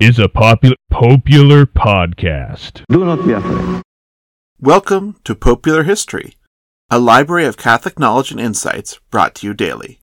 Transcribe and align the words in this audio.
is 0.00 0.18
a 0.18 0.28
popular 0.28 0.74
popular 0.90 1.64
podcast. 1.64 2.82
Do 2.88 3.04
not 3.04 3.24
be 3.24 3.30
afraid. 3.30 3.82
Welcome 4.58 5.18
to 5.22 5.36
Popular 5.36 5.84
History, 5.84 6.34
a 6.90 6.98
library 6.98 7.44
of 7.44 7.56
Catholic 7.56 7.96
knowledge 7.96 8.32
and 8.32 8.40
insights 8.40 8.98
brought 9.12 9.36
to 9.36 9.46
you 9.46 9.54
daily. 9.54 10.00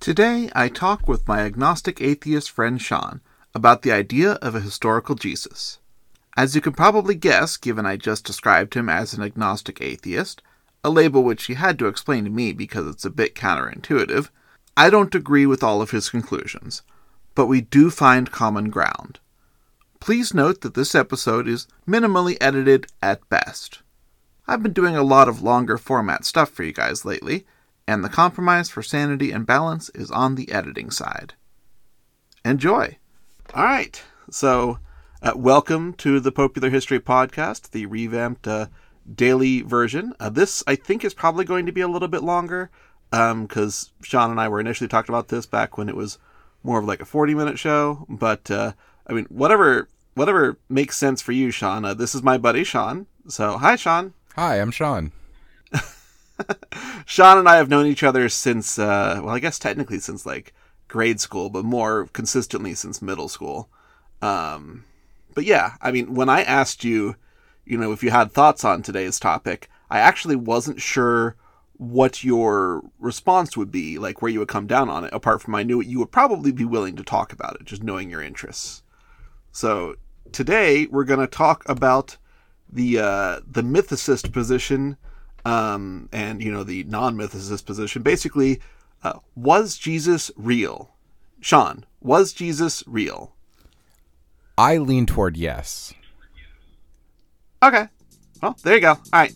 Today, 0.00 0.50
I 0.52 0.68
talk 0.68 1.06
with 1.06 1.28
my 1.28 1.42
agnostic 1.42 2.00
atheist 2.00 2.50
friend 2.50 2.82
Shaun 2.82 3.20
about 3.54 3.82
the 3.82 3.92
idea 3.92 4.32
of 4.32 4.56
a 4.56 4.60
historical 4.60 5.14
Jesus. 5.14 5.78
As 6.36 6.56
you 6.56 6.60
can 6.60 6.72
probably 6.72 7.14
guess, 7.14 7.56
given 7.56 7.86
I 7.86 7.96
just 7.96 8.26
described 8.26 8.74
him 8.74 8.88
as 8.88 9.14
an 9.14 9.22
agnostic 9.22 9.80
atheist, 9.80 10.42
a 10.84 10.90
label 10.90 11.24
which 11.24 11.46
he 11.46 11.54
had 11.54 11.78
to 11.78 11.86
explain 11.86 12.24
to 12.24 12.30
me 12.30 12.52
because 12.52 12.86
it's 12.86 13.04
a 13.04 13.10
bit 13.10 13.34
counterintuitive, 13.34 14.30
I 14.76 14.90
don't 14.90 15.14
agree 15.14 15.46
with 15.46 15.62
all 15.62 15.82
of 15.82 15.90
his 15.90 16.08
conclusions, 16.08 16.82
but 17.34 17.46
we 17.46 17.60
do 17.60 17.90
find 17.90 18.30
common 18.30 18.70
ground. 18.70 19.18
Please 20.00 20.32
note 20.32 20.60
that 20.60 20.74
this 20.74 20.94
episode 20.94 21.48
is 21.48 21.66
minimally 21.86 22.36
edited 22.40 22.86
at 23.02 23.28
best. 23.28 23.82
I've 24.46 24.62
been 24.62 24.72
doing 24.72 24.96
a 24.96 25.02
lot 25.02 25.28
of 25.28 25.42
longer 25.42 25.76
format 25.76 26.24
stuff 26.24 26.50
for 26.50 26.62
you 26.62 26.72
guys 26.72 27.04
lately, 27.04 27.44
and 27.86 28.04
the 28.04 28.08
compromise 28.08 28.70
for 28.70 28.82
sanity 28.82 29.32
and 29.32 29.44
balance 29.44 29.88
is 29.90 30.10
on 30.10 30.36
the 30.36 30.52
editing 30.52 30.90
side. 30.90 31.34
Enjoy! 32.44 32.98
Alright, 33.54 34.04
so 34.30 34.78
uh, 35.20 35.32
welcome 35.34 35.92
to 35.94 36.20
the 36.20 36.30
Popular 36.30 36.70
History 36.70 37.00
Podcast, 37.00 37.70
the 37.70 37.86
revamped 37.86 38.46
uh, 38.46 38.66
daily 39.14 39.62
version. 39.62 40.12
Uh, 40.20 40.30
this, 40.30 40.62
I 40.66 40.74
think, 40.74 41.04
is 41.04 41.14
probably 41.14 41.44
going 41.44 41.66
to 41.66 41.72
be 41.72 41.80
a 41.80 41.88
little 41.88 42.08
bit 42.08 42.22
longer 42.22 42.70
Um, 43.10 43.46
because 43.46 43.90
Shaun 44.02 44.30
and 44.30 44.40
I 44.40 44.48
were 44.48 44.60
initially 44.60 44.88
talking 44.88 45.14
about 45.14 45.28
this 45.28 45.46
back 45.46 45.78
when 45.78 45.88
it 45.88 45.96
was 45.96 46.18
more 46.62 46.78
of 46.78 46.84
like 46.84 47.00
a 47.00 47.06
40 47.06 47.34
minute 47.34 47.58
show. 47.58 48.04
But 48.08 48.50
uh, 48.50 48.72
I 49.06 49.12
mean, 49.14 49.24
whatever 49.30 49.88
whatever 50.14 50.58
makes 50.68 50.96
sense 50.96 51.22
for 51.22 51.32
you, 51.32 51.50
Shaun. 51.50 51.84
Uh, 51.84 51.94
this 51.94 52.14
is 52.14 52.22
my 52.22 52.36
buddy 52.36 52.64
Shaun. 52.64 53.06
So 53.28 53.56
hi, 53.58 53.76
Shaun. 53.76 54.12
Hi, 54.34 54.60
I'm 54.60 54.70
Shaun. 54.70 55.12
Shaun 57.06 57.38
and 57.38 57.48
I 57.48 57.56
have 57.56 57.68
known 57.68 57.86
each 57.86 58.02
other 58.02 58.28
since, 58.28 58.78
uh, 58.78 59.20
well, 59.22 59.34
I 59.34 59.38
guess 59.40 59.58
technically 59.58 59.98
since 59.98 60.26
like 60.26 60.52
grade 60.86 61.20
school, 61.20 61.50
but 61.50 61.64
more 61.64 62.06
consistently 62.12 62.74
since 62.74 63.02
middle 63.02 63.28
school. 63.28 63.68
Um, 64.22 64.84
but 65.34 65.44
yeah, 65.44 65.74
I 65.80 65.92
mean, 65.92 66.14
when 66.14 66.28
I 66.28 66.42
asked 66.42 66.84
you, 66.84 67.16
you 67.68 67.76
know, 67.76 67.92
if 67.92 68.02
you 68.02 68.10
had 68.10 68.32
thoughts 68.32 68.64
on 68.64 68.82
today's 68.82 69.20
topic, 69.20 69.68
I 69.90 69.98
actually 69.98 70.36
wasn't 70.36 70.80
sure 70.80 71.36
what 71.74 72.24
your 72.24 72.82
response 72.98 73.56
would 73.56 73.70
be, 73.70 73.98
like 73.98 74.20
where 74.20 74.30
you 74.30 74.38
would 74.38 74.48
come 74.48 74.66
down 74.66 74.88
on 74.88 75.04
it, 75.04 75.12
apart 75.12 75.42
from 75.42 75.54
I 75.54 75.62
knew 75.62 75.80
you 75.80 75.98
would 75.98 76.10
probably 76.10 76.50
be 76.50 76.64
willing 76.64 76.96
to 76.96 77.04
talk 77.04 77.32
about 77.32 77.56
it, 77.60 77.66
just 77.66 77.82
knowing 77.82 78.10
your 78.10 78.22
interests. 78.22 78.82
So 79.52 79.96
today 80.32 80.86
we're 80.86 81.04
going 81.04 81.20
to 81.20 81.26
talk 81.26 81.68
about 81.68 82.16
the 82.70 82.98
uh, 82.98 83.40
the 83.46 83.62
mythicist 83.62 84.32
position 84.32 84.96
um, 85.44 86.08
and 86.10 86.42
you 86.42 86.50
know 86.50 86.64
the 86.64 86.84
non-mythicist 86.84 87.66
position. 87.66 88.02
Basically, 88.02 88.60
uh, 89.04 89.18
was 89.36 89.76
Jesus 89.76 90.30
real? 90.36 90.90
Shaun, 91.40 91.84
was 92.00 92.32
Jesus 92.32 92.82
real? 92.86 93.34
I 94.56 94.78
lean 94.78 95.06
toward 95.06 95.36
yes. 95.36 95.94
Okay. 97.62 97.86
Well, 98.42 98.56
there 98.62 98.74
you 98.74 98.80
go. 98.80 98.90
All 98.90 99.00
right. 99.12 99.34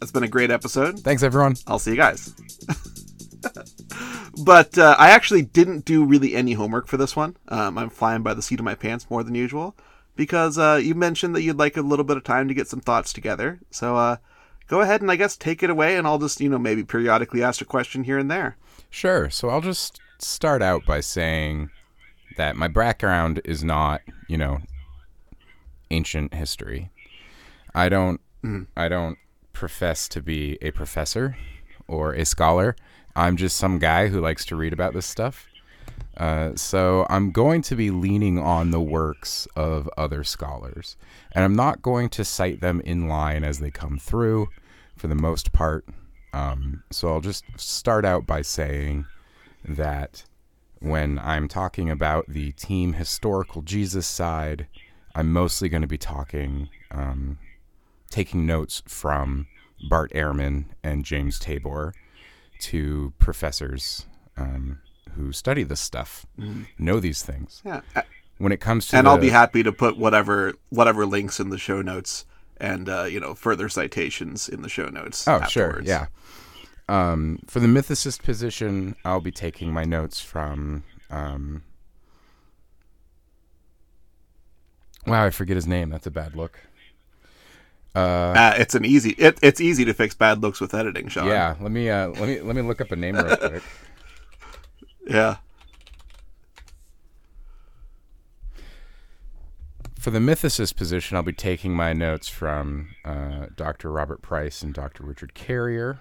That's 0.00 0.12
been 0.12 0.22
a 0.22 0.28
great 0.28 0.50
episode. 0.50 1.00
Thanks, 1.00 1.22
everyone. 1.22 1.56
I'll 1.66 1.78
see 1.78 1.92
you 1.92 1.96
guys. 1.96 2.34
but 4.44 4.76
uh, 4.78 4.96
I 4.98 5.10
actually 5.10 5.42
didn't 5.42 5.84
do 5.84 6.04
really 6.04 6.34
any 6.34 6.52
homework 6.52 6.86
for 6.86 6.96
this 6.96 7.16
one. 7.16 7.36
Um, 7.48 7.78
I'm 7.78 7.90
flying 7.90 8.22
by 8.22 8.34
the 8.34 8.42
seat 8.42 8.60
of 8.60 8.64
my 8.64 8.74
pants 8.74 9.10
more 9.10 9.22
than 9.22 9.34
usual 9.34 9.76
because 10.16 10.58
uh, 10.58 10.80
you 10.82 10.94
mentioned 10.94 11.34
that 11.34 11.42
you'd 11.42 11.58
like 11.58 11.76
a 11.76 11.82
little 11.82 12.04
bit 12.04 12.16
of 12.16 12.24
time 12.24 12.48
to 12.48 12.54
get 12.54 12.68
some 12.68 12.80
thoughts 12.80 13.12
together. 13.12 13.60
So 13.70 13.96
uh, 13.96 14.16
go 14.68 14.80
ahead 14.80 15.02
and 15.02 15.10
I 15.10 15.16
guess 15.16 15.36
take 15.36 15.62
it 15.62 15.70
away, 15.70 15.96
and 15.96 16.06
I'll 16.06 16.18
just 16.18 16.40
you 16.40 16.48
know 16.48 16.58
maybe 16.58 16.84
periodically 16.84 17.42
ask 17.42 17.60
a 17.60 17.66
question 17.66 18.04
here 18.04 18.18
and 18.18 18.30
there. 18.30 18.56
Sure. 18.90 19.30
So 19.30 19.48
I'll 19.48 19.60
just 19.60 20.00
start 20.18 20.62
out 20.62 20.84
by 20.86 21.00
saying 21.00 21.70
that 22.36 22.56
my 22.56 22.68
background 22.68 23.40
is 23.44 23.64
not 23.64 24.02
you 24.28 24.38
know 24.38 24.58
ancient 25.90 26.34
history. 26.34 26.90
I 27.74 27.88
don't 27.88 28.20
Mhm. 28.42 28.66
I 28.76 28.88
don't 28.88 29.18
profess 29.52 30.08
to 30.08 30.20
be 30.20 30.58
a 30.60 30.70
professor 30.70 31.36
or 31.88 32.12
a 32.12 32.24
scholar. 32.24 32.76
I'm 33.16 33.36
just 33.36 33.56
some 33.56 33.78
guy 33.78 34.08
who 34.08 34.20
likes 34.20 34.44
to 34.46 34.56
read 34.56 34.72
about 34.72 34.92
this 34.92 35.06
stuff. 35.06 35.46
Uh, 36.16 36.54
so 36.54 37.06
I'm 37.08 37.30
going 37.32 37.62
to 37.62 37.76
be 37.76 37.90
leaning 37.90 38.38
on 38.38 38.70
the 38.70 38.80
works 38.80 39.48
of 39.56 39.88
other 39.96 40.22
scholars, 40.24 40.96
and 41.32 41.44
I'm 41.44 41.56
not 41.56 41.82
going 41.82 42.08
to 42.10 42.24
cite 42.24 42.60
them 42.60 42.80
in 42.82 43.08
line 43.08 43.42
as 43.44 43.58
they 43.58 43.70
come 43.70 43.98
through, 43.98 44.48
for 44.96 45.08
the 45.08 45.14
most 45.16 45.52
part. 45.52 45.84
Um, 46.32 46.82
so 46.90 47.08
I'll 47.08 47.20
just 47.20 47.44
start 47.56 48.04
out 48.04 48.26
by 48.26 48.42
saying 48.42 49.06
that 49.64 50.24
when 50.80 51.18
I'm 51.18 51.48
talking 51.48 51.90
about 51.90 52.26
the 52.28 52.52
team 52.52 52.92
historical 52.94 53.62
Jesus 53.62 54.06
side, 54.06 54.66
I'm 55.14 55.32
mostly 55.32 55.68
going 55.68 55.82
to 55.82 55.88
be 55.88 55.98
talking, 55.98 56.68
um, 56.90 57.38
taking 58.14 58.46
notes 58.46 58.80
from 58.86 59.48
Bart 59.88 60.12
Ehrman 60.12 60.66
and 60.84 61.04
James 61.04 61.36
Tabor, 61.36 61.92
two 62.60 63.12
professors 63.18 64.06
um, 64.36 64.78
who 65.16 65.32
study 65.32 65.64
this 65.64 65.80
stuff, 65.80 66.24
know 66.78 67.00
these 67.00 67.24
things. 67.24 67.60
Yeah. 67.64 67.80
When 68.38 68.52
it 68.52 68.60
comes 68.60 68.86
to 68.88 68.96
And 68.98 69.08
I'll 69.08 69.18
be 69.18 69.30
happy 69.30 69.64
to 69.64 69.72
put 69.72 69.96
whatever 69.96 70.54
whatever 70.70 71.06
links 71.06 71.40
in 71.40 71.50
the 71.50 71.58
show 71.58 71.82
notes 71.82 72.24
and 72.56 72.88
uh, 72.88 73.04
you 73.04 73.18
know 73.18 73.34
further 73.34 73.68
citations 73.68 74.48
in 74.48 74.62
the 74.62 74.68
show 74.68 74.86
notes. 74.86 75.26
Oh, 75.26 75.42
sure, 75.48 75.82
yeah. 75.84 76.06
Um, 76.88 77.40
for 77.46 77.58
the 77.58 77.66
mythicist 77.66 78.22
position, 78.22 78.94
I'll 79.04 79.20
be 79.20 79.32
taking 79.32 79.72
my 79.72 79.84
notes 79.84 80.20
from. 80.20 80.84
Um, 81.10 81.64
wow, 85.04 85.24
I 85.24 85.30
forget 85.30 85.56
his 85.56 85.66
name. 85.66 85.90
That's 85.90 86.06
a 86.06 86.12
bad 86.12 86.36
look. 86.36 86.60
Uh, 87.94 87.98
Uh, 87.98 88.54
it's 88.58 88.74
an 88.74 88.84
easy. 88.84 89.10
It, 89.18 89.38
it's 89.42 89.60
easy 89.60 89.84
to 89.84 89.94
fix 89.94 90.14
bad 90.14 90.42
looks 90.42 90.60
with 90.60 90.74
editing, 90.74 91.08
Shaun. 91.08 91.26
yeah, 91.28 91.54
let 91.60 91.70
me 91.70 91.88
uh, 91.90 92.08
let 92.08 92.28
me 92.28 92.40
let 92.40 92.56
me 92.56 92.62
look 92.62 92.80
up 92.80 92.90
a 92.90 92.96
name 92.96 93.14
real 93.16 93.36
quick. 93.36 93.62
Yeah. 95.06 95.36
For 99.98 100.10
the 100.10 100.18
mythicist 100.18 100.76
position, 100.76 101.16
I'll 101.16 101.22
be 101.22 101.32
taking 101.32 101.74
my 101.74 101.92
notes 101.94 102.28
from 102.28 102.94
uh, 103.06 103.46
Dr. 103.56 103.90
Robert 103.90 104.20
Price 104.20 104.62
and 104.62 104.74
Dr. 104.74 105.02
Richard 105.02 105.32
Carrier. 105.32 106.00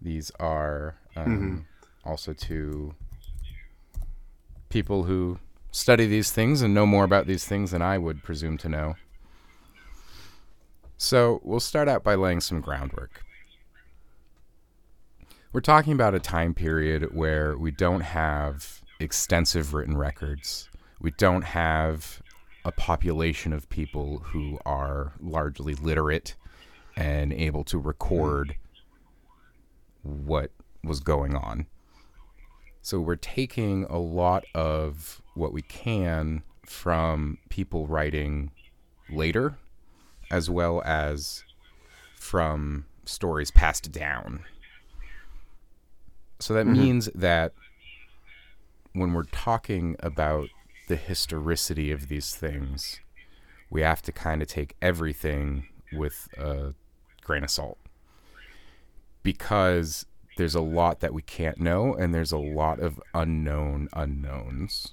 These 0.00 0.30
are 0.40 0.96
um, 1.14 1.66
also 2.04 2.32
two 2.32 2.94
people 4.70 5.04
who 5.04 5.38
study 5.70 6.06
these 6.06 6.30
things 6.30 6.62
and 6.62 6.72
know 6.72 6.86
more 6.86 7.04
about 7.04 7.26
these 7.26 7.44
things 7.44 7.72
than 7.72 7.82
I 7.82 7.98
would 7.98 8.22
presume 8.22 8.56
to 8.58 8.68
know. 8.70 8.94
So 11.00 11.40
we'll 11.44 11.60
start 11.60 11.88
out 11.88 12.02
by 12.02 12.16
laying 12.16 12.40
some 12.40 12.60
groundwork. 12.60 13.22
We're 15.52 15.60
talking 15.60 15.92
about 15.92 16.16
a 16.16 16.18
time 16.18 16.54
period 16.54 17.14
where 17.14 17.56
we 17.56 17.70
don't 17.70 18.00
have 18.00 18.80
extensive 18.98 19.74
written 19.74 19.96
records. 19.96 20.68
We 21.00 21.12
don't 21.12 21.42
have 21.42 22.20
a 22.64 22.72
population 22.72 23.52
of 23.52 23.68
people 23.68 24.18
who 24.18 24.58
are 24.66 25.12
largely 25.20 25.74
literate 25.74 26.34
and 26.96 27.32
able 27.32 27.62
to 27.64 27.78
record 27.78 28.56
what 30.02 30.50
was 30.82 30.98
going 30.98 31.36
on. 31.36 31.66
So 32.82 32.98
we're 32.98 33.14
taking 33.14 33.84
a 33.84 33.98
lot 33.98 34.44
of 34.52 35.22
what 35.34 35.52
we 35.52 35.62
can 35.62 36.42
from 36.66 37.38
people 37.50 37.86
writing 37.86 38.50
later, 39.08 39.56
as 40.30 40.50
well 40.50 40.82
as 40.84 41.44
from 42.16 42.84
stories 43.04 43.50
passed 43.50 43.90
down. 43.90 44.44
So 46.40 46.54
that 46.54 46.66
mm-hmm. 46.66 46.80
means 46.80 47.06
that 47.14 47.52
when 48.92 49.12
we're 49.12 49.24
talking 49.24 49.96
about 50.00 50.48
the 50.88 50.96
historicity 50.96 51.90
of 51.90 52.08
these 52.08 52.34
things, 52.34 53.00
we 53.70 53.82
have 53.82 54.02
to 54.02 54.12
kind 54.12 54.42
of 54.42 54.48
take 54.48 54.74
everything 54.80 55.68
with 55.92 56.28
a 56.38 56.74
grain 57.22 57.44
of 57.44 57.50
salt 57.50 57.78
because 59.22 60.06
there's 60.36 60.54
a 60.54 60.60
lot 60.60 61.00
that 61.00 61.12
we 61.12 61.22
can't 61.22 61.60
know 61.60 61.94
and 61.94 62.14
there's 62.14 62.32
a 62.32 62.38
lot 62.38 62.78
of 62.80 63.00
unknown 63.14 63.88
unknowns. 63.92 64.92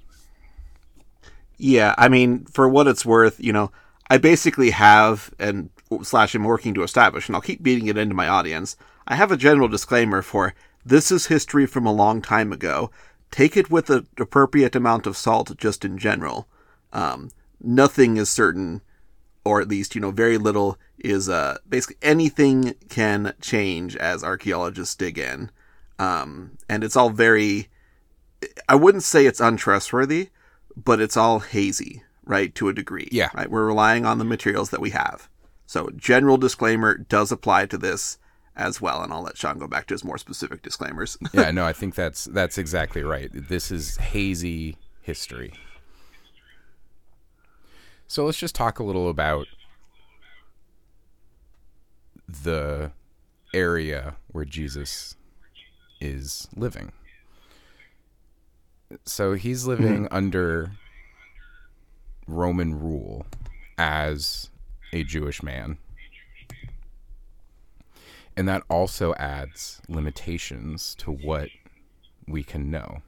Yeah, 1.57 1.95
I 1.97 2.09
mean, 2.09 2.45
for 2.45 2.67
what 2.67 2.87
it's 2.87 3.05
worth, 3.05 3.39
you 3.39 3.53
know, 3.53 3.71
I 4.09 4.17
basically 4.17 4.71
have 4.71 5.33
and 5.39 5.69
slash 6.03 6.35
am 6.35 6.43
working 6.43 6.73
to 6.75 6.83
establish, 6.83 7.27
and 7.27 7.35
I'll 7.35 7.41
keep 7.41 7.63
beating 7.63 7.87
it 7.87 7.97
into 7.97 8.15
my 8.15 8.27
audience. 8.27 8.75
I 9.07 9.15
have 9.15 9.31
a 9.31 9.37
general 9.37 9.67
disclaimer 9.67 10.21
for 10.21 10.53
this 10.85 11.11
is 11.11 11.27
history 11.27 11.65
from 11.65 11.85
a 11.85 11.93
long 11.93 12.21
time 12.21 12.51
ago. 12.51 12.91
Take 13.31 13.57
it 13.57 13.71
with 13.71 13.89
an 13.89 14.07
appropriate 14.19 14.75
amount 14.75 15.07
of 15.07 15.17
salt, 15.17 15.57
just 15.57 15.83
in 15.83 15.97
general. 15.97 16.47
Um, 16.93 17.31
nothing 17.59 18.17
is 18.17 18.29
certain, 18.29 18.81
or 19.43 19.59
at 19.61 19.67
least, 19.67 19.95
you 19.95 20.01
know, 20.01 20.11
very 20.11 20.37
little 20.37 20.77
is 20.99 21.27
uh, 21.27 21.57
basically 21.67 21.97
anything 22.01 22.75
can 22.87 23.33
change 23.41 23.95
as 23.95 24.23
archaeologists 24.23 24.95
dig 24.95 25.17
in. 25.17 25.49
Um, 25.97 26.57
and 26.69 26.83
it's 26.83 26.95
all 26.95 27.09
very, 27.09 27.69
I 28.69 28.75
wouldn't 28.75 29.03
say 29.03 29.25
it's 29.25 29.39
untrustworthy, 29.41 30.29
but 30.75 31.01
it's 31.01 31.17
all 31.17 31.39
hazy, 31.39 32.03
right, 32.25 32.53
to 32.55 32.69
a 32.69 32.73
degree. 32.73 33.07
Yeah. 33.11 33.29
Right. 33.33 33.49
We're 33.49 33.65
relying 33.65 34.05
on 34.05 34.17
the 34.17 34.25
materials 34.25 34.69
that 34.71 34.81
we 34.81 34.91
have. 34.91 35.29
So, 35.67 35.89
general 35.95 36.37
disclaimer 36.37 36.97
does 36.97 37.31
apply 37.31 37.65
to 37.67 37.77
this 37.77 38.17
as 38.55 38.79
well, 38.79 39.01
and 39.01 39.11
I'll 39.11 39.23
let 39.23 39.37
Shaun 39.37 39.57
go 39.59 39.67
back 39.67 39.87
to 39.87 39.93
his 39.93 40.03
more 40.03 40.17
specific 40.17 40.61
disclaimers. 40.61 41.17
yeah, 41.33 41.51
no, 41.51 41.65
I 41.65 41.73
think 41.73 41.95
that's 41.95 42.25
that's 42.25 42.57
exactly 42.57 43.03
right. 43.03 43.29
This 43.33 43.71
is 43.71 43.97
hazy 43.97 44.77
history. 45.01 45.53
So 48.07 48.25
let's 48.25 48.37
just 48.37 48.55
talk 48.55 48.79
a 48.79 48.83
little 48.83 49.09
about 49.09 49.47
the 52.27 52.91
area 53.53 54.15
where 54.27 54.45
Jesus 54.45 55.15
is 55.99 56.47
living. 56.55 56.91
So 59.05 59.33
he's 59.33 59.65
living 59.65 60.05
mm-hmm. 60.05 60.15
under 60.15 60.71
Roman 62.27 62.79
rule 62.79 63.25
as 63.77 64.49
a 64.93 65.03
Jewish 65.03 65.43
man. 65.43 65.77
And 68.37 68.47
that 68.49 68.63
also 68.69 69.13
adds 69.15 69.81
limitations 69.87 70.95
to 70.95 71.11
what 71.11 71.49
we 72.27 72.43
can 72.43 72.69
know. 72.69 73.01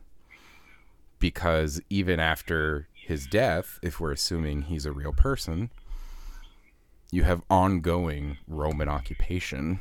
Because 1.20 1.82
even 1.90 2.20
after 2.20 2.88
his 2.94 3.26
death, 3.26 3.80
if 3.82 4.00
we're 4.00 4.12
assuming 4.12 4.64
he's 4.64 4.86
a 4.86 4.92
real 4.92 5.14
person, 5.14 5.70
you 7.12 7.24
have 7.24 7.42
ongoing 7.50 8.38
Roman 8.48 8.88
occupation. 8.88 9.80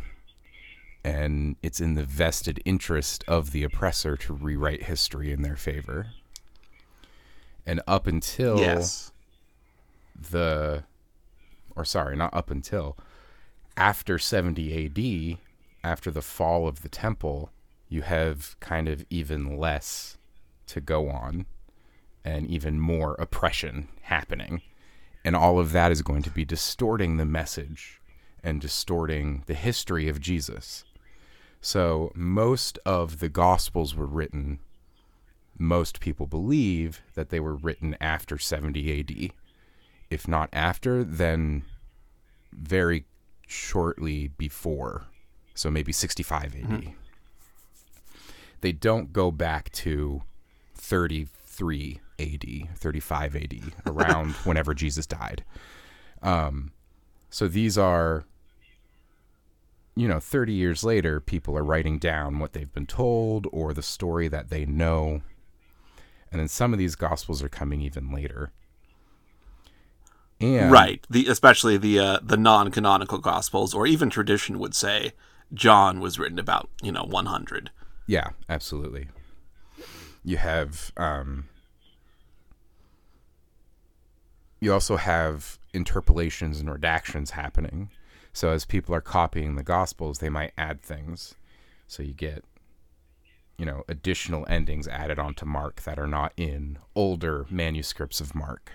And 1.05 1.57
it's 1.63 1.81
in 1.81 1.95
the 1.95 2.05
vested 2.05 2.61
interest 2.65 3.23
of 3.29 3.53
the 3.53 3.63
oppressor 3.63 4.17
to 4.17 4.33
rewrite 4.33 4.85
history 4.85 5.31
in 5.31 5.43
their 5.43 5.57
favor. 5.57 6.09
And 7.65 7.81
up 7.87 8.07
until 8.07 8.59
yes. 8.59 9.13
The, 10.19 10.85
or 11.75 11.85
sorry, 11.85 12.17
not 12.17 12.35
up 12.35 12.51
until, 12.51 12.97
after 13.77 14.19
70 14.19 14.87
AD, 14.87 15.39
after 15.85 16.11
the 16.11 16.23
fall 16.23 16.67
of 16.67 16.83
the 16.83 16.89
temple, 16.89 17.51
you 17.89 18.03
have 18.03 18.59
kind 18.61 18.89
of 18.89 19.05
even 19.11 19.57
less 19.57 20.19
to 20.67 20.81
go 20.81 21.09
on 21.09 21.47
and 22.25 22.47
even 22.49 22.81
more 22.81 23.15
oppression 23.15 23.89
happening. 24.03 24.63
And 25.25 25.37
all 25.37 25.59
of 25.59 25.73
that 25.73 25.93
is 25.93 26.03
going 26.03 26.23
to 26.23 26.31
be 26.31 26.45
distorting 26.45 27.17
the 27.17 27.25
message 27.25 28.01
and 28.43 28.61
distorting 28.61 29.43
the 29.47 29.55
history 29.55 30.09
of 30.09 30.21
Jesus. 30.21 30.85
So, 31.61 32.13
most 32.15 32.79
of 32.87 33.19
the 33.19 33.29
Gospels 33.29 33.95
were 33.95 34.07
written, 34.07 34.61
most 35.59 36.01
people 36.01 36.27
believe 36.27 37.03
that 37.15 37.31
they 37.31 37.41
were 37.41 37.57
written 37.57 37.97
after 38.01 38.39
70 38.39 39.01
AD. 39.01 39.33
If 40.11 40.29
not 40.29 40.49
after, 40.53 41.03
then 41.03 41.63
very 42.53 43.05
shortly 43.47 44.29
before. 44.29 45.07
So 45.55 45.71
maybe 45.71 45.93
65 45.93 46.45
AD. 46.45 46.53
Mm-hmm. 46.53 46.91
They 48.61 48.73
don't 48.73 49.13
go 49.13 49.31
back 49.31 49.71
to 49.73 50.23
33 50.75 52.01
AD, 52.19 52.69
35 52.77 53.37
AD, 53.37 53.61
around 53.87 54.33
whenever 54.45 54.75
Jesus 54.75 55.07
died. 55.07 55.45
Um, 56.23 56.73
so 57.31 57.49
these 57.49 57.77
are, 57.77 58.25
you 59.95 60.09
know, 60.09 60.21
30 60.21 60.53
years 60.53 60.85
later, 60.85 61.21
people 61.21 61.57
are 61.57 61.65
writing 61.65 61.99
down 61.99 62.39
what 62.39 62.53
they've 62.53 62.73
been 62.73 62.87
told 62.87 63.47
or 63.53 63.73
the 63.73 63.83
story 63.83 64.29
that 64.29 64.51
they 64.51 64.65
know. 64.65 65.23
And 66.31 66.41
then 66.41 66.49
some 66.49 66.73
of 66.73 66.79
these 66.79 66.97
gospels 66.97 67.43
are 67.43 67.49
coming 67.49 67.81
even 67.81 68.11
later. 68.13 68.53
And 70.41 70.71
right, 70.71 71.05
the 71.09 71.27
especially 71.29 71.77
the 71.79 71.99
uh, 71.99 72.19
the 72.23 72.37
non-canonical 72.37 73.19
gospels, 73.19 73.73
or 73.73 73.87
even 73.87 74.11
tradition 74.11 74.59
would 74.59 74.75
say 74.75 75.13
John 75.55 76.01
was 76.01 76.19
written 76.19 76.39
about 76.39 76.69
you 76.83 76.93
know 76.93 77.05
100. 77.05 77.71
Yeah, 78.07 78.31
absolutely. 78.49 79.09
You 80.23 80.37
have 80.37 80.93
um, 80.97 81.49
you 84.61 84.73
also 84.73 84.97
have 84.97 85.59
interpolations 85.73 86.61
and 86.61 86.69
redactions 86.69 87.31
happening. 87.31 87.91
So 88.33 88.51
as 88.51 88.65
people 88.67 88.95
are 88.95 89.01
copying 89.01 89.57
the 89.57 89.63
gospels, 89.63 90.19
they 90.19 90.29
might 90.29 90.53
add 90.59 90.83
things. 90.83 91.35
So 91.87 92.03
you 92.03 92.13
get 92.13 92.45
you 93.57 93.65
know 93.65 93.85
additional 93.89 94.45
endings 94.49 94.87
added 94.87 95.19
onto 95.19 95.47
Mark 95.47 95.83
that 95.83 95.99
are 95.99 96.07
not 96.07 96.33
in 96.37 96.79
older 96.95 97.47
manuscripts 97.49 98.21
of 98.21 98.35
Mark. 98.35 98.71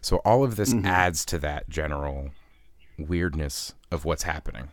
So 0.00 0.18
all 0.18 0.44
of 0.44 0.56
this 0.56 0.72
mm-hmm. 0.72 0.86
adds 0.86 1.24
to 1.26 1.38
that 1.38 1.68
general 1.68 2.30
weirdness 2.98 3.74
of 3.90 4.04
what's 4.04 4.22
happening. 4.22 4.68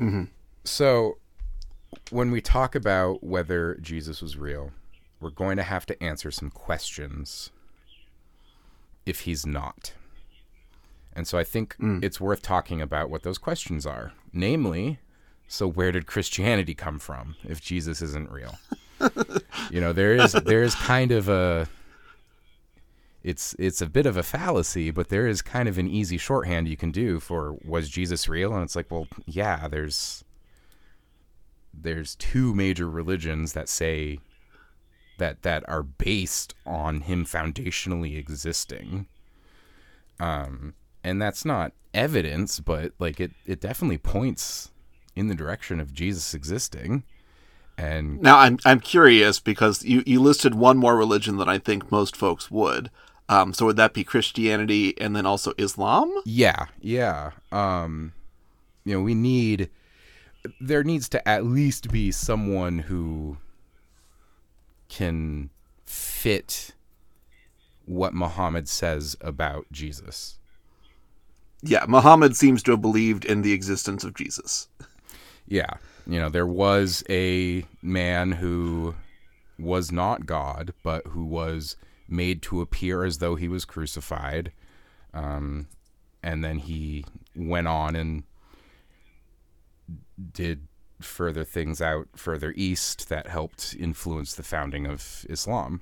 Mm-hmm. 0.00 0.24
So 0.64 1.18
when 2.10 2.30
we 2.30 2.40
talk 2.40 2.74
about 2.74 3.22
whether 3.22 3.76
Jesus 3.80 4.22
was 4.22 4.36
real, 4.36 4.72
we're 5.20 5.30
going 5.30 5.56
to 5.56 5.62
have 5.62 5.86
to 5.86 6.02
answer 6.02 6.30
some 6.30 6.50
questions 6.50 7.50
if 9.04 9.20
he's 9.20 9.46
not. 9.46 9.92
And 11.12 11.26
so 11.26 11.38
I 11.38 11.44
think 11.44 11.76
mm. 11.78 12.02
it's 12.02 12.20
worth 12.20 12.42
talking 12.42 12.80
about 12.80 13.10
what 13.10 13.22
those 13.22 13.38
questions 13.38 13.84
are. 13.84 14.12
Namely, 14.32 14.98
so 15.48 15.66
where 15.66 15.92
did 15.92 16.06
Christianity 16.06 16.74
come 16.74 16.98
from 16.98 17.36
if 17.44 17.60
Jesus 17.60 18.00
isn't 18.00 18.30
real? 18.30 18.58
you 19.70 19.80
know, 19.80 19.92
there 19.92 20.14
is 20.14 20.32
there 20.32 20.62
is 20.62 20.74
kind 20.74 21.10
of 21.10 21.28
a 21.28 21.68
it's 23.22 23.54
it's 23.58 23.82
a 23.82 23.86
bit 23.86 24.06
of 24.06 24.16
a 24.16 24.22
fallacy, 24.22 24.90
but 24.90 25.08
there 25.08 25.26
is 25.26 25.42
kind 25.42 25.68
of 25.68 25.78
an 25.78 25.88
easy 25.88 26.16
shorthand 26.16 26.68
you 26.68 26.76
can 26.76 26.90
do 26.90 27.20
for 27.20 27.56
was 27.64 27.88
Jesus 27.88 28.28
real? 28.28 28.54
And 28.54 28.62
it's 28.62 28.76
like, 28.76 28.90
well, 28.90 29.08
yeah, 29.26 29.68
there's 29.68 30.24
there's 31.72 32.14
two 32.16 32.54
major 32.54 32.88
religions 32.88 33.52
that 33.52 33.68
say 33.68 34.18
that 35.18 35.42
that 35.42 35.68
are 35.68 35.82
based 35.82 36.54
on 36.64 37.02
him 37.02 37.24
foundationally 37.24 38.16
existing. 38.18 39.06
Um 40.18 40.74
and 41.04 41.20
that's 41.20 41.44
not 41.44 41.72
evidence, 41.92 42.60
but 42.60 42.92
like 42.98 43.20
it 43.20 43.32
it 43.44 43.60
definitely 43.60 43.98
points 43.98 44.70
in 45.14 45.28
the 45.28 45.34
direction 45.34 45.78
of 45.78 45.92
Jesus 45.92 46.32
existing. 46.32 47.04
And 47.76 48.20
now 48.20 48.38
I'm 48.38 48.58
I'm 48.64 48.80
curious 48.80 49.40
because 49.40 49.84
you, 49.84 50.02
you 50.06 50.20
listed 50.20 50.54
one 50.54 50.78
more 50.78 50.96
religion 50.96 51.36
that 51.36 51.48
I 51.48 51.58
think 51.58 51.90
most 51.90 52.16
folks 52.16 52.50
would. 52.50 52.90
Um, 53.30 53.54
so 53.54 53.66
would 53.66 53.76
that 53.76 53.94
be 53.94 54.02
Christianity 54.02 55.00
and 55.00 55.14
then 55.14 55.24
also 55.24 55.52
Islam? 55.56 56.12
Yeah, 56.24 56.66
yeah. 56.80 57.30
Um, 57.52 58.12
you 58.84 58.94
know, 58.94 59.00
we 59.00 59.14
need 59.14 59.70
there 60.60 60.82
needs 60.82 61.08
to 61.10 61.28
at 61.28 61.44
least 61.44 61.92
be 61.92 62.10
someone 62.10 62.80
who 62.80 63.36
can 64.88 65.50
fit 65.86 66.72
what 67.84 68.14
Muhammad 68.14 68.68
says 68.68 69.16
about 69.20 69.66
Jesus. 69.70 70.40
Yeah, 71.62 71.84
Muhammad 71.86 72.36
seems 72.36 72.64
to 72.64 72.72
have 72.72 72.82
believed 72.82 73.24
in 73.24 73.42
the 73.42 73.52
existence 73.52 74.02
of 74.02 74.14
Jesus. 74.14 74.66
Yeah. 75.46 75.74
You 76.06 76.18
know, 76.18 76.30
there 76.30 76.46
was 76.46 77.04
a 77.08 77.64
man 77.80 78.32
who 78.32 78.96
was 79.56 79.92
not 79.92 80.26
God, 80.26 80.72
but 80.82 81.06
who 81.08 81.24
was 81.24 81.76
made 82.10 82.42
to 82.42 82.60
appear 82.60 83.04
as 83.04 83.18
though 83.18 83.36
he 83.36 83.48
was 83.48 83.64
crucified. 83.64 84.52
Um, 85.14 85.68
and 86.22 86.44
then 86.44 86.58
he 86.58 87.04
went 87.34 87.68
on 87.68 87.96
and 87.96 88.24
did 90.32 90.66
further 91.00 91.44
things 91.44 91.80
out 91.80 92.08
further 92.14 92.52
east 92.56 93.08
that 93.08 93.26
helped 93.26 93.74
influence 93.78 94.34
the 94.34 94.42
founding 94.42 94.86
of 94.86 95.24
Islam. 95.28 95.80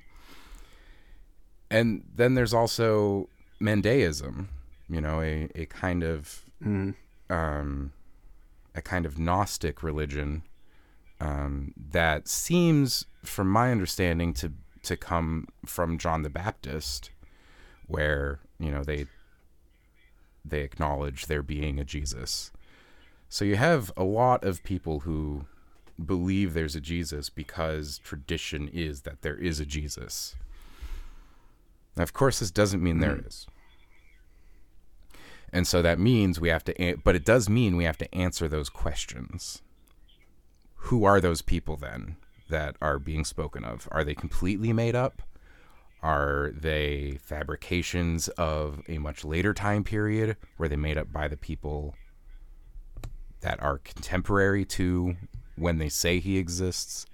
And 1.71 2.05
then 2.15 2.35
there's 2.35 2.55
also 2.55 3.29
Mandaism, 3.61 4.49
you 4.89 5.01
know, 5.01 5.21
a, 5.21 5.49
a 5.55 5.67
kind 5.67 6.03
of 6.03 6.43
mm. 6.65 6.95
um, 7.29 7.93
a 8.75 8.81
kind 8.81 9.05
of 9.05 9.19
Gnostic 9.19 9.83
religion 9.83 10.45
um, 11.21 11.75
that 11.91 12.29
seems, 12.29 13.05
from 13.25 13.49
my 13.51 13.73
understanding, 13.73 14.33
to 14.35 14.53
to 14.85 14.97
come 14.97 15.49
from 15.67 15.99
John 15.99 16.23
the 16.23 16.31
Baptist, 16.31 17.11
where 17.87 18.41
you 18.59 18.71
know 18.71 18.83
they 18.83 19.07
they 20.45 20.63
acknowledge 20.63 21.27
there 21.27 21.43
being 21.43 21.79
a 21.79 21.85
Jesus. 21.85 22.51
So 23.29 23.45
you 23.45 23.57
have 23.57 23.93
a 23.97 24.05
lot 24.05 24.45
of 24.45 24.65
people 24.65 25.01
who 25.01 25.45
believe 26.03 26.55
there's 26.55 26.77
a 26.77 26.81
Jesus 26.81 27.29
because 27.29 27.99
tradition 27.99 28.69
is 28.69 29.03
that 29.03 29.23
there 29.23 29.37
is 29.37 29.61
a 29.61 29.67
Jesus. 29.67 30.35
Now, 31.97 32.05
of 32.05 32.13
course, 32.13 32.39
this 32.39 32.51
doesn't 32.51 32.83
mean 32.83 33.01
there 33.01 33.17
hmm. 33.17 33.27
is. 33.27 33.47
And 35.53 35.67
so 35.67 35.83
that 35.83 35.99
means 35.99 36.39
we 36.39 36.51
have 36.51 36.65
to, 36.65 36.97
but 37.03 37.17
it 37.17 37.25
does 37.25 37.49
mean 37.49 37.77
we 37.77 37.85
have 37.85 37.99
to 37.99 38.15
answer 38.15 38.49
those 38.49 38.69
questions. 38.69 39.63
Who 40.83 41.05
are 41.05 41.21
those 41.21 41.43
people 41.43 41.77
then 41.77 42.17
that 42.49 42.77
are 42.81 42.99
being 42.99 43.25
spoken 43.25 43.65
of? 43.65 43.89
Are 43.91 44.05
they 44.05 44.15
completely 44.15 44.73
made 44.73 44.95
up? 44.95 45.23
Are 46.03 46.53
they 46.55 47.19
fabrications 47.23 48.29
of 48.29 48.83
a 48.89 48.99
much 48.99 49.25
later 49.25 49.53
time 49.53 49.85
period? 49.85 50.37
Were 50.57 50.69
they 50.69 50.77
made 50.77 50.97
up 50.97 51.13
by 51.13 51.29
the 51.29 51.37
people 51.37 51.95
that 53.41 53.61
are 53.63 53.79
contemporary 53.79 54.65
to 54.65 55.17
when 55.57 55.79
they 55.79 55.89
say 55.89 56.21
he 56.21 56.39
exists? 56.39 57.07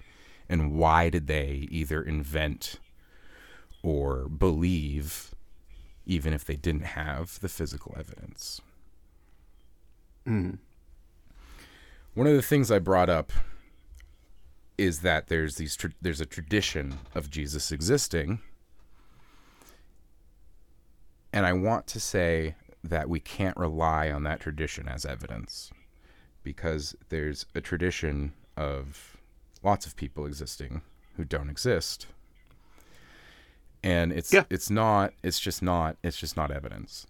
And 0.49 0.75
why 0.75 1.09
did 1.09 1.27
they 1.27 1.67
either 1.71 2.03
invent 2.03 2.79
or 3.83 4.29
believe, 4.29 5.35
even 6.05 6.33
if 6.35 6.45
they 6.45 6.57
didn't 6.57 6.85
have 6.85 7.41
the 7.41 7.49
physical 7.49 7.95
evidence? 7.99 8.61
Hmm. 10.27 10.53
One 12.13 12.27
of 12.27 12.35
the 12.35 12.43
things 12.43 12.71
I 12.71 12.79
brought 12.79 13.09
up 13.09 13.33
is 14.77 15.01
that 15.01 15.29
there's 15.29 15.57
these 15.57 15.77
tra- 15.77 15.93
there's 16.03 16.21
a 16.21 16.27
tradition 16.27 16.99
of 17.15 17.31
Jesus 17.31 17.71
existing, 17.71 18.41
and 21.33 21.47
I 21.47 21.53
want 21.53 21.87
to 21.89 22.01
say 22.01 22.55
that 22.83 23.09
we 23.09 23.21
can't 23.21 23.57
rely 23.57 24.11
on 24.11 24.25
that 24.25 24.41
tradition 24.41 24.89
as 24.89 25.05
evidence 25.07 25.71
because 26.43 26.95
there's 27.09 27.47
a 27.55 27.61
tradition 27.61 28.33
of 28.57 29.17
lots 29.63 29.87
of 29.87 29.97
people 29.97 30.27
existing 30.27 30.83
who 31.17 31.25
don't 31.25 31.49
exist. 31.49 32.07
And 33.83 34.13
it's 34.13 34.33
Yeah. 34.33 34.45
it's 34.51 34.71
not 34.71 35.13
it's 35.23 35.41
just 35.41 35.63
not 35.63 35.97
it's 36.03 36.19
just 36.19 36.37
not 36.37 36.51
evidence. 36.51 37.07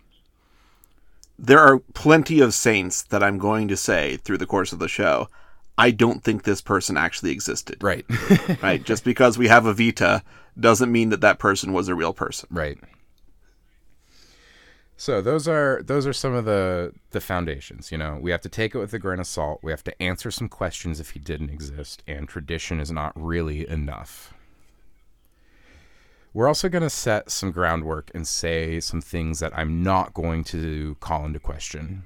There 1.39 1.59
are 1.59 1.81
plenty 1.95 2.41
of 2.41 2.55
saints 2.55 3.03
that 3.03 3.23
I'm 3.23 3.39
going 3.39 3.67
to 3.69 3.77
say 3.77 4.17
through 4.19 4.39
the 4.39 4.47
course 4.47 4.73
of 4.73 4.79
the 4.79 4.89
show. 4.89 5.29
I 5.77 5.91
don't 5.91 6.23
think 6.23 6.45
this 6.45 6.61
person 6.61 6.97
actually 6.97 7.33
existed. 7.33 7.83
Right. 7.83 8.05
Right? 8.63 8.83
Just 8.83 9.05
because 9.05 9.37
we 9.37 9.49
have 9.49 9.67
a 9.67 9.75
Vita 9.75 10.23
doesn't 10.59 10.91
mean 10.91 11.11
that 11.11 11.21
that 11.21 11.39
person 11.39 11.73
was 11.73 11.89
a 11.89 11.95
real 11.95 12.13
person. 12.13 12.49
Right. 12.51 12.79
So 14.97 15.21
those 15.21 15.49
are 15.49 15.83
those 15.83 16.07
are 16.07 16.13
some 16.13 16.35
of 16.35 16.45
the 16.45 16.93
the 17.11 17.21
foundations. 17.21 17.91
You 17.91 17.99
know, 17.99 18.19
we 18.21 18.31
have 18.31 18.41
to 18.43 18.49
take 18.49 18.75
it 18.75 18.79
with 18.79 18.95
a 18.95 18.99
grain 18.99 19.19
of 19.19 19.27
salt. 19.27 19.61
We 19.63 19.73
have 19.73 19.85
to 19.85 20.03
answer 20.03 20.31
some 20.31 20.49
questions 20.49 21.01
if 21.01 21.11
he 21.11 21.19
didn't 21.19 21.51
exist, 21.51 22.03
and 22.07 22.29
tradition 22.29 22.81
is 22.81 22.91
not 22.91 23.13
really 23.15 23.69
enough. 23.69 24.33
We're 26.33 26.49
also 26.49 26.69
going 26.69 26.83
to 26.83 26.91
set 26.91 27.31
some 27.31 27.53
groundwork 27.53 28.11
and 28.15 28.27
say 28.27 28.81
some 28.81 29.01
things 29.01 29.39
that 29.39 29.57
I'm 29.57 29.83
not 29.83 30.15
going 30.15 30.43
to 30.45 30.97
call 31.01 31.25
into 31.25 31.39
question. 31.39 32.05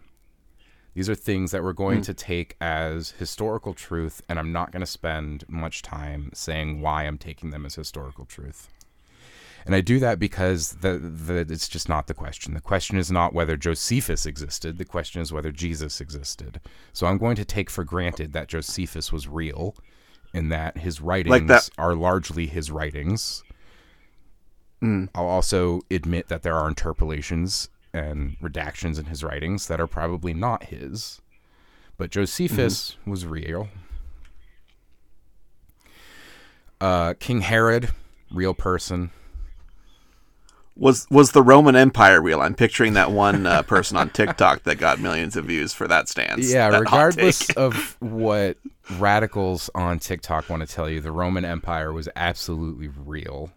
These 0.98 1.08
are 1.08 1.14
things 1.14 1.52
that 1.52 1.62
we're 1.62 1.74
going 1.74 2.00
mm. 2.00 2.06
to 2.06 2.12
take 2.12 2.56
as 2.60 3.10
historical 3.12 3.72
truth, 3.72 4.20
and 4.28 4.36
I'm 4.36 4.50
not 4.50 4.72
going 4.72 4.80
to 4.80 4.84
spend 4.86 5.44
much 5.46 5.80
time 5.80 6.30
saying 6.34 6.80
why 6.80 7.04
I'm 7.04 7.18
taking 7.18 7.50
them 7.50 7.64
as 7.64 7.76
historical 7.76 8.24
truth. 8.24 8.68
And 9.64 9.76
I 9.76 9.80
do 9.80 10.00
that 10.00 10.18
because 10.18 10.72
the, 10.80 10.98
the, 10.98 11.36
it's 11.36 11.68
just 11.68 11.88
not 11.88 12.08
the 12.08 12.14
question. 12.14 12.52
The 12.54 12.60
question 12.60 12.98
is 12.98 13.12
not 13.12 13.32
whether 13.32 13.56
Josephus 13.56 14.26
existed. 14.26 14.76
The 14.76 14.84
question 14.84 15.22
is 15.22 15.32
whether 15.32 15.52
Jesus 15.52 16.00
existed. 16.00 16.60
So 16.92 17.06
I'm 17.06 17.18
going 17.18 17.36
to 17.36 17.44
take 17.44 17.70
for 17.70 17.84
granted 17.84 18.32
that 18.32 18.48
Josephus 18.48 19.12
was 19.12 19.28
real 19.28 19.76
and 20.34 20.50
that 20.50 20.78
his 20.78 21.00
writings 21.00 21.46
that- 21.46 21.70
are 21.78 21.94
largely 21.94 22.48
his 22.48 22.72
writings. 22.72 23.44
Mm. 24.82 25.10
I'll 25.14 25.28
also 25.28 25.82
admit 25.92 26.26
that 26.26 26.42
there 26.42 26.56
are 26.56 26.66
interpolations 26.66 27.68
and 27.92 28.36
redactions 28.40 28.98
in 28.98 29.06
his 29.06 29.24
writings 29.24 29.66
that 29.68 29.80
are 29.80 29.86
probably 29.86 30.34
not 30.34 30.64
his. 30.64 31.20
But 31.96 32.10
Josephus 32.10 32.96
was 33.06 33.26
real. 33.26 33.68
Uh, 36.80 37.14
King 37.18 37.40
Herod, 37.40 37.90
real 38.30 38.54
person. 38.54 39.10
Was 40.76 41.08
was 41.10 41.32
the 41.32 41.42
Roman 41.42 41.74
Empire 41.74 42.22
real? 42.22 42.40
I'm 42.40 42.54
picturing 42.54 42.92
that 42.92 43.10
one 43.10 43.46
uh, 43.46 43.62
person 43.62 43.96
on 43.96 44.10
TikTok 44.10 44.62
that 44.62 44.76
got 44.76 45.00
millions 45.00 45.34
of 45.34 45.46
views 45.46 45.72
for 45.72 45.88
that 45.88 46.08
stance. 46.08 46.52
Yeah, 46.52 46.70
that 46.70 46.78
regardless 46.78 47.50
of 47.56 47.96
what 48.00 48.58
radicals 48.96 49.70
on 49.74 49.98
TikTok 49.98 50.48
want 50.48 50.66
to 50.66 50.72
tell 50.72 50.88
you, 50.88 51.00
the 51.00 51.10
Roman 51.10 51.44
Empire 51.44 51.92
was 51.92 52.08
absolutely 52.14 52.86
real. 52.86 53.50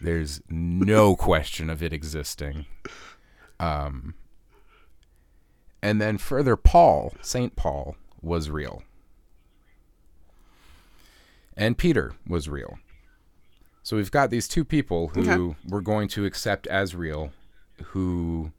There's 0.00 0.40
no 0.48 1.14
question 1.14 1.70
of 1.70 1.84
it 1.84 1.92
existing. 1.92 2.66
Um, 3.60 4.14
and 5.82 6.00
then 6.00 6.18
further, 6.18 6.56
Paul, 6.56 7.12
Saint 7.20 7.54
Paul, 7.56 7.94
was 8.22 8.50
real, 8.50 8.82
and 11.56 11.76
Peter 11.76 12.14
was 12.26 12.48
real. 12.48 12.78
So 13.82 13.96
we've 13.96 14.10
got 14.10 14.30
these 14.30 14.46
two 14.48 14.64
people 14.64 15.08
who 15.08 15.20
Okay. 15.50 15.58
we're 15.68 15.80
going 15.80 16.08
to 16.08 16.24
accept 16.24 16.66
as 16.68 16.94
real, 16.94 17.32
who, 17.84 18.52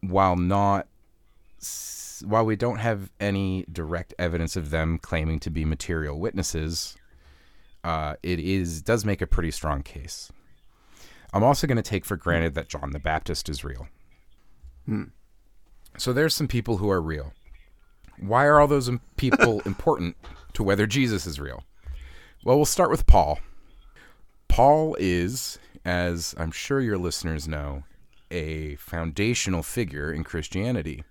while 0.00 0.36
not 0.36 0.88
while 2.24 2.46
we 2.46 2.56
don't 2.56 2.78
have 2.78 3.10
any 3.20 3.66
direct 3.70 4.14
evidence 4.18 4.56
of 4.56 4.70
them 4.70 4.96
claiming 4.98 5.38
to 5.40 5.50
be 5.50 5.64
material 5.66 6.18
witnesses, 6.18 6.96
uh, 7.84 8.14
it 8.22 8.38
is 8.40 8.80
does 8.80 9.04
make 9.04 9.20
a 9.20 9.26
pretty 9.26 9.50
strong 9.50 9.82
case. 9.82 10.32
I'm 11.32 11.44
also 11.44 11.66
going 11.66 11.76
to 11.76 11.82
take 11.82 12.04
for 12.04 12.16
granted 12.16 12.54
that 12.54 12.68
John 12.68 12.90
the 12.90 12.98
Baptist 12.98 13.48
is 13.48 13.64
real. 13.64 13.88
Hmm. 14.86 15.04
So 15.98 16.12
there's 16.12 16.34
some 16.34 16.48
people 16.48 16.78
who 16.78 16.90
are 16.90 17.00
real. 17.00 17.32
Why 18.18 18.46
are 18.46 18.60
all 18.60 18.68
those 18.68 18.90
people 19.16 19.60
important 19.66 20.16
to 20.54 20.62
whether 20.62 20.86
Jesus 20.86 21.26
is 21.26 21.40
real? 21.40 21.64
Well, 22.44 22.56
we'll 22.56 22.64
start 22.64 22.90
with 22.90 23.06
Paul. 23.06 23.40
Paul 24.48 24.96
is, 24.98 25.58
as 25.84 26.34
I'm 26.38 26.52
sure 26.52 26.80
your 26.80 26.98
listeners 26.98 27.48
know, 27.48 27.84
a 28.30 28.76
foundational 28.76 29.62
figure 29.62 30.12
in 30.12 30.24
Christianity. 30.24 31.04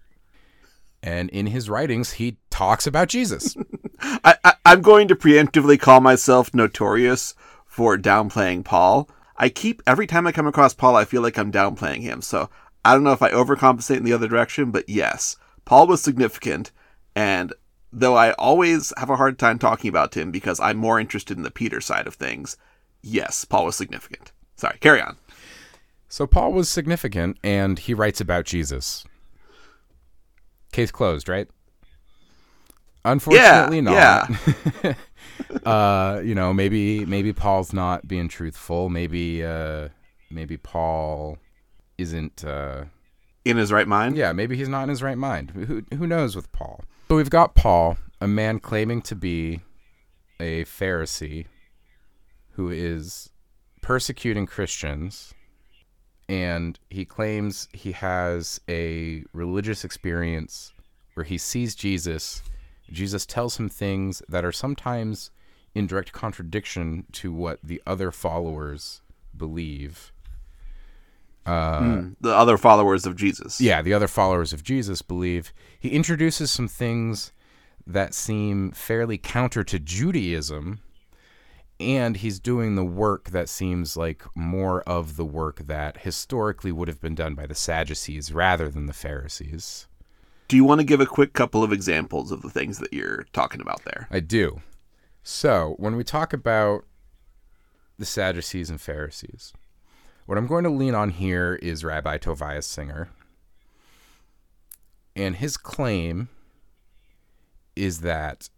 And 1.03 1.29
in 1.29 1.47
his 1.47 1.69
writings, 1.69 2.13
he 2.13 2.37
talks 2.49 2.87
about 2.87 3.09
Jesus. 3.09 3.55
I, 3.99 4.35
I, 4.43 4.53
I'm 4.65 4.81
going 4.81 5.07
to 5.09 5.15
preemptively 5.15 5.79
call 5.79 6.01
myself 6.01 6.53
notorious 6.53 7.35
for 7.65 7.97
downplaying 7.97 8.65
Paul. 8.65 9.09
I 9.37 9.49
keep 9.49 9.81
every 9.85 10.07
time 10.07 10.27
I 10.27 10.31
come 10.31 10.47
across 10.47 10.73
Paul, 10.73 10.95
I 10.95 11.05
feel 11.05 11.21
like 11.21 11.37
I'm 11.37 11.51
downplaying 11.51 12.01
him. 12.01 12.21
So 12.21 12.49
I 12.83 12.93
don't 12.93 13.03
know 13.03 13.11
if 13.11 13.21
I 13.21 13.31
overcompensate 13.31 13.97
in 13.97 14.03
the 14.03 14.13
other 14.13 14.27
direction, 14.27 14.71
but 14.71 14.87
yes, 14.87 15.37
Paul 15.65 15.87
was 15.87 16.01
significant. 16.01 16.71
And 17.15 17.53
though 17.91 18.15
I 18.15 18.31
always 18.33 18.93
have 18.97 19.09
a 19.09 19.15
hard 19.15 19.39
time 19.39 19.59
talking 19.59 19.89
about 19.89 20.15
him 20.15 20.31
because 20.31 20.59
I'm 20.59 20.77
more 20.77 20.99
interested 20.99 21.37
in 21.37 21.43
the 21.43 21.51
Peter 21.51 21.81
side 21.81 22.07
of 22.07 22.15
things, 22.15 22.57
yes, 23.01 23.45
Paul 23.45 23.65
was 23.65 23.75
significant. 23.75 24.31
Sorry, 24.55 24.77
carry 24.79 25.01
on. 25.01 25.17
so 26.07 26.25
Paul 26.27 26.53
was 26.53 26.69
significant, 26.69 27.37
and 27.43 27.77
he 27.79 27.93
writes 27.93 28.21
about 28.21 28.45
Jesus. 28.45 29.03
Case 30.71 30.91
closed, 30.91 31.27
right? 31.27 31.49
Unfortunately, 33.03 33.81
not. 33.81 34.29
uh, 35.65 36.21
you 36.23 36.35
know, 36.35 36.53
maybe 36.53 37.05
maybe 37.05 37.33
Paul's 37.33 37.73
not 37.73 38.07
being 38.07 38.27
truthful. 38.27 38.89
Maybe 38.89 39.43
uh, 39.43 39.89
maybe 40.29 40.57
Paul 40.57 41.37
isn't. 41.97 42.43
Uh, 42.43 42.85
In 43.45 43.57
his 43.57 43.71
right 43.71 43.87
mind? 43.87 44.17
Yeah, 44.17 44.33
maybe 44.33 44.55
he's 44.55 44.69
not 44.69 44.83
in 44.83 44.89
his 44.89 45.03
right 45.03 45.17
mind. 45.17 45.51
Who 45.51 45.83
who 45.95 46.07
knows 46.07 46.35
with 46.35 46.51
Paul? 46.51 46.83
So 47.09 47.15
we've 47.15 47.29
got 47.29 47.55
Paul, 47.55 47.97
a 48.19 48.27
man 48.27 48.59
claiming 48.59 49.01
to 49.03 49.15
be 49.15 49.61
a 50.39 50.65
Pharisee 50.65 51.45
who 52.53 52.69
is 52.69 53.29
persecuting 53.81 54.45
Christians 54.47 55.33
and 56.27 56.79
he 56.89 57.05
claims 57.05 57.67
he 57.73 57.91
has 57.91 58.59
a 58.67 59.23
religious 59.33 59.83
experience 59.85 60.73
where 61.13 61.23
he 61.23 61.37
sees 61.37 61.75
Jesus. 61.75 62.41
Jesus 62.91 63.25
tells 63.25 63.57
him 63.57 63.69
things 63.69 64.21
that 64.29 64.45
are 64.45 64.51
sometimes 64.51 65.31
in 65.73 65.87
direct 65.87 66.13
contradiction 66.13 67.05
to 67.11 67.33
what 67.33 67.59
the 67.63 67.81
other 67.85 68.11
followers 68.11 69.01
believe. 69.35 70.11
Uh, 71.45 71.79
hmm. 71.79 72.09
The 72.21 72.33
other 72.33 72.57
followers 72.57 73.05
of 73.05 73.15
Jesus. 73.15 73.61
yeah, 73.61 73.81
the 73.81 73.93
other 73.93 74.07
followers 74.07 74.53
of 74.53 74.63
Jesus 74.63 75.01
believe. 75.01 75.53
He 75.79 75.89
introduces 75.89 76.49
some 76.49 76.67
things 76.67 77.31
that 77.85 78.13
seem 78.13 78.71
fairly 78.71 79.17
counter 79.17 79.63
to 79.63 79.77
Judaism, 79.77 80.79
and 81.79 82.17
he's 82.17 82.39
doing 82.39 82.75
the 82.75 82.85
work 82.85 83.29
that 83.29 83.49
seems 83.49 83.95
like 83.95 84.23
more 84.33 84.81
of 84.83 85.17
the 85.17 85.25
work 85.25 85.67
that 85.67 85.99
historically 85.99 86.71
would 86.71 86.87
have 86.87 87.01
been 87.01 87.15
done 87.15 87.35
by 87.35 87.45
the 87.45 87.53
Sadducees 87.53 88.31
rather 88.31 88.69
than 88.69 88.87
the 88.87 88.93
Pharisees. 88.93 89.87
Do 90.47 90.55
you 90.55 90.63
want 90.63 90.79
to 90.79 90.85
give 90.85 91.01
a 91.01 91.05
quick 91.05 91.33
couple 91.33 91.63
of 91.63 91.73
examples 91.73 92.31
of 92.31 92.41
the 92.41 92.49
things 92.49 92.77
that 92.77 92.93
you're 92.93 93.25
talking 93.33 93.61
about 93.61 93.83
there? 93.83 94.07
I 94.11 94.19
do. 94.19 94.61
So, 95.23 95.75
when 95.77 95.95
we 95.95 96.03
talk 96.03 96.33
about 96.33 96.85
the 97.97 98.05
Sadducees 98.05 98.69
and 98.69 98.79
Pharisees, 98.79 99.53
what 100.27 100.37
I'm 100.37 100.47
going 100.47 100.63
to 100.63 100.69
lean 100.69 100.93
on 100.93 101.09
here 101.09 101.55
is 101.55 101.83
Rabbi 101.83 102.19
Tovia 102.19 102.63
Singer. 102.63 103.09
And 105.15 105.37
his 105.37 105.57
claim 105.57 106.29
is 107.75 108.01
that 108.01 108.49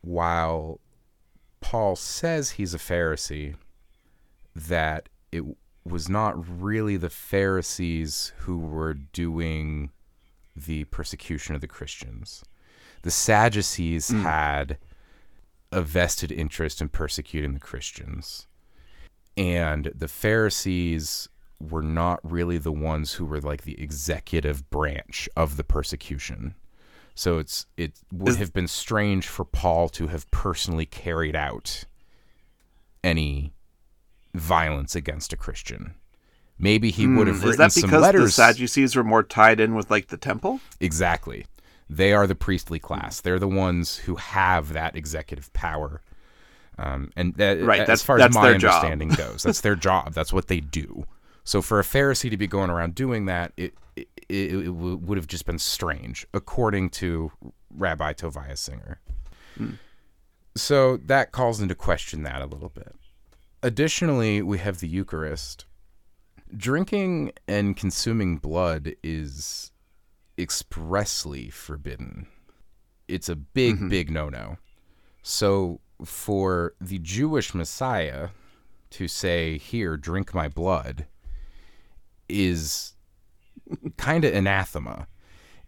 while 0.00 0.80
Paul 1.60 1.94
says 1.94 2.52
he's 2.52 2.74
a 2.74 2.78
Pharisee, 2.78 3.54
that 4.54 5.08
it 5.30 5.44
was 5.84 6.08
not 6.08 6.60
really 6.60 6.96
the 6.96 7.10
Pharisees 7.10 8.32
who 8.38 8.58
were 8.58 8.94
doing 8.94 9.90
the 10.56 10.84
persecution 10.84 11.54
of 11.54 11.60
the 11.60 11.68
Christians. 11.68 12.44
The 13.02 13.10
Sadducees 13.10 14.10
Mm. 14.10 14.22
had 14.22 14.78
a 15.72 15.82
vested 15.82 16.32
interest 16.32 16.80
in 16.80 16.88
persecuting 16.88 17.54
the 17.54 17.60
Christians. 17.60 18.46
And 19.36 19.92
the 19.94 20.08
Pharisees 20.08 21.28
were 21.60 21.82
not 21.82 22.18
really 22.22 22.58
the 22.58 22.72
ones 22.72 23.14
who 23.14 23.24
were 23.24 23.40
like 23.40 23.62
the 23.62 23.80
executive 23.80 24.68
branch 24.70 25.28
of 25.36 25.56
the 25.56 25.64
persecution. 25.64 26.54
So 27.14 27.38
it's 27.38 27.66
it 27.76 28.00
would 28.12 28.36
have 28.36 28.52
been 28.52 28.68
strange 28.68 29.28
for 29.28 29.44
Paul 29.44 29.88
to 29.90 30.08
have 30.08 30.30
personally 30.30 30.86
carried 30.86 31.36
out 31.36 31.84
any 33.04 33.52
violence 34.34 34.94
against 34.94 35.32
a 35.32 35.36
Christian. 35.36 35.94
Maybe 36.62 36.90
he 36.90 37.06
would 37.06 37.26
have 37.26 37.36
Hmm, 37.38 37.46
written 37.48 37.50
Is 37.50 37.56
that 37.56 37.72
some 37.80 37.88
because 37.90 38.12
the. 38.12 38.30
Sadducees 38.30 38.94
were 38.94 39.02
more 39.04 39.22
tied 39.22 39.60
in 39.60 39.74
with 39.74 39.90
like 39.90 40.08
the 40.08 40.16
temple? 40.18 40.60
Exactly. 40.78 41.46
They 41.88 42.12
are 42.12 42.26
the 42.26 42.34
priestly 42.34 42.78
class. 42.78 43.20
They're 43.20 43.38
the 43.38 43.48
ones 43.48 43.96
who 43.96 44.16
have 44.16 44.74
that 44.74 44.94
executive 44.94 45.52
power. 45.54 46.02
Um, 46.78 47.10
and 47.16 47.34
that, 47.34 47.62
Right, 47.62 47.80
as 47.80 47.86
that's- 47.86 48.02
far 48.02 48.18
that's 48.18 48.36
as 48.36 48.42
my 48.42 48.52
understanding 48.52 49.08
goes, 49.16 49.42
that's 49.42 49.62
their 49.62 49.74
job. 49.74 50.12
That's 50.12 50.32
what 50.32 50.48
they 50.48 50.60
do. 50.60 51.04
So 51.44 51.62
for 51.62 51.80
a 51.80 51.82
Pharisee 51.82 52.30
to 52.30 52.36
be 52.36 52.46
going 52.46 52.70
around 52.70 52.94
doing 52.94 53.24
that, 53.26 53.52
it 53.56 53.74
it, 53.96 54.08
it, 54.28 54.54
it 54.54 54.64
w- 54.66 54.96
would 54.98 55.18
have 55.18 55.26
just 55.26 55.46
been 55.46 55.58
strange, 55.58 56.26
according 56.32 56.90
to 56.90 57.32
Rabbi 57.74 58.12
Tovia 58.12 58.56
Singer. 58.56 59.00
So 60.56 60.96
that 60.98 61.32
calls 61.32 61.60
into 61.60 61.74
question 61.74 62.22
that 62.22 62.42
a 62.42 62.46
little 62.46 62.68
bit. 62.68 62.94
Additionally, 63.62 64.42
we 64.42 64.58
have 64.58 64.80
the 64.80 64.88
Eucharist. 64.88 65.64
Drinking 66.56 67.32
and 67.46 67.76
consuming 67.76 68.38
blood 68.38 68.94
is 69.02 69.72
expressly 70.38 71.50
forbidden. 71.50 72.26
It's 73.08 73.28
a 73.28 73.36
big, 73.36 73.88
big 73.88 74.10
no 74.10 74.28
no. 74.28 74.56
So, 75.22 75.80
for 76.04 76.74
the 76.80 76.98
Jewish 76.98 77.54
Messiah 77.54 78.28
to 78.90 79.08
say, 79.08 79.58
Here, 79.58 79.96
drink 79.96 80.34
my 80.34 80.48
blood, 80.48 81.06
is 82.28 82.94
kind 83.96 84.24
of 84.24 84.34
anathema. 84.34 85.06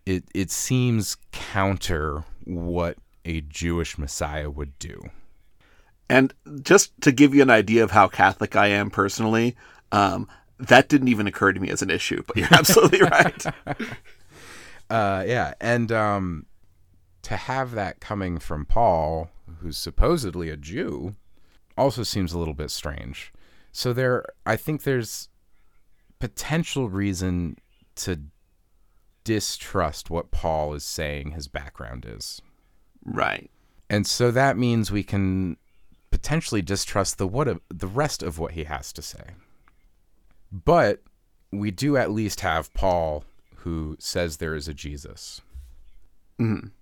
It, 0.07 0.25
it 0.35 0.51
seems 0.51 1.17
counter 1.31 2.25
what 2.45 2.99
a 3.25 3.41
Jewish 3.43 3.99
Messiah 3.99 4.51
would 4.51 4.79
do. 4.79 5.01
And 6.09 6.35
just 6.63 6.93
to 7.03 7.13
give 7.13 7.35
you 7.35 7.43
an 7.43 7.51
idea 7.51 7.85
of 7.85 7.93
how 7.93 8.09
Catholic 8.09 8.57
I 8.57 8.69
am 8.69 8.91
personally, 8.91 9.57
um, 9.93 10.29
that 10.69 10.89
didn't 10.89 11.09
even 11.09 11.27
occur 11.27 11.53
to 11.53 11.61
me 11.61 11.71
as 11.71 11.83
an 11.83 11.91
issue, 11.91 12.23
but 12.27 12.37
you're 12.37 12.49
absolutely 12.53 13.01
right. 13.03 13.47
Uh, 14.91 15.25
yeah, 15.27 15.55
and 15.61 15.91
um, 15.91 16.47
to 17.23 17.37
have 17.37 17.73
that 17.73 18.01
coming 18.01 18.39
from 18.39 18.65
Paul, 18.67 19.31
who's 19.61 19.77
supposedly 19.79 20.51
a 20.51 20.57
Jew, 20.57 21.15
also 21.77 22.03
seems 22.03 22.33
a 22.33 22.39
little 22.39 22.55
bit 22.55 22.71
strange. 22.71 23.33
So 23.73 23.93
there, 23.93 24.25
I 24.45 24.57
think 24.57 24.83
there's 24.83 25.29
potential 26.19 26.89
reason 26.91 27.57
to 27.97 28.21
distrust 29.25 30.11
what 30.11 30.31
Paul 30.31 30.75
is 30.75 30.85
saying 30.85 31.31
his 31.33 31.49
background 31.49 32.05
is, 32.09 32.43
Right. 33.05 33.51
and 33.89 34.07
so 34.07 34.31
that 34.31 34.57
means 34.59 34.91
we 34.91 35.03
can 35.05 35.57
potentially 36.11 36.61
distrust 36.63 37.19
the 37.19 37.27
what 37.27 37.49
of, 37.49 37.61
the 37.73 37.87
rest 37.87 38.23
of 38.23 38.39
what 38.39 38.53
he 38.53 38.65
has 38.65 38.93
to 38.93 39.01
say. 39.03 39.31
But 40.53 41.03
we 41.51 41.71
do 41.71 41.97
at 41.97 42.11
least 42.11 42.41
have 42.41 42.73
Paul 42.75 43.25
who 43.57 43.97
says 43.99 44.37
there 44.37 44.55
is 44.55 44.69
a 44.69 44.75
Jesus. 44.75 45.41
Mhm. 46.39 46.73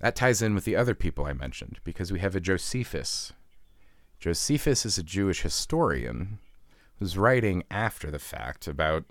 That 0.00 0.14
ties 0.14 0.42
in 0.42 0.54
with 0.54 0.64
the 0.64 0.76
other 0.76 0.94
people 0.94 1.24
I 1.24 1.32
mentioned 1.32 1.80
because 1.84 2.12
we 2.12 2.18
have 2.20 2.36
a 2.36 2.40
Josephus. 2.40 3.32
Josephus 4.20 4.84
is 4.84 4.98
a 4.98 5.02
Jewish 5.02 5.40
historian 5.42 6.38
who's 6.98 7.16
writing 7.16 7.64
after 7.70 8.10
the 8.10 8.18
fact 8.18 8.66
about 8.68 9.04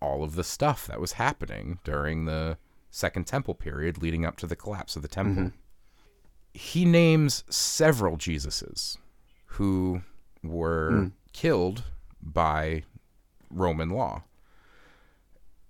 all 0.00 0.22
of 0.22 0.34
the 0.34 0.44
stuff 0.44 0.86
that 0.86 1.00
was 1.00 1.12
happening 1.12 1.78
during 1.84 2.24
the 2.24 2.56
Second 2.90 3.26
Temple 3.26 3.54
period 3.54 3.98
leading 4.02 4.24
up 4.24 4.36
to 4.36 4.46
the 4.46 4.56
collapse 4.56 4.96
of 4.96 5.02
the 5.02 5.08
temple. 5.08 5.52
He 6.54 6.84
names 6.84 7.42
several 7.48 8.16
Jesuses 8.16 8.96
who 9.46 10.02
were 10.42 10.90
killed 11.32 11.84
by 12.20 12.84
Roman 13.52 13.90
law. 13.90 14.24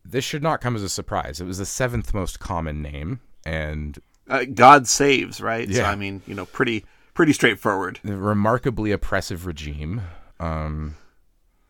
This 0.04 0.24
should 0.24 0.42
not 0.42 0.60
come 0.60 0.74
as 0.74 0.82
a 0.82 0.88
surprise. 0.88 1.40
It 1.40 1.44
was 1.46 1.58
the 1.58 1.66
seventh 1.66 2.12
most 2.12 2.40
common 2.40 2.82
name, 2.82 3.20
and 3.46 3.98
Uh, 4.28 4.44
God 4.44 4.88
saves, 4.88 5.40
right? 5.40 5.68
So 5.68 5.80
Yeah. 5.80 5.90
I 5.90 5.94
mean, 5.96 6.22
you 6.26 6.34
know, 6.34 6.46
pretty 6.46 6.84
pretty 7.14 7.32
straightforward. 7.32 8.00
a 8.04 8.16
remarkably 8.16 8.90
oppressive 8.90 9.46
regime, 9.46 10.00
um, 10.40 10.96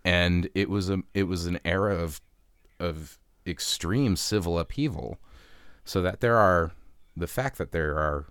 and 0.05 0.49
it 0.55 0.71
was 0.71 0.89
a 0.89 1.03
it 1.15 1.25
was 1.25 1.47
an 1.47 1.59
era 1.65 1.95
of 1.97 2.21
of 2.79 3.19
extreme 3.47 4.17
civil 4.17 4.59
upheaval. 4.59 5.19
So 5.85 6.01
that 6.03 6.21
there 6.21 6.37
are 6.37 6.71
the 7.17 7.27
fact 7.27 7.59
that 7.59 7.73
there 7.73 7.97
are, 7.99 8.27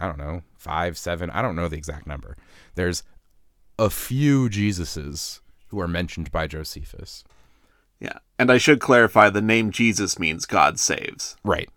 I 0.00 0.06
don't 0.08 0.18
know, 0.18 0.42
five, 0.56 0.98
seven, 0.98 1.30
I 1.30 1.40
don't 1.40 1.54
know 1.54 1.68
the 1.68 1.76
exact 1.76 2.06
number. 2.08 2.36
There's 2.74 3.04
a 3.78 3.88
few 3.88 4.48
Jesuses 4.48 5.40
who 5.72 5.80
are 5.80 5.88
mentioned 5.88 6.30
by 6.30 6.46
Josephus. 6.46 7.24
Yeah. 7.98 8.18
And 8.38 8.52
I 8.52 8.58
should 8.58 8.78
clarify 8.78 9.30
the 9.30 9.42
name 9.42 9.72
Jesus 9.72 10.18
means 10.18 10.44
God 10.44 10.78
saves. 10.78 11.36
Right. 11.42 11.70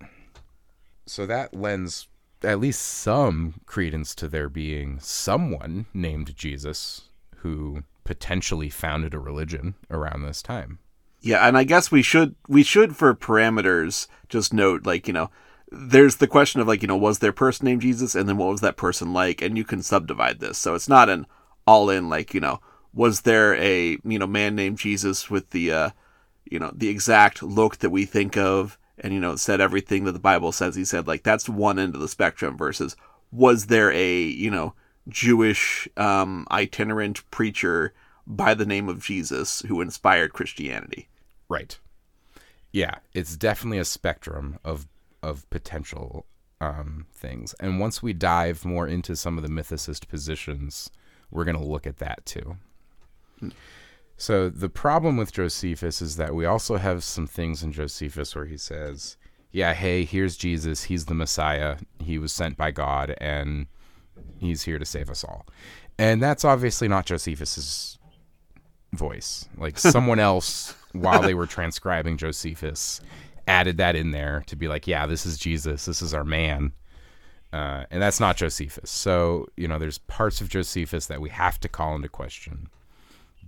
So 1.08 1.26
that 1.26 1.54
lends 1.54 2.08
at 2.44 2.60
least 2.60 2.82
some 2.82 3.56
credence 3.66 4.14
to 4.16 4.28
there 4.28 4.50
being 4.50 5.00
someone 5.00 5.86
named 5.94 6.36
Jesus 6.36 7.10
who 7.38 7.84
potentially 8.04 8.70
founded 8.70 9.14
a 9.14 9.20
religion 9.20 9.76
around 9.90 10.24
this 10.24 10.42
time. 10.42 10.80
Yeah, 11.22 11.48
and 11.48 11.58
I 11.58 11.64
guess 11.64 11.90
we 11.90 12.04
should 12.04 12.36
we 12.48 12.62
should 12.62 12.96
for 12.96 13.16
parameters 13.16 14.08
just 14.30 14.54
note 14.54 14.86
like, 14.86 15.08
you 15.08 15.14
know, 15.14 15.32
there's 15.72 16.18
the 16.18 16.28
question 16.28 16.62
of 16.62 16.68
like, 16.68 16.82
you 16.82 16.88
know, 16.88 16.98
was 16.98 17.20
there 17.20 17.32
a 17.32 17.34
person 17.34 17.66
named 17.66 17.82
Jesus 17.82 18.14
and 18.14 18.30
then 18.30 18.38
what 18.38 18.50
was 18.50 18.62
that 18.62 18.78
person 18.78 19.14
like 19.14 19.42
and 19.42 19.58
you 19.58 19.64
can 19.64 19.82
subdivide 19.82 20.40
this. 20.40 20.58
So 20.58 20.76
it's 20.76 20.90
not 20.90 21.10
an 21.10 21.26
all 21.66 21.90
in 21.90 22.10
like, 22.10 22.34
you 22.34 22.40
know, 22.40 22.60
was 22.96 23.22
there 23.22 23.54
a, 23.56 24.00
you 24.04 24.18
know, 24.18 24.26
man 24.26 24.56
named 24.56 24.80
Jesus 24.80 25.30
with 25.30 25.52
the 25.52 25.72
uh 25.72 25.90
you 26.50 26.60
know, 26.60 26.72
the 26.76 26.90
exact 26.90 27.42
look 27.44 27.78
that 27.78 27.90
we 27.90 28.06
think 28.06 28.38
of 28.38 28.78
and 28.98 29.14
you 29.14 29.20
know, 29.20 29.36
said 29.36 29.62
everything 29.62 30.06
that 30.06 30.14
the 30.14 30.20
Bible 30.20 30.52
says 30.52 30.76
he 30.76 30.86
said 30.86 31.08
like 31.08 31.24
that's 31.24 31.48
one 31.48 31.78
end 31.78 31.94
of 31.94 32.02
the 32.02 32.08
spectrum 32.08 32.58
versus 32.58 32.96
was 33.32 33.68
there 33.68 33.92
a, 33.92 34.22
you 34.22 34.50
know, 34.50 34.74
Jewish 35.08 35.88
um 35.98 36.48
itinerant 36.50 37.30
preacher 37.30 37.94
by 38.26 38.56
the 38.56 38.66
name 38.66 38.90
of 38.90 39.04
Jesus 39.04 39.62
who 39.68 39.82
inspired 39.82 40.34
Christianity. 40.34 41.10
Right. 41.48 41.78
Yeah, 42.72 42.96
it's 43.14 43.38
definitely 43.38 43.78
a 43.78 43.86
spectrum 43.86 44.58
of 44.66 44.88
of 45.22 45.50
potential 45.50 46.26
um, 46.62 47.06
things. 47.14 47.54
And 47.60 47.80
once 47.80 48.02
we 48.02 48.14
dive 48.14 48.66
more 48.66 48.88
into 48.88 49.16
some 49.16 49.38
of 49.38 49.44
the 49.44 49.50
mythicist 49.50 50.08
positions, 50.08 50.90
we're 51.32 51.46
going 51.46 51.58
to 51.58 51.64
look 51.64 51.88
at 51.88 51.98
that 51.98 52.26
too. 52.26 52.58
So 54.18 54.50
the 54.50 54.70
problem 54.70 55.18
with 55.18 55.34
Josephus 55.34 56.02
is 56.02 56.16
that 56.16 56.36
we 56.36 56.46
also 56.46 56.78
have 56.78 57.04
some 57.04 57.28
things 57.28 57.64
in 57.64 57.72
Josephus 57.72 58.36
where 58.36 58.46
he 58.46 58.58
says, 58.58 59.18
"Yeah, 59.52 59.74
hey, 59.74 60.06
here's 60.06 60.38
Jesus. 60.38 60.84
He's 60.84 61.06
the 61.06 61.14
Messiah. 61.14 61.78
He 62.00 62.18
was 62.18 62.32
sent 62.32 62.58
by 62.58 62.72
God, 62.72 63.16
and 63.20 63.68
he's 64.38 64.64
here 64.64 64.80
to 64.80 64.86
save 64.86 65.10
us 65.10 65.24
all." 65.24 65.46
And 65.98 66.22
that's 66.22 66.46
obviously 66.46 66.88
not 66.88 67.06
Josephus's 67.06 67.98
voice. 68.94 69.48
Like 69.58 69.78
someone 69.94 70.20
else, 70.20 70.76
while 70.94 71.22
they 71.22 71.34
were 71.34 71.48
transcribing 71.48 72.18
Josephus, 72.18 73.02
added 73.48 73.78
that 73.78 73.96
in 73.96 74.12
there 74.12 74.44
to 74.48 74.56
be 74.56 74.70
like, 74.70 74.88
"Yeah, 74.88 75.06
this 75.08 75.26
is 75.26 75.38
Jesus. 75.38 75.86
This 75.86 76.02
is 76.02 76.14
our 76.14 76.26
man." 76.26 76.72
Uh, 77.52 77.86
and 77.92 78.02
that's 78.02 78.20
not 78.20 78.38
Josephus. 78.38 78.90
So 78.90 79.48
you 79.58 79.68
know, 79.68 79.78
there's 79.78 79.98
parts 79.98 80.40
of 80.40 80.48
Josephus 80.48 81.08
that 81.08 81.20
we 81.20 81.30
have 81.30 81.60
to 81.60 81.70
call 81.70 81.96
into 81.96 82.10
question. 82.10 82.70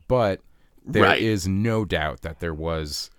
But 0.08 0.41
there 0.86 1.15
is 1.15 1.46
Right. 1.48 1.54
no 1.54 1.86
doubt 1.86 2.22
that 2.22 2.39
there 2.39 2.54
was 2.54 3.10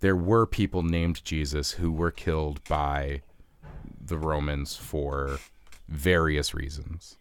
there 0.00 0.16
were 0.16 0.46
people 0.46 0.82
named 0.82 1.24
Jesus 1.24 1.72
who 1.72 1.90
were 1.90 2.10
killed 2.10 2.62
by 2.68 3.22
the 3.98 4.18
Romans 4.18 4.76
for 4.76 5.38
various 5.88 6.52
reasons. 6.52 7.16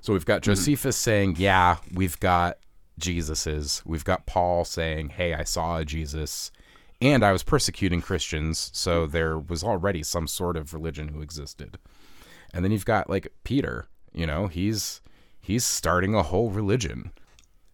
So 0.00 0.12
we've 0.12 0.24
got 0.24 0.44
hmm. 0.44 0.52
Josephus 0.52 0.96
saying, 0.96 1.36
"Yeah, 1.38 1.78
we've 1.92 2.18
got 2.20 2.58
Jesus's." 2.98 3.82
We've 3.84 4.04
got 4.04 4.26
Paul 4.26 4.64
saying, 4.64 5.10
"Hey, 5.10 5.34
I 5.34 5.44
saw 5.44 5.78
a 5.78 5.84
Jesus." 5.84 6.50
And 7.00 7.24
I 7.24 7.32
was 7.32 7.42
persecuting 7.42 8.00
Christians, 8.00 8.70
so 8.72 9.06
there 9.06 9.36
was 9.36 9.64
already 9.64 10.04
some 10.04 10.28
sort 10.28 10.56
of 10.56 10.72
religion 10.72 11.08
who 11.08 11.20
existed. 11.20 11.78
And 12.54 12.64
then 12.64 12.70
you've 12.70 12.84
got 12.84 13.10
like 13.10 13.32
Peter, 13.42 13.88
you 14.12 14.24
know, 14.24 14.46
he's 14.46 15.00
he's 15.42 15.64
starting 15.64 16.14
a 16.14 16.22
whole 16.22 16.50
religion. 16.50 17.12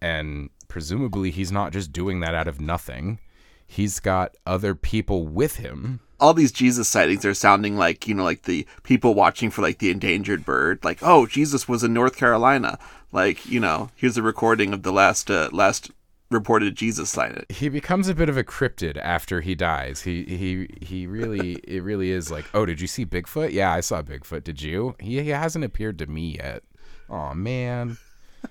And 0.01 0.49
presumably 0.67 1.31
he's 1.31 1.51
not 1.51 1.71
just 1.71 1.93
doing 1.93 2.19
that 2.19 2.35
out 2.35 2.47
of 2.47 2.59
nothing. 2.59 3.19
He's 3.65 3.99
got 3.99 4.35
other 4.45 4.73
people 4.75 5.27
with 5.27 5.57
him. 5.57 5.99
All 6.19 6.33
these 6.33 6.51
Jesus 6.51 6.89
sightings 6.89 7.23
are 7.23 7.33
sounding 7.33 7.77
like, 7.77 8.07
you 8.07 8.13
know, 8.13 8.23
like 8.23 8.43
the 8.43 8.65
people 8.83 9.13
watching 9.13 9.51
for 9.51 9.61
like 9.61 9.77
the 9.77 9.91
endangered 9.91 10.43
bird. 10.43 10.83
Like, 10.83 10.99
oh, 11.01 11.27
Jesus 11.27 11.67
was 11.67 11.83
in 11.83 11.93
North 11.93 12.17
Carolina. 12.17 12.77
Like, 13.11 13.45
you 13.45 13.59
know, 13.59 13.89
here's 13.95 14.17
a 14.17 14.21
recording 14.21 14.73
of 14.73 14.83
the 14.83 14.91
last 14.91 15.31
uh, 15.31 15.49
last 15.53 15.91
reported 16.31 16.75
Jesus 16.75 17.09
sighting. 17.09 17.45
He 17.49 17.69
becomes 17.69 18.07
a 18.07 18.15
bit 18.15 18.29
of 18.29 18.37
a 18.37 18.43
cryptid 18.43 18.97
after 18.97 19.41
he 19.41 19.55
dies. 19.55 20.01
He 20.01 20.23
he 20.23 20.67
he 20.85 21.07
really 21.07 21.53
it 21.63 21.83
really 21.83 22.11
is 22.11 22.29
like, 22.29 22.45
"Oh, 22.53 22.65
did 22.65 22.81
you 22.81 22.87
see 22.87 23.05
Bigfoot? 23.05 23.51
Yeah, 23.51 23.71
I 23.71 23.79
saw 23.79 24.01
Bigfoot. 24.01 24.43
Did 24.43 24.61
you? 24.61 24.95
He, 24.99 25.21
he 25.21 25.29
hasn't 25.29 25.65
appeared 25.65 25.97
to 25.99 26.07
me 26.07 26.37
yet." 26.37 26.63
Oh, 27.09 27.33
man. 27.33 27.97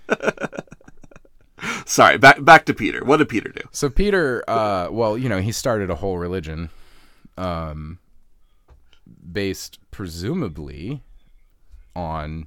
Sorry, 1.86 2.18
back 2.18 2.44
back 2.44 2.66
to 2.66 2.74
Peter. 2.74 3.04
What 3.04 3.16
did 3.16 3.28
Peter 3.28 3.50
do? 3.50 3.62
So 3.72 3.90
Peter, 3.90 4.44
uh, 4.48 4.88
well, 4.90 5.18
you 5.18 5.28
know, 5.28 5.40
he 5.40 5.50
started 5.50 5.90
a 5.90 5.96
whole 5.96 6.18
religion, 6.18 6.70
um, 7.36 7.98
based 9.32 9.78
presumably 9.90 11.02
on 11.96 12.46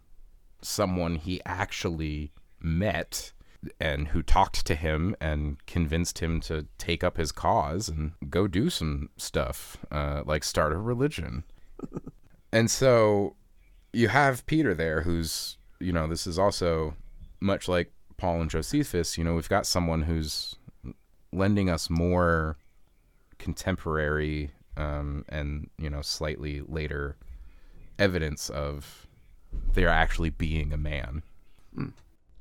someone 0.61 1.15
he 1.15 1.41
actually 1.45 2.31
met 2.61 3.33
and 3.79 4.09
who 4.09 4.23
talked 4.23 4.65
to 4.65 4.75
him 4.75 5.15
and 5.19 5.63
convinced 5.67 6.19
him 6.19 6.39
to 6.41 6.65
take 6.77 7.03
up 7.03 7.17
his 7.17 7.31
cause 7.31 7.89
and 7.89 8.13
go 8.29 8.47
do 8.47 8.69
some 8.69 9.09
stuff, 9.17 9.77
uh, 9.91 10.23
like 10.25 10.43
start 10.43 10.71
a 10.71 10.77
religion. 10.77 11.43
and 12.51 12.71
so 12.71 13.35
you 13.93 14.07
have 14.07 14.45
Peter 14.45 14.73
there, 14.73 15.01
who's, 15.01 15.57
you 15.81 15.91
know, 15.91 16.07
this 16.07 16.27
is 16.27 16.39
also 16.39 16.95
much 17.39 17.67
like 17.67 17.91
Paul 18.17 18.41
and 18.41 18.49
Josephus, 18.49 19.17
you 19.17 19.23
know, 19.23 19.33
we've 19.33 19.49
got 19.49 19.65
someone 19.65 20.03
who's 20.03 20.55
lending 21.33 21.69
us 21.69 21.89
more 21.89 22.57
contemporary 23.39 24.51
um, 24.77 25.25
and, 25.29 25.69
you 25.77 25.89
know, 25.89 26.01
slightly 26.01 26.61
later 26.61 27.15
evidence 27.97 28.49
of 28.49 29.07
there 29.73 29.89
actually 29.89 30.29
being 30.29 30.71
a 30.71 30.77
man. 30.77 31.23
Mm. 31.77 31.93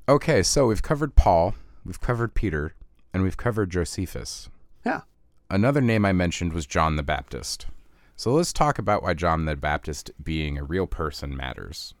Okay, 0.07 0.43
so 0.43 0.67
we've 0.67 0.83
covered 0.83 1.15
Paul, 1.15 1.55
we've 1.85 2.01
covered 2.01 2.33
Peter, 2.33 2.75
and 3.13 3.23
we've 3.23 3.37
covered 3.37 3.69
Josephus. 3.69 4.49
Yeah. 4.85 5.01
Another 5.49 5.81
name 5.81 6.05
I 6.05 6.13
mentioned 6.13 6.53
was 6.53 6.65
John 6.65 6.95
the 6.95 7.03
Baptist. 7.03 7.67
So 8.15 8.31
let's 8.33 8.53
talk 8.53 8.77
about 8.77 9.03
why 9.03 9.13
John 9.13 9.45
the 9.45 9.55
Baptist 9.55 10.11
being 10.23 10.57
a 10.57 10.63
real 10.63 10.87
person 10.87 11.35
matters. 11.35 11.93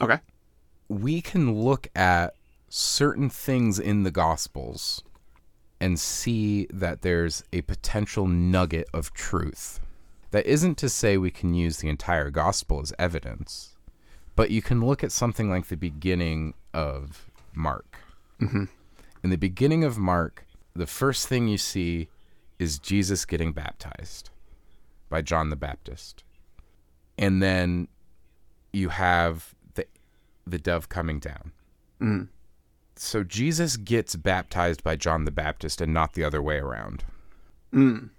Okay. 0.00 0.20
We 0.88 1.20
can 1.20 1.52
look 1.52 1.88
at 1.94 2.34
certain 2.68 3.30
things 3.30 3.78
in 3.78 4.02
the 4.02 4.10
Gospels 4.10 5.02
and 5.80 5.98
see 5.98 6.66
that 6.70 7.02
there's 7.02 7.44
a 7.52 7.62
potential 7.62 8.26
nugget 8.26 8.88
of 8.94 9.12
truth. 9.12 9.80
That 10.30 10.46
isn't 10.46 10.76
to 10.78 10.88
say 10.88 11.16
we 11.16 11.30
can 11.30 11.54
use 11.54 11.78
the 11.78 11.88
entire 11.88 12.30
Gospel 12.30 12.80
as 12.80 12.92
evidence, 12.98 13.76
but 14.34 14.50
you 14.50 14.62
can 14.62 14.80
look 14.80 15.02
at 15.02 15.12
something 15.12 15.48
like 15.50 15.66
the 15.66 15.76
beginning 15.76 16.54
of 16.74 17.30
Mark. 17.54 17.98
Mm-hmm. 18.40 18.64
In 19.22 19.30
the 19.30 19.36
beginning 19.36 19.82
of 19.84 19.98
Mark, 19.98 20.46
the 20.74 20.86
first 20.86 21.26
thing 21.26 21.48
you 21.48 21.58
see 21.58 22.08
is 22.58 22.78
Jesus 22.78 23.24
getting 23.24 23.52
baptized 23.52 24.30
by 25.08 25.22
John 25.22 25.50
the 25.50 25.56
Baptist. 25.56 26.22
And 27.18 27.42
then 27.42 27.88
you 28.72 28.90
have 28.90 29.54
the 30.46 30.58
dove 30.58 30.88
coming 30.88 31.18
down. 31.18 31.52
Mm. 32.00 32.28
So 32.96 33.22
Jesus 33.22 33.76
gets 33.76 34.16
baptized 34.16 34.82
by 34.82 34.96
John 34.96 35.24
the 35.24 35.30
Baptist 35.30 35.80
and 35.80 35.92
not 35.92 36.14
the 36.14 36.24
other 36.24 36.40
way 36.40 36.58
around. 36.58 37.04
Mm. 37.72 38.10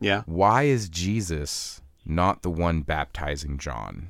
Yeah. 0.00 0.22
Why 0.26 0.64
is 0.64 0.88
Jesus 0.88 1.80
not 2.04 2.42
the 2.42 2.50
one 2.50 2.82
baptizing 2.82 3.58
John? 3.58 4.08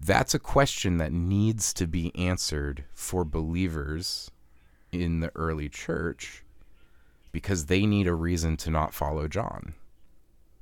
That's 0.00 0.34
a 0.34 0.40
question 0.40 0.96
that 0.96 1.12
needs 1.12 1.72
to 1.74 1.86
be 1.86 2.14
answered 2.16 2.84
for 2.92 3.24
believers 3.24 4.30
in 4.90 5.20
the 5.20 5.30
early 5.36 5.68
church 5.68 6.42
because 7.30 7.66
they 7.66 7.86
need 7.86 8.06
a 8.08 8.14
reason 8.14 8.56
to 8.58 8.70
not 8.70 8.92
follow 8.92 9.28
John. 9.28 9.74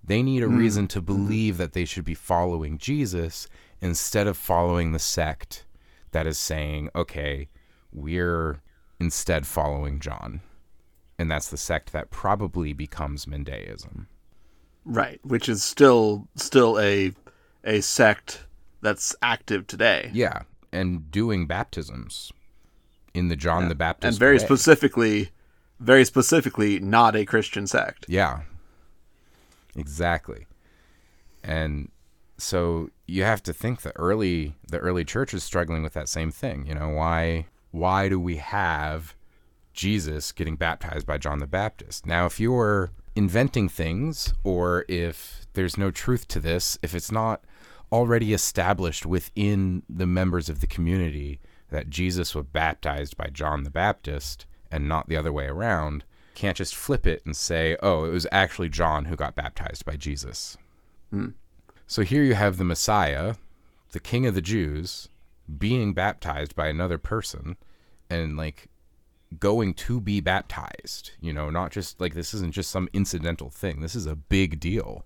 They 0.04 0.22
need 0.22 0.42
a 0.42 0.46
Mm. 0.46 0.58
reason 0.58 0.88
to 0.88 1.00
believe 1.00 1.56
that 1.56 1.72
they 1.72 1.84
should 1.84 2.04
be 2.04 2.14
following 2.14 2.78
Jesus 2.78 3.48
instead 3.80 4.26
of 4.26 4.36
following 4.36 4.92
the 4.92 4.98
sect 4.98 5.64
that 6.12 6.26
is 6.26 6.38
saying, 6.38 6.90
okay, 6.94 7.48
we're 7.92 8.60
instead 8.98 9.46
following 9.46 10.00
John. 10.00 10.40
And 11.18 11.30
that's 11.30 11.48
the 11.50 11.56
sect 11.56 11.92
that 11.92 12.10
probably 12.10 12.72
becomes 12.72 13.26
Mandaism. 13.26 14.08
Right. 14.84 15.20
Which 15.22 15.48
is 15.48 15.62
still 15.62 16.28
still 16.34 16.80
a 16.80 17.12
a 17.64 17.80
sect 17.82 18.46
that's 18.80 19.14
active 19.20 19.66
today. 19.66 20.10
Yeah, 20.14 20.42
and 20.72 21.10
doing 21.10 21.46
baptisms 21.46 22.32
in 23.12 23.28
the 23.28 23.36
John 23.36 23.68
the 23.68 23.74
Baptist 23.74 24.14
and 24.14 24.18
very 24.18 24.36
way. 24.38 24.44
specifically 24.44 25.30
very 25.78 26.04
specifically 26.04 26.78
not 26.78 27.16
a 27.16 27.24
Christian 27.24 27.66
sect. 27.66 28.06
Yeah. 28.08 28.42
Exactly. 29.76 30.46
And 31.42 31.90
so 32.40 32.90
you 33.06 33.22
have 33.24 33.42
to 33.44 33.52
think 33.52 33.82
the 33.82 33.96
early 33.96 34.54
the 34.68 34.78
early 34.78 35.04
church 35.04 35.34
is 35.34 35.42
struggling 35.42 35.82
with 35.82 35.92
that 35.94 36.08
same 36.08 36.30
thing, 36.30 36.66
you 36.66 36.74
know, 36.74 36.88
why 36.88 37.46
why 37.70 38.08
do 38.08 38.18
we 38.18 38.36
have 38.36 39.14
Jesus 39.72 40.32
getting 40.32 40.56
baptized 40.56 41.06
by 41.06 41.18
John 41.18 41.38
the 41.38 41.46
Baptist? 41.46 42.06
Now 42.06 42.26
if 42.26 42.40
you're 42.40 42.90
inventing 43.14 43.68
things 43.68 44.34
or 44.44 44.84
if 44.88 45.46
there's 45.54 45.76
no 45.76 45.90
truth 45.90 46.28
to 46.28 46.40
this, 46.40 46.78
if 46.82 46.94
it's 46.94 47.12
not 47.12 47.44
already 47.92 48.32
established 48.32 49.04
within 49.04 49.82
the 49.88 50.06
members 50.06 50.48
of 50.48 50.60
the 50.60 50.66
community 50.66 51.40
that 51.70 51.90
Jesus 51.90 52.34
was 52.34 52.46
baptized 52.46 53.16
by 53.16 53.26
John 53.26 53.64
the 53.64 53.70
Baptist 53.70 54.46
and 54.70 54.88
not 54.88 55.08
the 55.08 55.16
other 55.16 55.32
way 55.32 55.46
around, 55.46 56.04
can't 56.34 56.56
just 56.56 56.74
flip 56.74 57.06
it 57.06 57.22
and 57.24 57.36
say, 57.36 57.76
oh, 57.82 58.04
it 58.04 58.10
was 58.10 58.26
actually 58.32 58.68
John 58.68 59.06
who 59.06 59.16
got 59.16 59.34
baptized 59.34 59.84
by 59.84 59.96
Jesus. 59.96 60.56
Hmm. 61.10 61.30
So 61.90 62.02
here 62.02 62.22
you 62.22 62.34
have 62.36 62.56
the 62.56 62.62
Messiah, 62.62 63.34
the 63.90 63.98
King 63.98 64.24
of 64.24 64.36
the 64.36 64.40
Jews, 64.40 65.08
being 65.58 65.92
baptized 65.92 66.54
by 66.54 66.68
another 66.68 66.98
person 66.98 67.56
and 68.08 68.36
like 68.36 68.68
going 69.40 69.74
to 69.74 70.00
be 70.00 70.20
baptized, 70.20 71.10
you 71.20 71.32
know, 71.32 71.50
not 71.50 71.72
just 71.72 72.00
like 72.00 72.14
this 72.14 72.32
isn't 72.32 72.52
just 72.52 72.70
some 72.70 72.88
incidental 72.92 73.50
thing. 73.50 73.80
This 73.80 73.96
is 73.96 74.06
a 74.06 74.14
big 74.14 74.60
deal. 74.60 75.04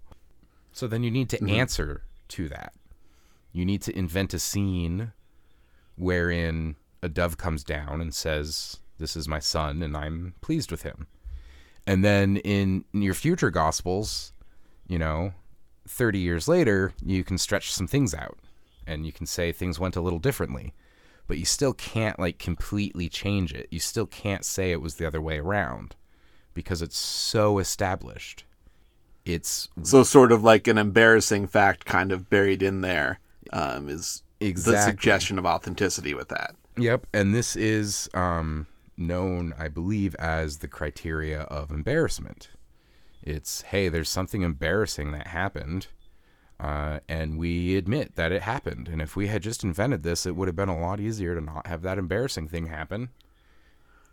So 0.73 0.87
then 0.87 1.03
you 1.03 1.11
need 1.11 1.31
to 1.31 1.38
mm-hmm. 1.38 1.55
answer 1.55 2.03
to 2.29 2.51
that. 2.51 2.75
You 3.51 3.64
need 3.64 3.81
to 3.81 3.99
invent 3.99 4.35
a 4.35 4.38
scene 4.38 5.12
wherein 5.97 6.77
a 7.03 7.09
dove 7.09 7.38
comes 7.38 7.64
down 7.64 8.03
and 8.03 8.14
says, 8.14 8.77
This 8.99 9.16
is 9.16 9.27
my 9.27 9.38
son, 9.38 9.83
and 9.83 9.97
I'm 9.97 10.35
pleased 10.42 10.70
with 10.70 10.83
him. 10.83 11.07
And 11.87 12.05
then 12.05 12.37
in 12.37 12.85
your 12.92 13.14
future 13.14 13.51
gospels, 13.51 14.35
you 14.87 14.99
know, 14.99 15.33
30 15.87 16.18
years 16.18 16.49
later, 16.49 16.92
you 17.05 17.25
can 17.25 17.38
stretch 17.38 17.73
some 17.73 17.87
things 17.87 18.14
out 18.14 18.38
and 18.87 19.07
you 19.07 19.12
can 19.12 19.27
say 19.27 19.53
things 19.53 19.79
went 19.79 19.97
a 19.97 20.01
little 20.01 20.18
differently. 20.18 20.75
But 21.27 21.38
you 21.38 21.47
still 21.47 21.73
can't 21.73 22.18
like 22.18 22.38
completely 22.38 23.09
change 23.09 23.55
it. 23.55 23.68
You 23.70 23.81
still 23.81 24.07
can't 24.07 24.44
say 24.44 24.73
it 24.73 24.83
was 24.83 24.97
the 24.97 25.07
other 25.07 25.23
way 25.23 25.38
around 25.38 25.97
because 26.53 26.83
it's 26.83 26.99
so 26.99 27.59
established. 27.59 28.44
It's 29.25 29.68
So 29.83 30.03
sort 30.03 30.33
of 30.33 30.44
like 30.44 30.66
an 30.68 30.77
embarrassing 30.77 31.47
fact 31.47 31.87
kind 31.87 32.12
of 32.12 32.29
buried 32.29 32.62
in 32.62 32.83
there 32.83 33.20
um, 33.53 33.88
is 33.88 34.23
the 34.38 34.79
suggestion 34.85 35.38
of 35.38 35.47
authenticity 35.47 36.12
with 36.12 36.29
that. 36.29 36.55
Yep, 36.77 37.07
and 37.14 37.35
this 37.35 37.57
is 37.57 38.11
um, 38.12 38.66
known, 38.97 39.55
I 39.59 39.68
believe, 39.68 40.14
as 40.16 40.59
the 40.59 40.68
criteria 40.68 41.42
of 41.42 41.70
embarrassment. 41.70 42.49
It's 43.25 43.63
hey, 43.63 43.89
there's 43.89 44.11
something 44.11 44.43
embarrassing 44.43 45.13
that 45.13 45.29
happened, 45.29 45.87
uh, 46.61 47.01
and 47.09 47.39
we 47.39 47.77
admit 47.77 48.17
that 48.17 48.33
it 48.33 48.43
happened. 48.43 48.87
And 48.87 49.01
if 49.01 49.17
we 49.17 49.29
had 49.29 49.43
just 49.43 49.65
invented 49.65 50.03
this, 50.03 50.27
it 50.27 50.37
would 50.37 50.47
have 50.47 50.57
been 50.57 50.69
a 50.69 50.79
lot 50.79 51.01
easier 51.01 51.35
to 51.35 51.41
not 51.41 51.67
have 51.67 51.83
that 51.83 51.99
embarrassing 51.99 52.49
thing 52.49 52.67
happen. 52.67 53.09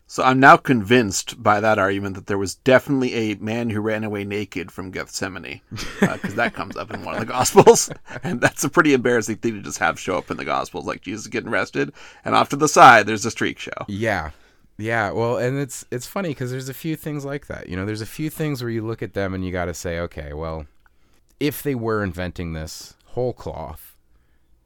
So 0.07 0.23
I'm 0.23 0.41
now 0.41 0.57
convinced 0.57 1.41
by 1.41 1.61
that 1.61 1.79
argument 1.79 2.15
that 2.15 2.27
there 2.27 2.37
was 2.37 2.55
definitely 2.55 3.13
a 3.13 3.35
man 3.35 3.69
who 3.69 3.79
ran 3.79 4.03
away 4.03 4.25
naked 4.25 4.69
from 4.69 4.91
Gethsemane, 4.91 5.61
because 6.01 6.35
that 6.35 6.53
comes 6.53 6.75
up 6.75 6.93
in 6.93 7.05
one 7.05 7.13
of 7.13 7.21
the 7.21 7.25
Gospels, 7.25 7.89
and 8.23 8.41
that's 8.41 8.65
a 8.65 8.69
pretty 8.69 8.93
embarrassing 8.93 9.37
thing 9.37 9.53
to 9.53 9.61
just 9.61 9.77
have 9.77 9.97
show 9.97 10.17
up 10.17 10.29
in 10.29 10.35
the 10.35 10.43
Gospels, 10.43 10.85
like 10.85 10.99
Jesus 10.99 11.27
getting 11.27 11.49
arrested, 11.49 11.93
and 12.25 12.35
off 12.35 12.49
to 12.49 12.57
the 12.57 12.67
side 12.67 13.07
there's 13.07 13.25
a 13.25 13.31
streak 13.31 13.57
show. 13.57 13.71
Yeah. 13.87 14.31
Yeah, 14.81 15.11
well, 15.11 15.37
and 15.37 15.59
it's 15.59 15.85
it's 15.91 16.07
funny 16.07 16.29
because 16.29 16.49
there's 16.51 16.69
a 16.69 16.73
few 16.73 16.95
things 16.95 17.23
like 17.23 17.47
that. 17.47 17.69
You 17.69 17.75
know, 17.75 17.85
there's 17.85 18.01
a 18.01 18.05
few 18.05 18.29
things 18.29 18.61
where 18.63 18.71
you 18.71 18.81
look 18.85 19.03
at 19.03 19.13
them 19.13 19.33
and 19.33 19.45
you 19.45 19.51
got 19.51 19.65
to 19.65 19.73
say, 19.73 19.99
okay, 19.99 20.33
well, 20.33 20.65
if 21.39 21.61
they 21.61 21.75
were 21.75 22.03
inventing 22.03 22.53
this 22.53 22.95
whole 23.07 23.33
cloth, 23.33 23.95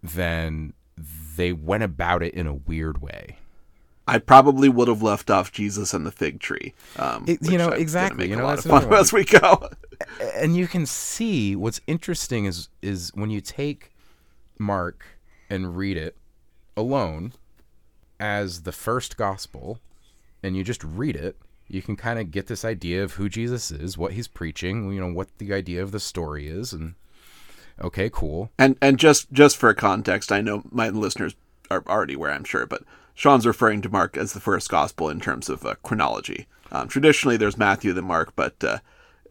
then 0.01 0.73
they 1.35 1.51
went 1.51 1.83
about 1.83 2.23
it 2.23 2.33
in 2.33 2.47
a 2.47 2.53
weird 2.53 3.01
way. 3.01 3.37
I 4.07 4.19
probably 4.19 4.69
would 4.69 4.87
have 4.87 5.01
left 5.01 5.29
off 5.31 5.51
Jesus 5.51 5.93
and 5.93 6.05
the 6.05 6.11
fig 6.11 6.39
tree. 6.39 6.73
Um, 6.97 7.25
It- 7.27 7.41
you 7.41 7.57
know, 7.57 7.69
I'm 7.71 7.81
exactly, 7.81 8.29
you 8.29 8.35
know, 8.35 8.47
that's 8.47 8.65
fun 8.67 8.93
as 8.93 9.11
we 9.11 9.25
go. 9.25 9.69
and 10.35 10.55
you 10.55 10.67
can 10.67 10.85
see 10.85 11.55
what's 11.55 11.81
interesting 11.87 12.45
is 12.45 12.69
is 12.81 13.11
when 13.15 13.31
you 13.31 13.41
take 13.41 13.91
Mark 14.59 15.03
and 15.49 15.75
read 15.75 15.97
it 15.97 16.15
alone 16.77 17.33
as 18.19 18.61
the 18.61 18.71
first 18.71 19.17
gospel 19.17 19.79
and 20.45 20.55
you 20.55 20.63
just 20.63 20.83
read 20.83 21.15
it 21.15 21.35
you 21.67 21.81
can 21.81 21.95
kind 21.95 22.19
of 22.19 22.29
get 22.29 22.47
this 22.47 22.63
idea 22.63 23.03
of 23.03 23.13
who 23.13 23.27
Jesus 23.27 23.71
is 23.71 23.97
what 23.97 24.13
he's 24.13 24.27
preaching 24.27 24.91
you 24.93 24.99
know 24.99 25.11
what 25.11 25.35
the 25.39 25.53
idea 25.53 25.81
of 25.81 25.91
the 25.91 25.99
story 25.99 26.47
is 26.47 26.73
and 26.73 26.95
okay 27.81 28.09
cool 28.09 28.51
And 28.57 28.77
and 28.81 28.97
just 28.97 29.31
just 29.31 29.57
for 29.57 29.73
context, 29.73 30.31
I 30.31 30.41
know 30.41 30.63
my 30.71 30.89
listeners 30.89 31.35
are 31.69 31.83
already 31.87 32.13
aware, 32.13 32.31
I'm 32.31 32.43
sure, 32.43 32.65
but 32.65 32.83
Shaun's 33.15 33.47
referring 33.47 33.81
to 33.81 33.89
Mark 33.89 34.15
as 34.17 34.33
the 34.33 34.39
first 34.39 34.69
gospel 34.69 35.09
in 35.09 35.19
terms 35.19 35.49
of 35.49 35.65
uh, 35.65 35.75
chronology. 35.83 36.47
Um, 36.71 36.87
traditionally, 36.87 37.37
there's 37.37 37.57
Matthew 37.57 37.91
then 37.93 38.05
Mark, 38.05 38.33
but 38.35 38.63
uh, 38.63 38.79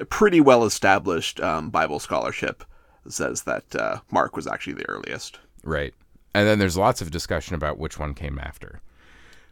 pretty 0.09 0.41
well 0.41 0.65
established 0.65 1.41
um, 1.41 1.71
Bible 1.71 2.01
scholarship 2.01 2.65
says 3.09 3.43
that 3.43 3.77
uh, 3.77 4.01
Mark 4.11 4.35
was 4.35 4.47
actually 4.47 4.75
the 4.75 4.89
earliest. 4.89 5.39
right 5.63 5.95
and 6.35 6.49
then 6.49 6.59
there's 6.59 6.77
lots 6.77 7.01
of 7.01 7.11
discussion 7.11 7.55
about 7.55 7.79
which 7.79 7.99
one 7.99 8.15
came 8.15 8.39
after 8.39 8.81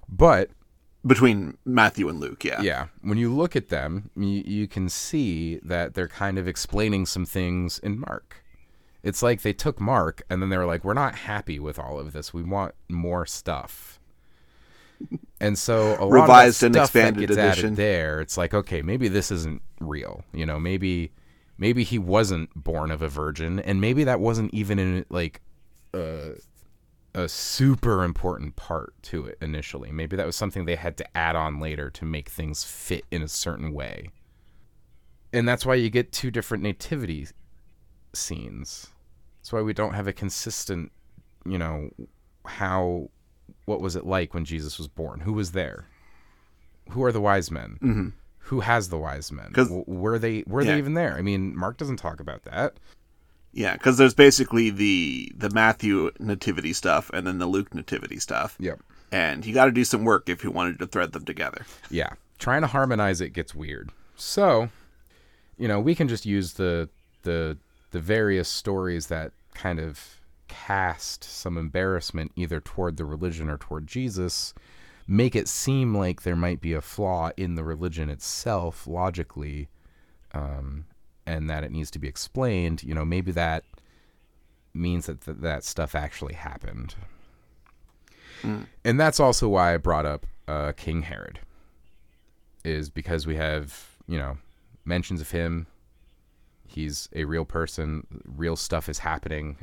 but 0.09 0.51
Between 1.04 1.58
Matthew 1.64 2.08
and 2.08 2.20
Luke, 2.20 2.44
yeah. 2.44 2.60
yeah 2.62 2.86
when 3.00 3.18
you 3.18 3.34
look 3.34 3.56
at 3.56 3.68
them 3.68 4.10
you, 4.16 4.42
you 4.46 4.68
can 4.68 4.88
see 4.88 5.58
that 5.64 5.94
they're 5.94 6.08
kind 6.08 6.38
of 6.38 6.46
explaining 6.46 7.06
some 7.06 7.26
things 7.26 7.78
in 7.78 7.98
mark 7.98 8.42
it's 9.02 9.22
like 9.22 9.42
they 9.42 9.52
took 9.52 9.80
mark 9.80 10.22
and 10.30 10.40
then 10.40 10.48
they 10.48 10.56
were 10.56 10.66
like 10.66 10.84
we're 10.84 10.94
not 10.94 11.14
happy 11.14 11.58
with 11.58 11.78
all 11.78 11.98
of 11.98 12.12
this 12.12 12.32
we 12.32 12.42
want 12.42 12.74
more 12.88 13.26
stuff 13.26 13.98
and 15.40 15.58
so 15.58 15.96
a 15.98 16.04
lot 16.04 16.22
Revised 16.22 16.62
of 16.62 16.66
and 16.66 16.74
that 16.76 16.78
stuff 16.86 16.92
that 16.92 16.98
expanded 17.00 17.28
gets 17.28 17.38
edition. 17.38 17.66
added 17.66 17.76
there 17.76 18.20
it's 18.20 18.36
like 18.36 18.54
okay 18.54 18.82
maybe 18.82 19.08
this 19.08 19.30
isn't 19.30 19.62
real 19.80 20.24
you 20.32 20.46
know 20.46 20.60
maybe 20.60 21.10
maybe 21.58 21.82
he 21.84 21.98
wasn't 21.98 22.50
born 22.54 22.90
of 22.90 23.02
a 23.02 23.08
virgin 23.08 23.58
and 23.60 23.80
maybe 23.80 24.04
that 24.04 24.20
wasn't 24.20 24.52
even 24.54 24.78
in 24.78 25.04
like 25.08 25.40
a 25.94 26.32
a 27.14 27.29
super 27.29 28.05
important 28.05 28.57
part 28.57 28.94
to 29.03 29.27
it 29.27 29.38
initially. 29.42 29.92
Maybe 29.92 30.16
that 30.16 30.27
was 30.27 30.37
something 30.37 30.64
they 30.64 30.77
had 30.77 30.96
to 30.96 31.16
add 31.16 31.37
on 31.37 31.61
later 31.61 31.90
to 31.90 32.05
make 32.05 32.29
things 32.29 32.64
fit 32.64 33.05
in 33.11 33.22
a 33.22 33.29
certain 33.29 33.72
way. 33.72 34.09
And 35.33 35.46
that's 35.48 35.64
why 35.66 35.75
you 35.75 35.90
get 35.90 36.12
two 36.12 36.31
different 36.31 36.62
nativity 36.62 37.27
scenes. 38.14 38.88
That's 39.40 39.53
why 39.53 39.62
we 39.62 39.72
don't 39.72 39.94
have 39.94 40.07
a 40.07 40.12
consistent, 40.12 40.92
you 41.44 41.59
know, 41.59 41.90
how 42.46 43.11
what 43.66 43.81
was 43.81 43.96
it 43.96 44.07
like 44.07 44.35
when 44.35 44.44
Jesus 44.44 44.79
was 44.79 44.88
born? 44.88 45.20
Who 45.20 45.33
was 45.33 45.53
there? 45.53 45.87
Who 46.90 47.03
are 47.05 47.12
the 47.12 47.20
wise 47.20 47.51
men? 47.51 47.79
Mm-hmm. 47.83 48.09
Who 48.46 48.61
has 48.61 48.88
the 48.88 48.98
wise 48.98 49.31
men? 49.31 49.53
W- 49.55 49.85
were 49.87 50.18
they 50.18 50.44
were 50.46 50.62
Yeah. 50.62 50.72
they 50.72 50.79
even 50.79 50.94
there? 50.94 51.14
I 51.16 51.22
mean, 51.22 51.57
Mark 51.57 51.77
doesn't 51.77 51.96
talk 51.98 52.20
about 52.20 52.42
that. 52.44 52.75
Yeah, 53.52 53.74
because 53.74 53.98
there's 53.98 54.14
basically 54.14 54.70
the 54.70 55.32
the 55.36 55.50
Matthew 55.50 56.10
nativity 56.18 56.72
stuff 56.72 57.10
and 57.12 57.26
then 57.26 57.38
the 57.38 57.46
Luke 57.46 57.74
nativity 57.74 58.18
stuff. 58.18 58.56
Yep. 58.58 58.80
And 59.10 59.44
you 59.44 59.52
got 59.52 59.66
to 59.66 59.72
do 59.72 59.84
some 59.84 60.04
work 60.04 60.28
if 60.30 60.42
you 60.42 60.50
wanted 60.50 60.78
to 60.78 60.86
thread 60.86 61.12
them 61.12 61.24
together. 61.24 61.66
yeah 61.90 62.14
trying 62.38 62.62
to 62.62 62.66
harmonize 62.66 63.20
it 63.20 63.28
gets 63.32 63.54
weird 63.54 63.90
so 64.16 64.68
you 65.58 65.68
know 65.68 65.78
we 65.78 65.94
can 65.94 66.08
just 66.08 66.26
use 66.26 66.54
the 66.54 66.88
the 67.22 67.56
the 67.92 68.00
various 68.00 68.48
stories 68.48 69.06
that 69.06 69.30
kind 69.54 69.78
of 69.78 70.18
cast 70.48 71.22
some 71.22 71.56
embarrassment 71.56 72.32
either 72.34 72.60
toward 72.60 72.96
the 72.96 73.04
religion 73.04 73.48
or 73.48 73.56
toward 73.58 73.86
jesus 73.86 74.54
make 75.06 75.36
it 75.36 75.46
seem 75.46 75.94
like 75.96 76.22
there 76.22 76.34
might 76.34 76.60
be 76.60 76.72
a 76.72 76.80
flaw 76.80 77.30
in 77.36 77.54
the 77.54 77.62
religion 77.62 78.10
itself 78.10 78.88
logically 78.88 79.68
um, 80.32 80.84
and 81.26 81.48
that 81.48 81.64
it 81.64 81.70
needs 81.70 81.90
to 81.90 81.98
be 81.98 82.08
explained 82.08 82.82
you 82.82 82.94
know 82.94 83.04
maybe 83.04 83.32
that 83.32 83.64
means 84.74 85.06
that 85.06 85.20
th- 85.20 85.38
that 85.40 85.64
stuff 85.64 85.94
actually 85.94 86.35
happened 86.35 86.94
and 88.85 88.98
that's 88.98 89.20
also 89.20 89.48
why 89.48 89.74
i 89.74 89.76
brought 89.76 90.06
up 90.06 90.26
uh, 90.48 90.72
king 90.72 91.02
herod 91.02 91.38
is 92.64 92.90
because 92.90 93.26
we 93.26 93.37
have, 93.37 93.96
you 94.06 94.18
know, 94.18 94.38
mentions 94.85 95.20
of 95.20 95.30
him. 95.30 95.66
He's 96.66 97.08
a 97.14 97.24
real 97.24 97.44
person, 97.44 98.06
real 98.24 98.56
stuff 98.56 98.88
is 98.88 99.00
happening. 99.00 99.58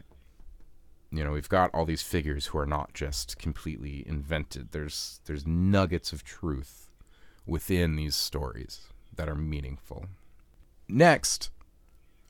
You 1.12 1.24
know, 1.24 1.32
we've 1.32 1.50
got 1.50 1.72
all 1.74 1.86
these 1.86 2.04
figures 2.04 2.48
who 2.48 2.60
are 2.60 2.67
not 2.67 2.93
just 2.93 3.39
completely 3.39 4.04
invented. 4.08 4.72
There's 4.72 5.22
there's 5.26 5.45
nuggets 5.48 6.13
of 6.13 6.24
truth 6.24 6.89
within 7.48 7.95
these 7.95 8.15
stories 8.15 8.82
that 9.15 9.28
are 9.28 9.36
meaningful. 9.36 10.06
Next, 10.89 11.52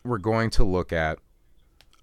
we're 0.03 0.17
going 0.17 0.49
to 0.51 0.65
look 0.65 0.91
at 0.91 1.19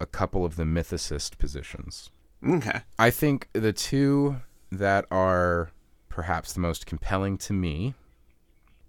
a 0.00 0.06
couple 0.06 0.44
of 0.44 0.56
the 0.56 0.64
mythicist 0.64 1.36
positions. 1.38 2.10
Okay. 2.46 2.80
I 2.98 3.10
think 3.10 3.48
the 3.52 3.72
two 3.72 4.36
that 4.72 5.04
are 5.10 5.70
perhaps 6.08 6.54
the 6.54 6.60
most 6.60 6.86
compelling 6.86 7.36
to 7.38 7.52
me 7.52 7.94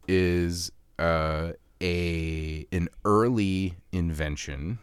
is 0.07 0.71
uh, 0.97 1.51
a 1.81 2.65
an 2.71 2.87
early 3.03 3.75
invention, 3.91 4.79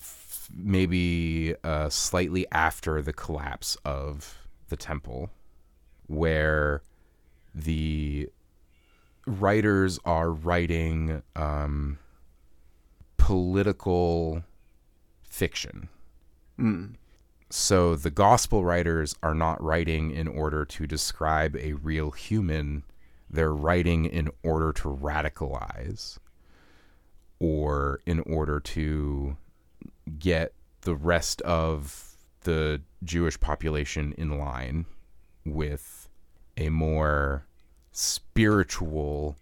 f- 0.00 0.48
maybe 0.54 1.54
uh, 1.62 1.90
slightly 1.90 2.46
after 2.50 3.02
the 3.02 3.12
collapse 3.12 3.76
of 3.84 4.38
the 4.68 4.76
temple, 4.76 5.30
where 6.06 6.82
the 7.54 8.28
writers 9.26 9.98
are 10.04 10.30
writing 10.30 11.22
um, 11.34 11.98
political 13.26 14.44
fiction. 15.28 15.88
Hmm. 16.56 16.92
So 17.50 17.96
the 17.96 18.12
gospel 18.12 18.64
writers 18.64 19.16
are 19.20 19.34
not 19.34 19.60
writing 19.60 20.12
in 20.12 20.28
order 20.28 20.64
to 20.64 20.86
describe 20.86 21.56
a 21.56 21.72
real 21.72 22.12
human, 22.12 22.84
they're 23.28 23.52
writing 23.52 24.04
in 24.04 24.30
order 24.44 24.72
to 24.74 24.88
radicalize 24.88 26.18
or 27.40 27.98
in 28.06 28.20
order 28.20 28.60
to 28.60 29.36
get 30.20 30.52
the 30.82 30.94
rest 30.94 31.42
of 31.42 32.16
the 32.44 32.80
Jewish 33.02 33.40
population 33.40 34.14
in 34.16 34.38
line 34.38 34.86
with 35.44 36.08
a 36.56 36.68
more 36.68 37.44
spiritual 37.90 39.34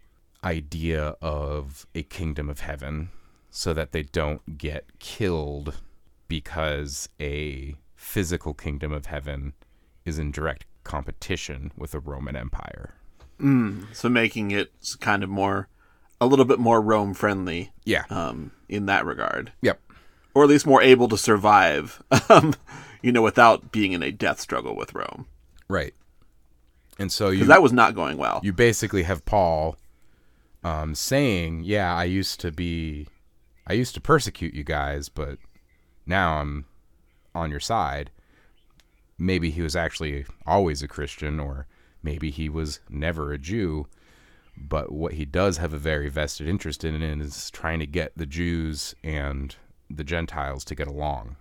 idea 0.42 1.16
of 1.20 1.87
a 1.94 2.03
kingdom 2.03 2.49
of 2.49 2.61
heaven 2.61 3.11
so 3.57 3.73
that 3.73 3.93
they 3.93 4.03
don't 4.03 4.59
get 4.59 4.99
killed 4.99 5.81
because 6.27 7.09
a 7.21 7.77
physical 7.95 8.53
kingdom 8.53 8.93
of 8.93 9.07
heaven 9.07 9.53
is 10.05 10.19
in 10.19 10.33
direct 10.33 10.64
competition 10.83 11.71
with 11.77 11.93
the 11.93 12.01
Roman 12.01 12.35
Empire. 12.35 12.95
So 13.93 14.09
making 14.09 14.51
it 14.51 14.73
kind 15.01 15.23
of 15.23 15.31
more, 15.31 15.69
a 16.21 16.27
little 16.27 16.45
bit 16.45 16.59
more 16.59 16.81
Rome 16.81 17.14
friendly 17.14 17.71
Yeah. 17.85 18.05
um, 18.11 18.51
in 18.69 18.87
that 18.87 19.05
regard, 19.07 19.53
yep. 19.62 19.81
or 20.35 20.43
at 20.43 20.49
least 20.49 20.67
more 20.67 20.83
able 20.83 21.09
to 21.09 21.17
survive, 21.17 22.03
um, 22.29 22.55
you 23.03 23.12
know, 23.12 23.23
without 23.23 23.71
being 23.71 23.93
in 23.93 24.03
a 24.03 24.11
death 24.11 24.40
struggle 24.40 24.75
with 24.75 24.95
Rome. 24.95 25.27
Right. 25.69 25.95
And 26.99 27.12
so 27.12 27.31
you. 27.31 27.45
that 27.45 27.62
was 27.62 27.73
not 27.73 27.95
going 27.95 28.17
well. 28.19 28.40
you 28.43 28.53
basically 28.53 29.05
have 29.05 29.25
Paul 29.25 29.77
um, 30.64 30.95
saying, 30.95 31.62
"Yeah, 31.64 31.95
I 31.95 32.05
used 32.05 32.40
to 32.40 32.51
be, 32.51 33.09
I 33.66 33.72
used 33.72 33.94
to 33.94 34.00
persecute 34.00 34.55
you 34.55 34.64
guys, 34.64 35.09
but 35.09 35.38
now 36.07 36.38
I'm 36.38 36.66
on 37.35 37.50
your 37.50 37.61
side." 37.61 38.11
Maybe 39.16 39.50
he 39.50 39.62
was 39.62 39.77
actually 39.77 40.27
always 40.44 40.83
a 40.83 40.88
Christian, 40.88 41.38
or 41.38 41.66
maybe 42.03 42.31
he 42.31 42.48
was 42.48 42.81
never 42.88 43.33
a 43.33 43.38
Jew. 43.38 43.87
But 44.57 44.92
what 44.92 45.14
he 45.14 45.24
does 45.24 45.59
have 45.59 45.72
a 45.72 45.79
very 45.79 46.09
vested 46.09 46.48
interest 46.48 46.85
in 46.85 47.00
is 47.03 47.50
trying 47.50 47.79
to 47.79 47.87
get 47.87 48.12
the 48.16 48.27
Jews 48.27 48.94
and 49.05 49.55
the 49.88 50.05
Gentiles 50.05 50.64
to 50.66 50.74
get 50.74 50.88
along. 50.88 51.37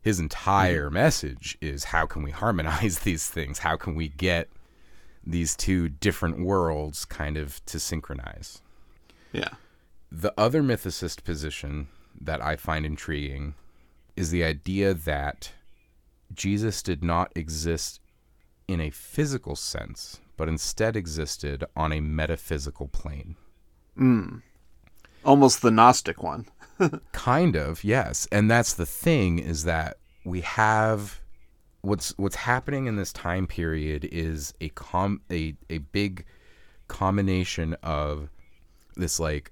His 0.00 0.18
entire 0.18 0.86
mm-hmm. 0.86 0.94
message 0.94 1.56
is 1.60 1.84
how 1.84 2.06
can 2.06 2.22
we 2.22 2.32
harmonize 2.32 2.98
these 3.04 3.28
things? 3.28 3.60
How 3.60 3.76
can 3.76 3.94
we 3.94 4.08
get 4.08 4.48
these 5.24 5.56
two 5.56 5.88
different 5.88 6.40
worlds 6.40 7.04
kind 7.04 7.36
of 7.36 7.64
to 7.66 7.78
synchronize. 7.78 8.60
Yeah. 9.32 9.50
The 10.14 10.34
other 10.36 10.62
mythicist 10.62 11.24
position 11.24 11.88
that 12.20 12.42
I 12.42 12.56
find 12.56 12.84
intriguing 12.84 13.54
is 14.14 14.30
the 14.30 14.44
idea 14.44 14.92
that 14.92 15.52
Jesus 16.34 16.82
did 16.82 17.02
not 17.02 17.32
exist 17.34 17.98
in 18.68 18.78
a 18.78 18.90
physical 18.90 19.56
sense, 19.56 20.20
but 20.36 20.50
instead 20.50 20.96
existed 20.96 21.64
on 21.74 21.94
a 21.94 22.00
metaphysical 22.00 22.88
plane. 22.88 23.36
Hmm. 23.96 24.38
Almost 25.24 25.62
the 25.62 25.70
Gnostic 25.70 26.22
one. 26.22 26.44
Kind 27.12 27.56
of, 27.56 27.82
yes. 27.82 28.28
And 28.30 28.50
that's 28.50 28.74
the 28.74 28.84
thing 28.84 29.38
is 29.38 29.64
that 29.64 29.96
we 30.26 30.42
have 30.42 31.22
what's 31.80 32.10
what's 32.18 32.36
happening 32.36 32.86
in 32.86 32.96
this 32.96 33.14
time 33.14 33.46
period 33.46 34.06
is 34.12 34.52
a 34.60 34.68
com 34.68 35.22
a, 35.30 35.54
a 35.70 35.78
big 35.78 36.26
combination 36.88 37.74
of 37.82 38.28
this 38.94 39.18
like 39.18 39.51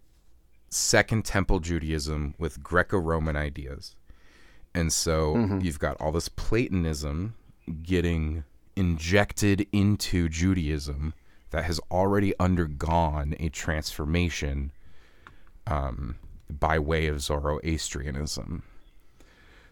second 0.70 1.24
temple 1.24 1.60
Judaism 1.60 2.34
with 2.38 2.62
Greco-Roman 2.62 3.36
ideas. 3.36 3.96
And 4.74 4.92
so 4.92 5.58
you've 5.60 5.80
got 5.80 5.96
all 6.00 6.12
this 6.12 6.28
Platonism 6.28 7.34
getting 7.82 8.44
injected 8.76 9.66
into 9.72 10.28
Judaism 10.28 11.12
that 11.50 11.64
has 11.64 11.80
already 11.90 12.32
undergone 12.38 13.34
a 13.40 13.48
transformation 13.48 14.70
um, 15.66 16.16
by 16.48 16.78
way 16.78 17.08
of 17.08 17.20
Zoroastrianism. 17.20 18.62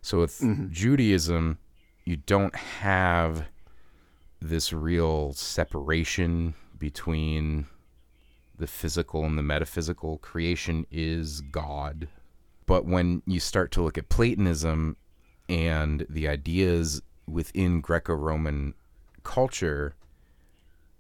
So 0.03 0.21
with 0.21 0.71
Judaism, 0.73 1.59
you 2.05 2.17
don't 2.17 2.55
have 2.57 3.47
this 4.41 4.73
real 4.73 5.33
separation 5.33 6.55
between 6.79 7.67
the 8.59 8.67
physical 8.67 9.25
and 9.25 9.39
the 9.39 9.43
metaphysical. 9.43 10.19
Creation 10.19 10.87
is 10.91 11.41
God. 11.41 12.09
But 12.67 12.85
when 12.85 13.23
you 13.27 13.41
start 13.41 13.73
to 13.73 13.83
look 13.83 13.97
at 13.97 14.09
Platonism 14.09 14.97
and 15.49 16.07
the 16.11 16.29
ideas 16.29 17.01
within 17.27 17.81
Greco 17.81 18.15
Roman 18.15 18.75
culture, 19.23 19.95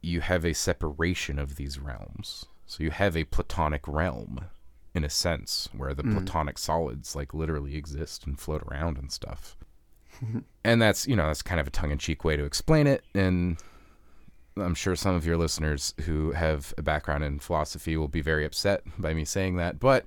you 0.00 0.20
have 0.20 0.44
a 0.44 0.54
separation 0.54 1.38
of 1.38 1.56
these 1.56 1.78
realms. 1.78 2.46
So 2.66 2.82
you 2.82 2.90
have 2.90 3.16
a 3.16 3.24
Platonic 3.24 3.86
realm 3.86 4.40
in 4.94 5.04
a 5.04 5.10
sense 5.10 5.68
where 5.76 5.94
the 5.94 6.02
mm. 6.02 6.12
Platonic 6.12 6.58
solids 6.58 7.14
like 7.14 7.34
literally 7.34 7.76
exist 7.76 8.26
and 8.26 8.38
float 8.38 8.62
around 8.62 8.98
and 8.98 9.12
stuff. 9.12 9.56
and 10.64 10.80
that's, 10.82 11.06
you 11.06 11.16
know, 11.16 11.26
that's 11.26 11.42
kind 11.42 11.60
of 11.60 11.66
a 11.66 11.70
tongue 11.70 11.90
in 11.90 11.98
cheek 11.98 12.24
way 12.24 12.36
to 12.36 12.44
explain 12.44 12.86
it. 12.86 13.04
And 13.14 13.58
I'm 14.60 14.74
sure 14.74 14.96
some 14.96 15.14
of 15.14 15.24
your 15.26 15.36
listeners 15.36 15.94
who 16.02 16.32
have 16.32 16.74
a 16.78 16.82
background 16.82 17.24
in 17.24 17.38
philosophy 17.38 17.96
will 17.96 18.08
be 18.08 18.20
very 18.20 18.44
upset 18.44 18.82
by 18.98 19.14
me 19.14 19.24
saying 19.24 19.56
that. 19.56 19.78
But 19.80 20.06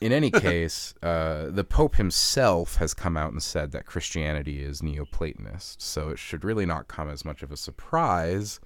in 0.00 0.12
any 0.12 0.30
case, 0.48 0.94
uh, 1.02 1.46
the 1.50 1.64
Pope 1.64 1.96
himself 1.96 2.76
has 2.76 2.94
come 2.94 3.16
out 3.16 3.32
and 3.32 3.42
said 3.42 3.72
that 3.72 3.86
Christianity 3.86 4.62
is 4.62 4.80
Neoplatonist. 4.82 5.76
So 5.80 6.10
it 6.10 6.18
should 6.18 6.44
really 6.44 6.66
not 6.66 6.88
come 6.88 7.08
as 7.08 7.24
much 7.24 7.42
of 7.42 7.50
a 7.52 7.56
surprise 7.56 8.60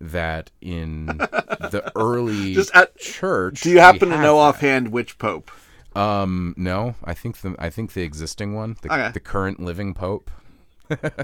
that 0.00 0.50
in 0.60 1.06
the 1.06 1.92
early 1.96 2.54
Just 2.54 2.74
at- 2.74 2.96
church. 2.98 3.60
Do 3.62 3.70
you 3.70 3.80
happen 3.80 4.08
to 4.10 4.16
know 4.16 4.36
that. 4.36 4.40
offhand 4.42 4.88
which 4.92 5.18
pope? 5.18 5.50
Um, 5.94 6.54
no, 6.56 6.94
I 7.04 7.14
think 7.14 7.38
the 7.38 7.56
I 7.58 7.68
think 7.68 7.94
the 7.94 8.02
existing 8.02 8.54
one, 8.54 8.76
the, 8.82 8.92
Okay. 8.92 9.10
the 9.12 9.18
current 9.20 9.58
living 9.60 9.92
Pope. 9.92 10.30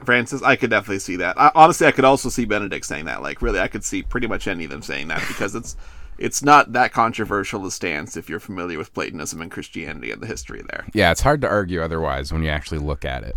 Francis? 0.04 0.42
I 0.42 0.56
could 0.56 0.70
definitely 0.70 1.00
see 1.00 1.16
that. 1.16 1.38
I, 1.40 1.50
honestly, 1.54 1.86
I 1.86 1.92
could 1.92 2.04
also 2.04 2.28
see 2.28 2.44
Benedict 2.44 2.84
saying 2.84 3.06
that. 3.06 3.22
Like, 3.22 3.42
really, 3.42 3.60
I 3.60 3.68
could 3.68 3.84
see 3.84 4.02
pretty 4.02 4.26
much 4.26 4.48
any 4.48 4.64
of 4.64 4.70
them 4.70 4.82
saying 4.82 5.08
that 5.08 5.26
because 5.28 5.54
it's 5.54 5.76
it's 6.18 6.42
not 6.42 6.72
that 6.72 6.92
controversial 6.92 7.66
a 7.66 7.70
stance 7.70 8.16
if 8.16 8.28
you're 8.28 8.40
familiar 8.40 8.78
with 8.78 8.94
Platonism 8.94 9.40
and 9.40 9.50
Christianity 9.50 10.10
and 10.10 10.22
the 10.22 10.26
history 10.26 10.62
there. 10.70 10.86
Yeah, 10.94 11.10
it's 11.10 11.20
hard 11.20 11.40
to 11.42 11.48
argue 11.48 11.82
otherwise 11.82 12.32
when 12.32 12.42
you 12.42 12.48
actually 12.48 12.78
look 12.78 13.04
at 13.04 13.22
it. 13.22 13.36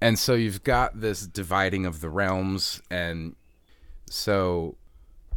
And 0.00 0.18
so 0.18 0.34
you've 0.34 0.64
got 0.64 1.00
this 1.00 1.26
dividing 1.26 1.86
of 1.86 2.00
the 2.00 2.10
realms. 2.10 2.82
And 2.90 3.36
so 4.10 4.76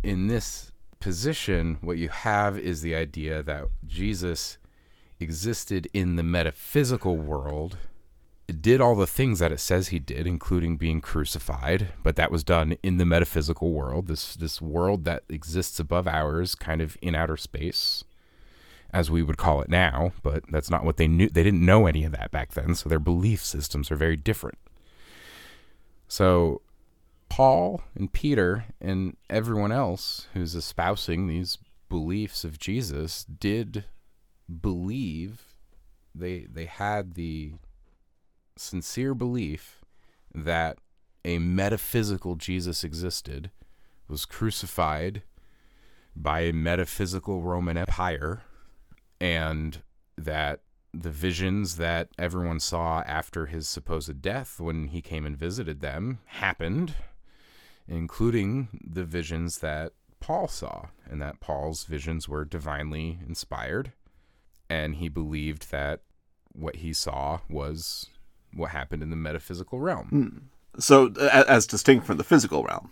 in 0.04 0.28
this 0.28 0.72
position, 1.00 1.78
what 1.82 1.98
you 1.98 2.10
have 2.10 2.58
is 2.58 2.82
the 2.82 2.96
idea 2.96 3.44
that 3.44 3.66
Jesus 3.86 4.58
existed 5.20 5.88
in 5.94 6.16
the 6.16 6.24
metaphysical 6.24 7.16
world, 7.16 7.78
did 8.48 8.82
all 8.82 8.96
the 8.96 9.08
things 9.08 9.40
that 9.40 9.52
it 9.52 9.60
says 9.60 9.88
he 9.88 10.00
did, 10.00 10.28
including 10.28 10.78
being 10.78 11.02
crucified, 11.02 11.90
but 12.04 12.16
that 12.16 12.32
was 12.32 12.44
done 12.44 12.78
in 12.84 12.98
the 12.98 13.06
metaphysical 13.06 13.72
world, 13.72 14.08
this 14.08 14.36
this 14.36 14.62
world 14.62 15.06
that 15.06 15.24
exists 15.30 15.80
above 15.80 16.08
ours, 16.08 16.56
kind 16.56 16.82
of 16.82 16.98
in 17.02 17.16
outer 17.16 17.38
space 17.38 18.04
as 18.96 19.12
we 19.12 19.22
would 19.22 19.36
call 19.36 19.62
it 19.62 19.68
now, 19.68 20.14
but 20.24 20.44
that's 20.50 20.70
not 20.70 20.86
what 20.86 20.96
they 20.96 21.08
knew. 21.08 21.28
They 21.28 21.44
didn't 21.44 21.66
know 21.66 21.86
any 21.86 22.06
of 22.06 22.14
that 22.14 22.32
back 22.32 22.54
then, 22.54 22.76
so 22.76 22.88
their 22.88 22.98
belief 22.98 23.44
systems 23.44 23.92
are 23.92 23.98
very 23.98 24.16
different. 24.16 24.58
So, 26.08 26.62
Paul 27.28 27.82
and 27.94 28.14
Peter 28.14 28.66
and 28.80 29.18
everyone 29.30 29.74
else 29.74 30.28
who's 30.34 30.56
espousing 30.56 31.28
these 31.28 31.58
beliefs 31.90 32.46
of 32.46 32.58
Jesus 32.58 33.26
did 33.26 33.84
believe 34.62 35.44
they 36.14 36.48
they 36.50 36.66
had 36.66 37.16
the 37.16 37.54
sincere 38.58 39.14
belief 39.14 39.82
that 40.34 40.78
a 41.24 41.40
metaphysical 41.40 42.36
Jesus 42.36 42.84
existed, 42.84 43.52
was 44.08 44.26
crucified 44.26 45.24
by 46.16 46.42
a 46.42 46.54
metaphysical 46.54 47.42
Roman 47.42 47.78
Empire, 47.78 48.44
and 49.20 49.82
that 50.18 50.62
the 50.94 51.10
visions 51.10 51.76
that 51.76 52.10
everyone 52.18 52.60
saw 52.60 53.02
after 53.02 53.48
his 53.48 53.68
supposed 53.68 54.22
death 54.22 54.60
when 54.60 54.88
he 54.88 55.02
came 55.02 55.26
and 55.26 55.38
visited 55.38 55.82
them 55.82 56.20
happened, 56.26 56.94
including 57.88 58.80
the 58.82 59.04
visions 59.04 59.60
that 59.60 59.94
Paul 60.20 60.48
saw, 60.48 60.88
and 61.10 61.22
that 61.22 61.40
Paul's 61.40 61.84
visions 61.84 62.30
were 62.30 62.46
divinely 62.46 63.20
inspired, 63.28 63.92
and 64.70 64.96
he 64.96 65.10
believed 65.10 65.70
that 65.72 66.02
what 66.54 66.78
he 66.78 66.94
saw 66.94 67.40
was 67.50 68.08
what 68.56 68.72
happened 68.72 69.04
in 69.04 69.10
the 69.12 69.16
metaphysical 69.16 69.80
realm. 69.80 70.08
Hmm. 70.08 70.80
So, 70.80 71.08
as 71.20 71.68
distinct 71.68 72.06
from 72.06 72.18
the 72.18 72.24
physical 72.24 72.64
realm, 72.64 72.92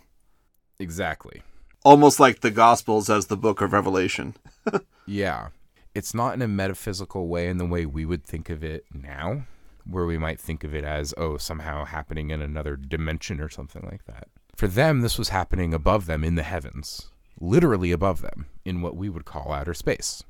Exactly. 0.78 1.42
almost 1.84 2.18
like 2.18 2.40
the 2.40 2.50
Gospels 2.50 3.10
as 3.10 3.26
the 3.26 3.36
Book 3.36 3.60
of 3.60 3.72
Revelation. 3.72 4.34
Yeah. 5.06 5.48
It's 5.94 6.14
not 6.14 6.32
in 6.32 6.40
a 6.40 6.48
metaphysical 6.48 7.28
way 7.28 7.48
in 7.48 7.58
the 7.58 7.66
way 7.66 7.84
we 7.84 8.06
would 8.06 8.24
think 8.24 8.48
of 8.48 8.64
it 8.64 8.86
now, 8.92 9.44
where 9.84 10.06
we 10.06 10.16
might 10.16 10.40
think 10.40 10.64
of 10.64 10.74
it 10.74 10.82
as, 10.82 11.12
oh, 11.18 11.36
somehow 11.36 11.84
happening 11.84 12.30
in 12.30 12.40
another 12.40 12.74
dimension 12.74 13.38
or 13.38 13.50
something 13.50 13.86
like 13.90 14.06
that. 14.06 14.28
For 14.56 14.66
them, 14.66 15.02
this 15.02 15.18
was 15.18 15.28
happening 15.28 15.74
above 15.74 16.06
them 16.06 16.24
in 16.24 16.36
the 16.36 16.42
heavens, 16.42 17.10
literally 17.38 17.92
above 17.92 18.22
them, 18.22 18.46
in 18.64 18.80
what 18.80 18.96
we 18.96 19.10
would 19.10 19.26
call 19.26 19.52
outer 19.52 19.74
space. 19.74 20.22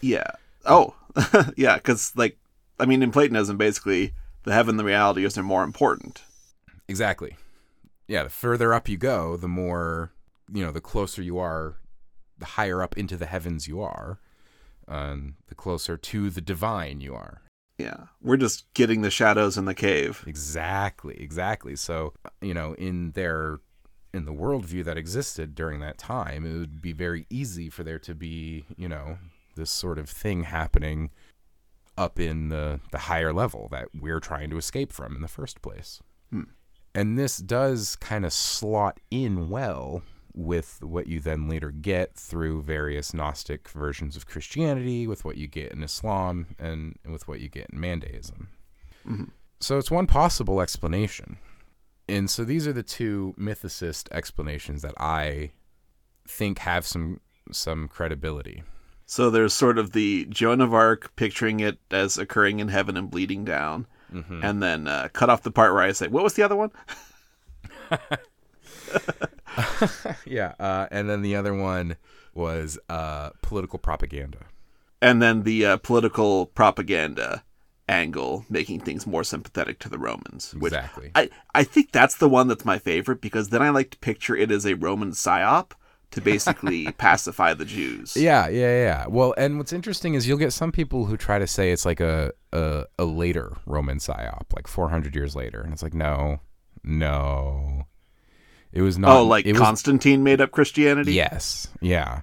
Yeah. 0.00 0.30
Oh, 0.64 0.94
yeah. 1.58 1.74
Because, 1.76 2.12
like, 2.16 2.38
I 2.80 2.86
mean, 2.86 3.02
in 3.02 3.12
Platonism, 3.12 3.58
basically, 3.58 4.14
the 4.44 4.52
heaven, 4.52 4.76
the 4.76 4.84
reality 4.84 5.24
is 5.24 5.36
more 5.38 5.64
important. 5.64 6.22
Exactly. 6.88 7.36
Yeah, 8.06 8.24
the 8.24 8.30
further 8.30 8.74
up 8.74 8.88
you 8.88 8.96
go, 8.96 9.36
the 9.36 9.48
more, 9.48 10.12
you 10.52 10.64
know, 10.64 10.72
the 10.72 10.80
closer 10.80 11.22
you 11.22 11.38
are, 11.38 11.76
the 12.38 12.44
higher 12.44 12.82
up 12.82 12.96
into 12.96 13.16
the 13.16 13.26
heavens 13.26 13.68
you 13.68 13.80
are, 13.80 14.18
and 14.88 15.34
the 15.46 15.54
closer 15.54 15.96
to 15.96 16.28
the 16.30 16.40
divine 16.40 17.00
you 17.00 17.14
are. 17.14 17.42
Yeah. 17.78 18.06
We're 18.20 18.36
just 18.36 18.72
getting 18.74 19.02
the 19.02 19.10
shadows 19.10 19.56
in 19.56 19.64
the 19.64 19.74
cave. 19.74 20.24
Exactly, 20.26 21.20
exactly. 21.20 21.76
So, 21.76 22.12
you 22.40 22.54
know, 22.54 22.74
in 22.74 23.12
their 23.12 23.60
in 24.14 24.26
the 24.26 24.32
worldview 24.32 24.84
that 24.84 24.98
existed 24.98 25.54
during 25.54 25.80
that 25.80 25.98
time, 25.98 26.44
it 26.44 26.58
would 26.58 26.82
be 26.82 26.92
very 26.92 27.26
easy 27.30 27.70
for 27.70 27.82
there 27.82 27.98
to 28.00 28.14
be, 28.14 28.66
you 28.76 28.88
know, 28.88 29.16
this 29.56 29.70
sort 29.70 29.98
of 29.98 30.08
thing 30.08 30.44
happening 30.44 31.10
up 31.96 32.18
in 32.18 32.48
the 32.48 32.80
the 32.90 32.98
higher 32.98 33.32
level 33.32 33.68
that 33.70 33.88
we're 33.98 34.20
trying 34.20 34.50
to 34.50 34.56
escape 34.56 34.92
from 34.92 35.14
in 35.14 35.22
the 35.22 35.28
first 35.28 35.62
place. 35.62 36.00
Hmm. 36.30 36.42
And 36.94 37.18
this 37.18 37.38
does 37.38 37.96
kind 37.96 38.24
of 38.24 38.32
slot 38.32 39.00
in 39.10 39.48
well 39.48 40.02
with 40.34 40.82
what 40.82 41.06
you 41.06 41.20
then 41.20 41.48
later 41.48 41.70
get 41.70 42.14
through 42.14 42.62
various 42.62 43.12
Gnostic 43.12 43.68
versions 43.68 44.16
of 44.16 44.26
Christianity, 44.26 45.06
with 45.06 45.24
what 45.24 45.36
you 45.36 45.46
get 45.46 45.72
in 45.72 45.82
Islam, 45.82 46.46
and 46.58 46.98
with 47.06 47.28
what 47.28 47.40
you 47.40 47.48
get 47.48 47.68
in 47.70 47.80
Mandaism. 47.80 48.48
Mm-hmm. 49.06 49.24
So 49.60 49.78
it's 49.78 49.90
one 49.90 50.06
possible 50.06 50.60
explanation. 50.60 51.38
And 52.08 52.28
so 52.28 52.44
these 52.44 52.66
are 52.66 52.72
the 52.72 52.82
two 52.82 53.34
mythicist 53.38 54.10
explanations 54.10 54.82
that 54.82 54.94
I 54.98 55.50
think 56.26 56.58
have 56.60 56.86
some 56.86 57.20
some 57.50 57.88
credibility. 57.88 58.62
So 59.06 59.30
there's 59.30 59.52
sort 59.52 59.78
of 59.78 59.92
the 59.92 60.26
Joan 60.26 60.60
of 60.60 60.72
Arc 60.72 61.14
picturing 61.16 61.60
it 61.60 61.78
as 61.90 62.16
occurring 62.18 62.60
in 62.60 62.68
heaven 62.68 62.96
and 62.96 63.10
bleeding 63.10 63.44
down, 63.44 63.86
and 64.42 64.62
then 64.62 64.86
uh, 64.86 65.08
cut 65.12 65.30
off 65.30 65.42
the 65.42 65.50
part 65.50 65.72
where 65.72 65.82
I 65.82 65.92
say, 65.92 66.08
"What 66.08 66.22
was 66.24 66.34
the 66.34 66.42
other 66.42 66.56
one?" 66.56 66.70
yeah, 70.26 70.54
uh, 70.58 70.86
and 70.90 71.08
then 71.08 71.22
the 71.22 71.36
other 71.36 71.54
one 71.54 71.96
was 72.34 72.78
uh, 72.88 73.30
political 73.42 73.78
propaganda. 73.78 74.38
And 75.00 75.20
then 75.20 75.42
the 75.42 75.66
uh, 75.66 75.76
political 75.78 76.46
propaganda 76.46 77.42
angle, 77.88 78.44
making 78.48 78.80
things 78.80 79.06
more 79.06 79.24
sympathetic 79.24 79.78
to 79.80 79.88
the 79.88 79.98
Romans. 79.98 80.54
Exactly. 80.56 81.10
I, 81.14 81.28
I 81.54 81.64
think 81.64 81.92
that's 81.92 82.16
the 82.16 82.28
one 82.28 82.48
that's 82.48 82.64
my 82.64 82.78
favorite 82.78 83.20
because 83.20 83.48
then 83.50 83.62
I 83.62 83.70
like 83.70 83.90
to 83.90 83.98
picture 83.98 84.36
it 84.36 84.50
as 84.50 84.64
a 84.64 84.74
Roman 84.74 85.10
psyop 85.10 85.72
to 86.12 86.20
basically 86.20 86.90
pacify 86.98 87.52
the 87.54 87.64
Jews. 87.64 88.16
Yeah, 88.16 88.48
yeah, 88.48 88.82
yeah. 88.82 89.06
Well, 89.08 89.34
and 89.36 89.58
what's 89.58 89.72
interesting 89.72 90.14
is 90.14 90.26
you'll 90.28 90.38
get 90.38 90.52
some 90.52 90.72
people 90.72 91.06
who 91.06 91.16
try 91.16 91.38
to 91.38 91.46
say 91.46 91.72
it's 91.72 91.84
like 91.84 92.00
a 92.00 92.32
a, 92.52 92.84
a 92.98 93.04
later 93.04 93.56
Roman 93.66 93.98
psyop, 93.98 94.52
like 94.54 94.66
400 94.66 95.14
years 95.14 95.34
later, 95.36 95.60
and 95.60 95.72
it's 95.72 95.82
like 95.82 95.94
no, 95.94 96.40
no, 96.84 97.86
it 98.72 98.82
was 98.82 98.98
not. 98.98 99.16
Oh, 99.16 99.24
like 99.24 99.46
it 99.46 99.52
was, 99.52 99.60
Constantine 99.60 100.22
made 100.22 100.40
up 100.40 100.50
Christianity? 100.50 101.12
Yes, 101.14 101.68
yeah. 101.80 102.22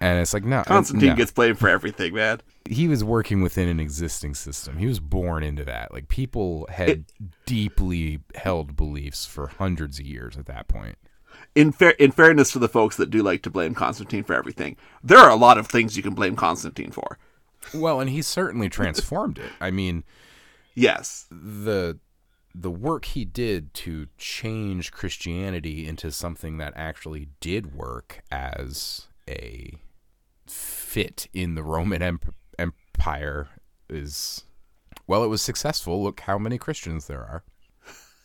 And 0.00 0.18
it's 0.18 0.34
like 0.34 0.44
no, 0.44 0.64
Constantine 0.64 1.10
no. 1.10 1.14
gets 1.14 1.30
blamed 1.30 1.60
for 1.60 1.68
everything, 1.68 2.14
man. 2.14 2.40
he 2.68 2.88
was 2.88 3.04
working 3.04 3.40
within 3.40 3.68
an 3.68 3.78
existing 3.78 4.34
system. 4.34 4.76
He 4.78 4.86
was 4.86 4.98
born 4.98 5.44
into 5.44 5.64
that. 5.64 5.92
Like 5.92 6.08
people 6.08 6.66
had 6.72 6.88
It- 6.88 7.12
deeply 7.46 8.18
held 8.34 8.74
beliefs 8.74 9.26
for 9.26 9.46
hundreds 9.46 10.00
of 10.00 10.06
years 10.06 10.36
at 10.36 10.46
that 10.46 10.66
point. 10.66 10.96
In 11.54 11.72
fair, 11.72 11.90
in 11.90 12.12
fairness 12.12 12.52
to 12.52 12.58
the 12.58 12.68
folks 12.68 12.96
that 12.96 13.10
do 13.10 13.22
like 13.22 13.42
to 13.42 13.50
blame 13.50 13.74
Constantine 13.74 14.24
for 14.24 14.34
everything, 14.34 14.76
there 15.02 15.18
are 15.18 15.30
a 15.30 15.36
lot 15.36 15.58
of 15.58 15.66
things 15.66 15.96
you 15.96 16.02
can 16.02 16.14
blame 16.14 16.34
Constantine 16.34 16.90
for. 16.90 17.18
Well, 17.74 18.00
and 18.00 18.10
he 18.10 18.22
certainly 18.22 18.68
transformed 18.68 19.38
it. 19.38 19.52
I 19.60 19.70
mean, 19.70 20.04
Yes, 20.74 21.26
the 21.30 21.98
the 22.54 22.70
work 22.70 23.06
he 23.06 23.24
did 23.24 23.72
to 23.72 24.08
change 24.18 24.92
Christianity 24.92 25.86
into 25.88 26.10
something 26.10 26.58
that 26.58 26.74
actually 26.76 27.28
did 27.40 27.74
work 27.74 28.22
as 28.30 29.08
a 29.28 29.78
fit 30.46 31.28
in 31.32 31.54
the 31.54 31.62
Roman 31.62 32.02
emp- 32.02 32.34
Empire 32.58 33.48
is 33.88 34.44
well, 35.06 35.24
it 35.24 35.28
was 35.28 35.42
successful. 35.42 36.02
Look 36.02 36.20
how 36.20 36.38
many 36.38 36.58
Christians 36.58 37.06
there 37.06 37.20
are. 37.20 37.42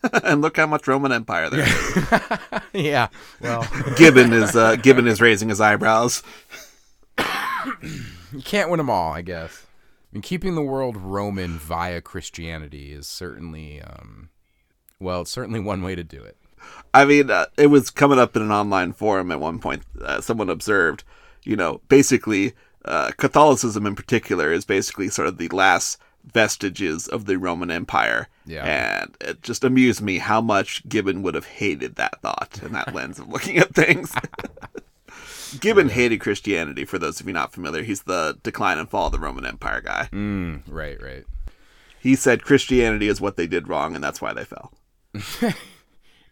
and 0.24 0.42
look 0.42 0.58
how 0.58 0.68
much 0.68 0.88
Roman 0.88 1.12
Empire 1.12 1.50
there 1.50 1.66
is. 1.66 2.62
yeah. 2.74 3.08
Well, 3.42 3.68
Gibbon 3.96 4.34
is 4.34 4.56
uh, 4.56 4.76
Gibbon 4.76 5.08
is 5.08 5.22
raising 5.22 5.50
his 5.50 5.62
eyebrows. 5.62 6.24
you 7.82 8.42
can't 8.44 8.70
win 8.70 8.78
them 8.78 8.90
all, 8.90 9.12
I 9.12 9.22
guess. 9.22 9.66
I 9.66 10.16
mean, 10.16 10.22
keeping 10.22 10.56
the 10.56 10.62
world 10.62 10.98
Roman 10.98 11.58
via 11.58 12.00
Christianity 12.02 12.94
is 12.94 13.08
certainly, 13.08 13.82
um, 13.82 14.30
well, 15.00 15.22
it's 15.22 15.32
certainly 15.32 15.60
one 15.60 15.82
way 15.82 15.96
to 15.96 16.04
do 16.04 16.24
it. 16.24 16.38
I 16.94 17.06
mean, 17.06 17.30
uh, 17.30 17.48
it 17.58 17.68
was 17.68 17.90
coming 17.90 18.20
up 18.20 18.36
in 18.36 18.42
an 18.42 18.52
online 18.52 18.94
forum 18.94 19.32
at 19.32 19.40
one 19.40 19.60
point. 19.60 19.84
Uh, 20.02 20.22
someone 20.22 20.50
observed, 20.50 21.04
you 21.44 21.56
know, 21.56 21.82
basically, 21.90 22.54
uh, 22.86 23.12
Catholicism 23.18 23.86
in 23.86 23.96
particular 23.96 24.52
is 24.52 24.66
basically 24.66 25.10
sort 25.10 25.28
of 25.28 25.38
the 25.38 25.50
last 25.50 26.00
vestiges 26.34 27.08
of 27.08 27.26
the 27.26 27.38
Roman 27.38 27.72
Empire. 27.72 28.28
Yeah. 28.46 28.64
And 29.02 29.18
it 29.22 29.42
just 29.42 29.64
amused 29.64 30.02
me 30.02 30.18
how 30.20 30.42
much 30.42 30.88
Gibbon 30.88 31.24
would 31.24 31.36
have 31.36 31.46
hated 31.46 31.96
that 31.96 32.22
thought 32.22 32.60
and 32.62 32.74
that 32.76 32.94
lens 32.94 33.20
of 33.20 33.28
looking 33.30 33.58
at 33.58 33.74
things. 33.74 34.14
Gibbon 35.62 35.90
hated 35.90 36.20
Christianity, 36.20 36.84
for 36.84 37.00
those 37.00 37.22
of 37.22 37.28
you 37.28 37.34
not 37.34 37.54
familiar. 37.54 37.82
He's 37.84 38.04
the 38.04 38.38
decline 38.44 38.78
and 38.78 38.90
fall 38.90 39.06
of 39.08 39.14
the 39.14 39.20
Roman 39.20 39.46
Empire 39.46 39.80
guy. 39.82 40.10
Mm, 40.12 40.64
right, 40.68 41.02
right. 41.02 41.26
He 42.00 42.16
said 42.16 42.44
Christianity 42.44 43.08
is 43.08 43.22
what 43.22 43.38
they 43.38 43.48
did 43.48 43.68
wrong, 43.70 43.96
and 43.96 44.04
that's 44.04 44.22
why 44.22 44.34
they 44.34 44.44
fell. 44.46 44.74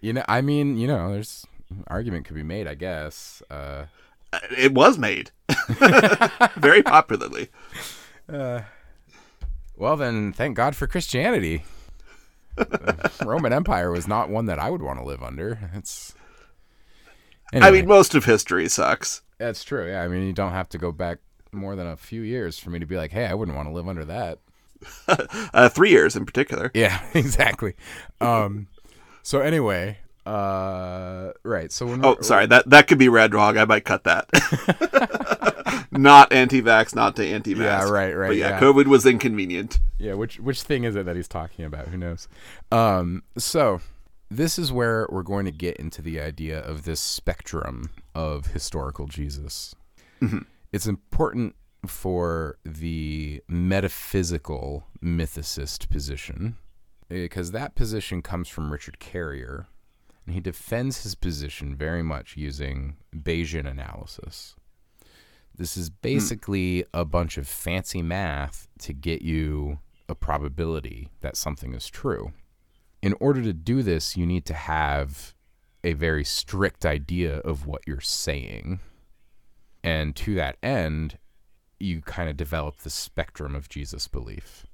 You 0.01 0.13
know, 0.13 0.25
I 0.27 0.41
mean, 0.41 0.77
you 0.77 0.85
know, 0.87 1.11
there's 1.11 1.47
argument 1.87 2.25
could 2.25 2.35
be 2.35 2.43
made, 2.43 2.67
I 2.67 2.75
guess. 2.75 3.41
Uh, 3.49 3.85
Uh, 4.31 4.39
It 4.55 4.73
was 4.73 4.99
made 4.99 5.31
very 6.57 6.83
popularly. 6.83 7.47
Well, 9.77 9.97
then, 9.97 10.33
thank 10.33 10.55
God 10.55 10.75
for 10.75 10.87
Christianity. 10.87 11.63
The 12.55 13.11
Roman 13.25 13.51
Empire 13.51 13.91
was 13.91 14.07
not 14.07 14.29
one 14.29 14.45
that 14.45 14.59
I 14.59 14.69
would 14.69 14.81
want 14.81 14.99
to 14.99 15.05
live 15.05 15.21
under. 15.21 15.71
It's. 15.73 16.13
I 17.53 17.69
mean, 17.71 17.87
most 17.87 18.15
of 18.15 18.25
history 18.25 18.67
sucks. 18.69 19.21
that's 19.37 19.63
true. 19.63 19.87
Yeah, 19.89 20.01
I 20.01 20.07
mean, 20.07 20.25
you 20.25 20.33
don't 20.33 20.51
have 20.51 20.69
to 20.69 20.77
go 20.77 20.91
back 20.91 21.19
more 21.51 21.75
than 21.75 21.87
a 21.87 21.97
few 21.97 22.21
years 22.21 22.59
for 22.59 22.69
me 22.69 22.79
to 22.79 22.85
be 22.85 22.97
like, 22.97 23.11
hey, 23.11 23.25
I 23.25 23.33
wouldn't 23.33 23.55
want 23.55 23.67
to 23.69 23.73
live 23.73 23.87
under 23.87 24.05
that. 24.05 24.39
Uh, 25.07 25.69
three 25.69 25.89
years 25.89 26.15
in 26.15 26.25
particular. 26.25 26.69
Yeah, 26.73 27.01
exactly. 27.13 27.75
Um, 28.19 28.67
so 29.23 29.39
anyway, 29.39 29.97
uh, 30.25 31.31
right. 31.43 31.71
So 31.71 31.87
when 31.87 32.03
Oh, 32.03 32.17
sorry. 32.21 32.45
That 32.47 32.69
that 32.69 32.87
could 32.87 32.97
be 32.97 33.09
red 33.09 33.33
wrong. 33.33 33.57
I 33.57 33.65
might 33.65 33.85
cut 33.85 34.03
that. 34.05 34.27
not 35.91 36.33
anti-vax, 36.33 36.95
not 36.95 37.15
to 37.17 37.25
anti-mask. 37.25 37.87
Yeah, 37.87 37.91
right, 37.91 38.13
right, 38.13 38.27
But 38.29 38.37
yeah, 38.37 38.49
yeah. 38.49 38.59
COVID 38.59 38.87
was 38.87 39.05
inconvenient. 39.05 39.79
Yeah, 39.97 40.13
which 40.13 40.39
which 40.39 40.61
thing 40.63 40.83
is 40.83 40.95
it 40.95 41.05
that 41.05 41.15
he's 41.15 41.27
talking 41.27 41.65
about? 41.65 41.87
Who 41.89 41.97
knows? 41.97 42.27
Um, 42.71 43.23
so 43.37 43.81
this 44.29 44.57
is 44.57 44.71
where 44.71 45.07
we're 45.09 45.23
going 45.23 45.45
to 45.45 45.51
get 45.51 45.77
into 45.77 46.01
the 46.01 46.19
idea 46.19 46.59
of 46.59 46.83
this 46.83 46.99
spectrum 46.99 47.91
of 48.13 48.47
historical 48.47 49.07
Jesus. 49.07 49.75
It's 50.71 50.87
important 50.87 51.55
for 51.85 52.57
the 52.65 53.43
metaphysical 53.47 54.87
mythicist 55.03 55.87
position 55.89 56.57
because 57.07 57.51
that 57.51 57.75
position 57.75 58.23
comes 58.23 58.49
from 58.49 58.71
Richard 58.71 58.97
Carrier, 58.97 59.67
and 60.25 60.33
he 60.33 60.41
defends 60.41 61.03
his 61.03 61.15
position 61.15 61.75
very 61.75 62.01
much 62.01 62.35
using 62.35 62.97
Bayesian 63.15 63.69
analysis. 63.69 64.55
This 65.55 65.77
is 65.77 65.87
hmm. 65.87 65.95
basically 66.01 66.85
a 66.93 67.05
bunch 67.05 67.37
of 67.37 67.47
fancy 67.47 68.01
math 68.01 68.67
to 68.79 68.93
get 68.93 69.21
you 69.21 69.79
a 70.09 70.15
probability 70.15 71.09
that 71.21 71.37
something 71.37 71.73
is 71.73 71.87
true. 71.87 72.33
In 73.01 73.15
order 73.19 73.41
to 73.43 73.53
do 73.53 73.83
this, 73.83 74.17
you 74.17 74.25
need 74.25 74.45
to 74.45 74.53
have 74.53 75.35
a 75.83 75.93
very 75.93 76.23
strict 76.23 76.85
idea 76.85 77.37
of 77.39 77.67
what 77.67 77.83
you're 77.85 78.01
saying. 78.01 78.79
And 79.83 80.15
to 80.15 80.33
that 80.35 80.57
end, 80.63 81.19
you 81.79 82.01
kind 82.01 82.29
of 82.29 82.37
develop 82.37 82.77
the 82.77 82.89
spectrum 82.89 83.53
of 83.53 83.69
Jesus 83.69 84.07
belief. 84.07 84.65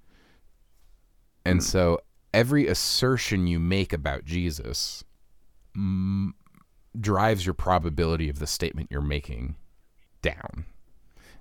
And 1.44 1.60
hmm. 1.60 1.64
so 1.64 2.00
every 2.34 2.68
assertion 2.68 3.48
you 3.48 3.60
make 3.60 3.92
about 3.92 4.24
Jesus 4.24 5.04
mm, 5.78 6.32
drives 7.00 7.46
your 7.46 7.54
probability 7.54 8.30
of 8.30 8.40
the 8.40 8.48
statement 8.48 8.90
you're 8.92 9.02
making 9.02 9.56
down. 10.22 10.66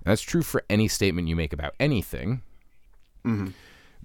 And 0.03 0.11
that's 0.11 0.21
true 0.21 0.41
for 0.41 0.63
any 0.69 0.87
statement 0.87 1.27
you 1.27 1.35
make 1.35 1.53
about 1.53 1.75
anything. 1.79 2.41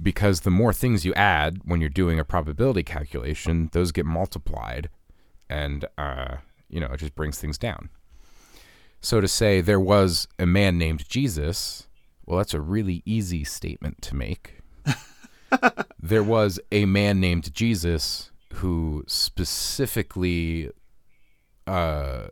Because 0.01 0.41
the 0.41 0.51
more 0.51 0.73
things 0.75 1.05
you 1.05 1.15
add 1.15 1.61
when 1.65 1.81
you're 1.81 1.89
doing 1.89 2.21
a 2.21 2.25
probability 2.25 2.83
calculation, 2.83 3.71
those 3.73 3.93
get 3.93 4.05
multiplied, 4.05 4.91
and 5.49 5.87
uh, 5.97 6.37
you 6.69 6.81
know 6.81 6.89
it 6.89 6.99
just 6.99 7.15
brings 7.15 7.39
things 7.39 7.57
down. 7.57 7.89
So 9.01 9.23
to 9.23 9.29
say 9.29 9.61
there 9.63 9.81
was 9.81 10.29
a 10.39 10.45
man 10.45 10.77
named 10.77 11.09
Jesus, 11.09 11.89
well, 12.27 12.39
that's 12.39 12.53
a 12.53 12.61
really 12.61 13.03
easy 13.07 13.43
statement 13.43 14.03
to 14.03 14.15
make. 14.15 14.61
there 16.03 16.25
was 16.25 16.61
a 16.71 16.85
man 16.85 17.19
named 17.19 17.55
Jesus 17.55 18.31
who 18.55 19.05
specifically 19.07 20.71
uh, 21.67 22.29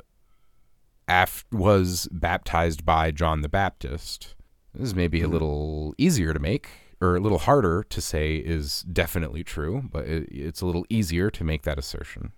af- 1.08 1.44
was 1.52 2.08
baptized 2.10 2.84
by 2.84 3.10
John 3.10 3.42
the 3.42 3.48
Baptist. 3.48 4.34
This 4.74 4.88
is 4.88 4.94
maybe 4.94 5.22
a 5.22 5.28
little 5.28 5.94
easier 5.98 6.32
to 6.32 6.40
make, 6.40 6.68
or 7.00 7.16
a 7.16 7.20
little 7.20 7.38
harder 7.38 7.84
to 7.84 8.00
say 8.00 8.36
is 8.36 8.82
definitely 8.82 9.44
true, 9.44 9.82
but 9.90 10.06
it, 10.06 10.28
it's 10.30 10.60
a 10.60 10.66
little 10.66 10.86
easier 10.88 11.30
to 11.30 11.44
make 11.44 11.62
that 11.62 11.78
assertion. 11.78 12.32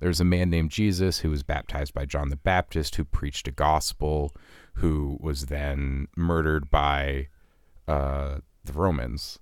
There's 0.00 0.20
a 0.20 0.24
man 0.24 0.50
named 0.50 0.70
Jesus 0.70 1.20
who 1.20 1.30
was 1.30 1.42
baptized 1.42 1.94
by 1.94 2.04
John 2.04 2.28
the 2.28 2.36
Baptist, 2.36 2.96
who 2.96 3.04
preached 3.04 3.48
a 3.48 3.52
gospel, 3.52 4.34
who 4.74 5.16
was 5.20 5.46
then 5.46 6.08
murdered 6.16 6.70
by 6.70 7.28
uh, 7.88 8.38
the 8.64 8.72
Romans. 8.72 9.38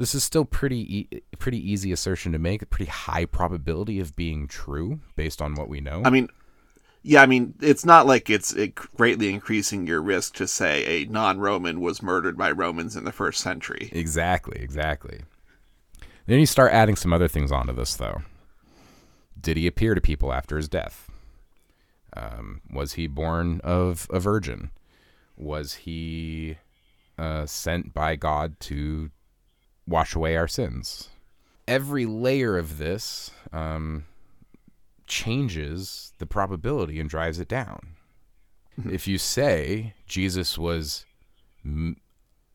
This 0.00 0.14
is 0.14 0.24
still 0.24 0.46
pretty 0.46 1.00
e- 1.00 1.22
pretty 1.38 1.58
easy 1.58 1.92
assertion 1.92 2.32
to 2.32 2.38
make, 2.38 2.62
a 2.62 2.66
pretty 2.66 2.90
high 2.90 3.26
probability 3.26 4.00
of 4.00 4.16
being 4.16 4.48
true 4.48 5.00
based 5.14 5.42
on 5.42 5.54
what 5.54 5.68
we 5.68 5.82
know. 5.82 6.00
I 6.06 6.08
mean, 6.08 6.30
yeah, 7.02 7.20
I 7.20 7.26
mean, 7.26 7.52
it's 7.60 7.84
not 7.84 8.06
like 8.06 8.30
it's 8.30 8.50
it 8.54 8.74
greatly 8.74 9.28
increasing 9.28 9.86
your 9.86 10.00
risk 10.00 10.36
to 10.36 10.48
say 10.48 10.86
a 10.86 11.04
non-Roman 11.04 11.82
was 11.82 12.02
murdered 12.02 12.38
by 12.38 12.50
Romans 12.50 12.96
in 12.96 13.04
the 13.04 13.12
first 13.12 13.42
century. 13.42 13.90
Exactly, 13.92 14.58
exactly. 14.62 15.20
Then 16.24 16.40
you 16.40 16.46
start 16.46 16.72
adding 16.72 16.96
some 16.96 17.12
other 17.12 17.28
things 17.28 17.52
onto 17.52 17.74
this, 17.74 17.94
though. 17.94 18.22
Did 19.38 19.58
he 19.58 19.66
appear 19.66 19.94
to 19.94 20.00
people 20.00 20.32
after 20.32 20.56
his 20.56 20.70
death? 20.70 21.10
Um, 22.16 22.62
was 22.72 22.94
he 22.94 23.06
born 23.06 23.60
of 23.64 24.06
a 24.08 24.18
virgin? 24.18 24.70
Was 25.36 25.74
he 25.74 26.56
uh, 27.18 27.44
sent 27.44 27.92
by 27.92 28.16
God 28.16 28.58
to 28.60 29.10
wash 29.90 30.14
away 30.14 30.36
our 30.36 30.48
sins? 30.48 31.10
Every 31.68 32.06
layer 32.06 32.56
of 32.56 32.78
this 32.78 33.30
um, 33.52 34.04
changes 35.06 36.12
the 36.18 36.26
probability 36.26 36.98
and 37.00 37.10
drives 37.10 37.38
it 37.38 37.48
down. 37.48 37.96
if 38.90 39.06
you 39.06 39.18
say 39.18 39.94
Jesus 40.06 40.56
was 40.56 41.04
m- 41.64 41.96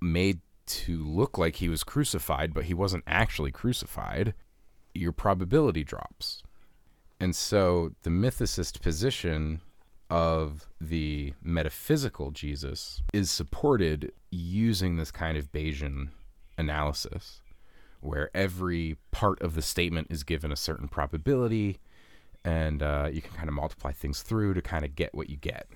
made 0.01 0.39
to 0.65 1.03
look 1.03 1.37
like 1.37 1.57
he 1.57 1.69
was 1.69 1.83
crucified, 1.83 2.53
but 2.53 2.65
he 2.65 2.73
wasn't 2.73 3.03
actually 3.05 3.51
crucified, 3.51 4.33
your 4.93 5.11
probability 5.11 5.83
drops. 5.83 6.41
And 7.19 7.35
so 7.35 7.91
the 8.03 8.09
mythicist 8.09 8.81
position 8.81 9.61
of 10.09 10.67
the 10.79 11.33
metaphysical 11.43 12.31
Jesus 12.31 13.01
is 13.13 13.29
supported 13.31 14.11
using 14.31 14.97
this 14.97 15.11
kind 15.11 15.37
of 15.37 15.51
Bayesian 15.51 16.09
analysis, 16.57 17.41
where 18.01 18.29
every 18.33 18.97
part 19.11 19.41
of 19.41 19.55
the 19.55 19.61
statement 19.61 20.07
is 20.09 20.23
given 20.23 20.51
a 20.51 20.55
certain 20.55 20.87
probability, 20.87 21.79
and 22.43 22.83
uh, 22.83 23.09
you 23.11 23.21
can 23.21 23.33
kind 23.33 23.49
of 23.49 23.55
multiply 23.55 23.91
things 23.91 24.21
through 24.21 24.53
to 24.53 24.61
kind 24.61 24.85
of 24.85 24.95
get 24.95 25.13
what 25.15 25.29
you 25.29 25.37
get. 25.37 25.67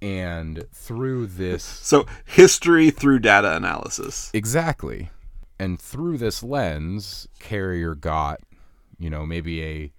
And 0.00 0.64
through 0.72 1.28
this. 1.28 1.64
So, 1.82 2.06
history 2.24 2.90
through 2.90 3.20
data 3.20 3.54
analysis. 3.56 4.30
Exactly. 4.34 5.10
And 5.58 5.80
through 5.80 6.18
this 6.18 6.42
lens, 6.42 7.28
Carrier 7.38 7.94
got, 7.94 8.40
you 8.98 9.08
know, 9.08 9.24
maybe 9.24 9.62
a 9.62 9.92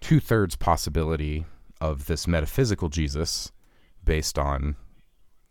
two 0.00 0.20
thirds 0.20 0.54
possibility 0.54 1.46
of 1.80 2.06
this 2.06 2.26
metaphysical 2.26 2.88
Jesus 2.88 3.50
based 4.04 4.38
on, 4.38 4.76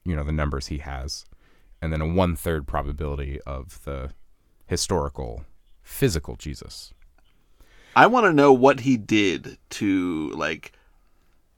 you 0.06 0.16
know, 0.16 0.24
the 0.24 0.32
numbers 0.32 0.68
he 0.68 0.78
has, 0.78 1.26
and 1.84 1.92
then 1.92 2.00
a 2.00 2.08
one 2.08 2.34
third 2.34 2.66
probability 2.66 3.42
of 3.42 3.84
the 3.84 4.12
historical 4.68 5.44
physical 5.82 6.38
Jesus. 6.38 6.94
I 7.94 8.08
want 8.08 8.26
to 8.26 8.32
know 8.32 8.54
what 8.54 8.80
he 8.80 8.96
did 8.96 9.58
to 9.72 10.30
like 10.30 10.72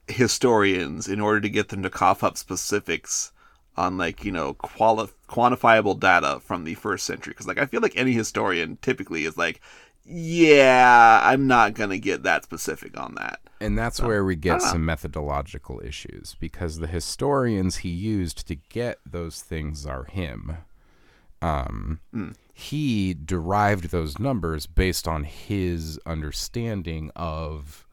historians 0.08 1.06
in 1.06 1.20
order 1.20 1.40
to 1.40 1.48
get 1.48 1.68
them 1.68 1.84
to 1.84 1.90
cough 1.90 2.24
up 2.24 2.36
specifics 2.36 3.30
on 3.76 3.98
like 3.98 4.24
you 4.24 4.32
know 4.32 4.54
quali- 4.54 5.08
quantifiable 5.28 5.98
data 5.98 6.40
from 6.40 6.64
the 6.64 6.74
first 6.74 7.06
century 7.06 7.32
because 7.32 7.46
like 7.46 7.58
i 7.58 7.66
feel 7.66 7.80
like 7.80 7.96
any 7.96 8.12
historian 8.12 8.78
typically 8.80 9.24
is 9.24 9.36
like 9.36 9.60
yeah 10.08 11.20
i'm 11.24 11.46
not 11.46 11.74
gonna 11.74 11.98
get 11.98 12.22
that 12.22 12.44
specific 12.44 12.98
on 12.98 13.14
that 13.16 13.40
And 13.60 13.76
that's 13.78 13.96
So, 13.98 14.06
where 14.06 14.24
we 14.24 14.36
get 14.36 14.60
some 14.62 14.84
methodological 14.84 15.80
issues 15.84 16.36
because 16.38 16.78
the 16.78 16.86
historians 16.86 17.76
he 17.78 17.88
used 17.90 18.46
to 18.48 18.54
get 18.54 18.98
those 19.04 19.40
things 19.42 19.86
are 19.86 20.04
him. 20.04 20.58
Um, 21.42 22.00
Hmm. 22.12 22.30
He 22.52 23.12
derived 23.14 23.90
those 23.90 24.18
numbers 24.18 24.66
based 24.66 25.06
on 25.06 25.24
his 25.24 25.98
understanding 26.06 27.10
of 27.16 27.85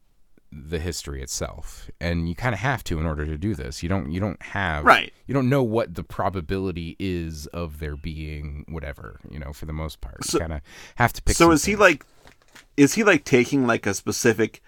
the 0.55 0.79
history 0.79 1.21
itself, 1.21 1.89
and 1.99 2.29
you 2.29 2.35
kind 2.35 2.53
of 2.53 2.59
have 2.59 2.83
to 2.85 2.99
in 2.99 3.05
order 3.05 3.25
to 3.25 3.37
do 3.37 3.55
this. 3.55 3.81
You 3.83 3.89
don't. 3.89 4.11
You 4.11 4.19
don't 4.19 4.41
have. 4.41 4.85
Right. 4.85 5.11
You 5.27 5.33
don't 5.33 5.49
know 5.49 5.63
what 5.63 5.95
the 5.95 6.03
probability 6.03 6.95
is 6.99 7.47
of 7.47 7.79
there 7.79 7.95
being 7.95 8.65
whatever. 8.69 9.19
You 9.29 9.39
know, 9.39 9.53
for 9.53 9.65
the 9.65 9.73
most 9.73 10.01
part, 10.01 10.23
So- 10.23 10.37
you 10.37 10.41
kind 10.41 10.53
of 10.53 10.61
have 10.95 11.13
to 11.13 11.21
pick. 11.21 11.35
so 11.35 11.51
is 11.51 11.65
he 11.65 11.75
like 11.75 12.05
is 12.77 12.93
he 12.95 13.03
like 13.03 13.23
taking 13.23 13.65
like 13.67 13.85
a 13.85 13.93
specific 13.93 14.61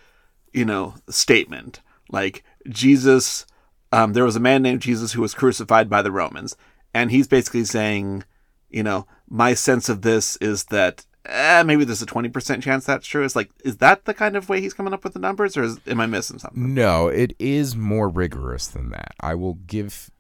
you 0.54 0.66
know 0.66 0.96
statement 1.10 1.82
like 2.10 2.44
jesus 2.70 3.46
um, 3.92 4.14
there 4.14 4.24
was 4.24 4.36
a 4.36 4.40
man 4.40 4.62
named 4.62 4.82
jesus 4.82 5.12
who 5.14 5.22
was 5.22 5.34
crucified 5.34 5.90
by 5.90 6.02
the 6.02 6.12
romans 6.12 6.56
and 6.94 7.12
he's 7.12 7.28
basically 7.28 7.64
saying 7.66 8.24
you 8.70 8.82
know 8.84 9.06
my 9.30 9.54
sense 9.54 9.90
of 9.90 10.02
this 10.02 10.36
is 10.38 10.66
that 10.66 11.06
eh, 11.26 11.64
maybe 11.64 11.84
there's 11.84 12.02
a 12.02 12.06
20% 12.06 12.62
chance 12.62 12.86
that's 12.86 13.08
true 13.08 13.24
it's 13.24 13.36
like 13.36 13.50
is 13.64 13.78
that 13.78 14.06
the 14.06 14.14
kind 14.14 14.36
of 14.36 14.50
way 14.50 14.62
he's 14.62 14.74
coming 14.74 14.94
up 14.94 15.04
with 15.04 15.14
the 15.14 15.20
numbers 15.20 15.58
or 15.58 15.64
is, 15.64 15.80
am 15.88 16.00
i 16.00 16.06
missing 16.06 16.40
something 16.40 16.74
No, 16.74 17.08
it 17.08 17.34
is 17.40 17.76
more 17.76 18.10
rigorous 18.10 18.68
than 18.68 18.90
that. 18.90 19.14
I 19.20 19.36
will 19.36 19.56
give 19.56 20.12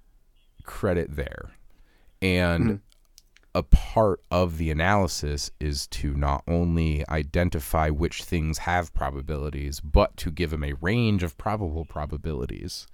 credit 0.64 1.16
there. 1.16 1.52
And 2.22 2.82
a 3.54 3.64
part 3.64 4.22
of 4.32 4.58
the 4.58 4.72
analysis 4.72 5.52
is 5.60 5.88
to 5.88 6.14
not 6.14 6.44
only 6.48 7.08
identify 7.10 7.90
which 7.90 8.24
things 8.24 8.60
have 8.60 8.94
probabilities, 8.94 9.80
but 9.80 10.18
to 10.18 10.32
give 10.32 10.52
them 10.52 10.64
a 10.64 10.74
range 10.74 11.24
of 11.24 11.38
probable 11.38 11.86
probabilities 11.86 12.88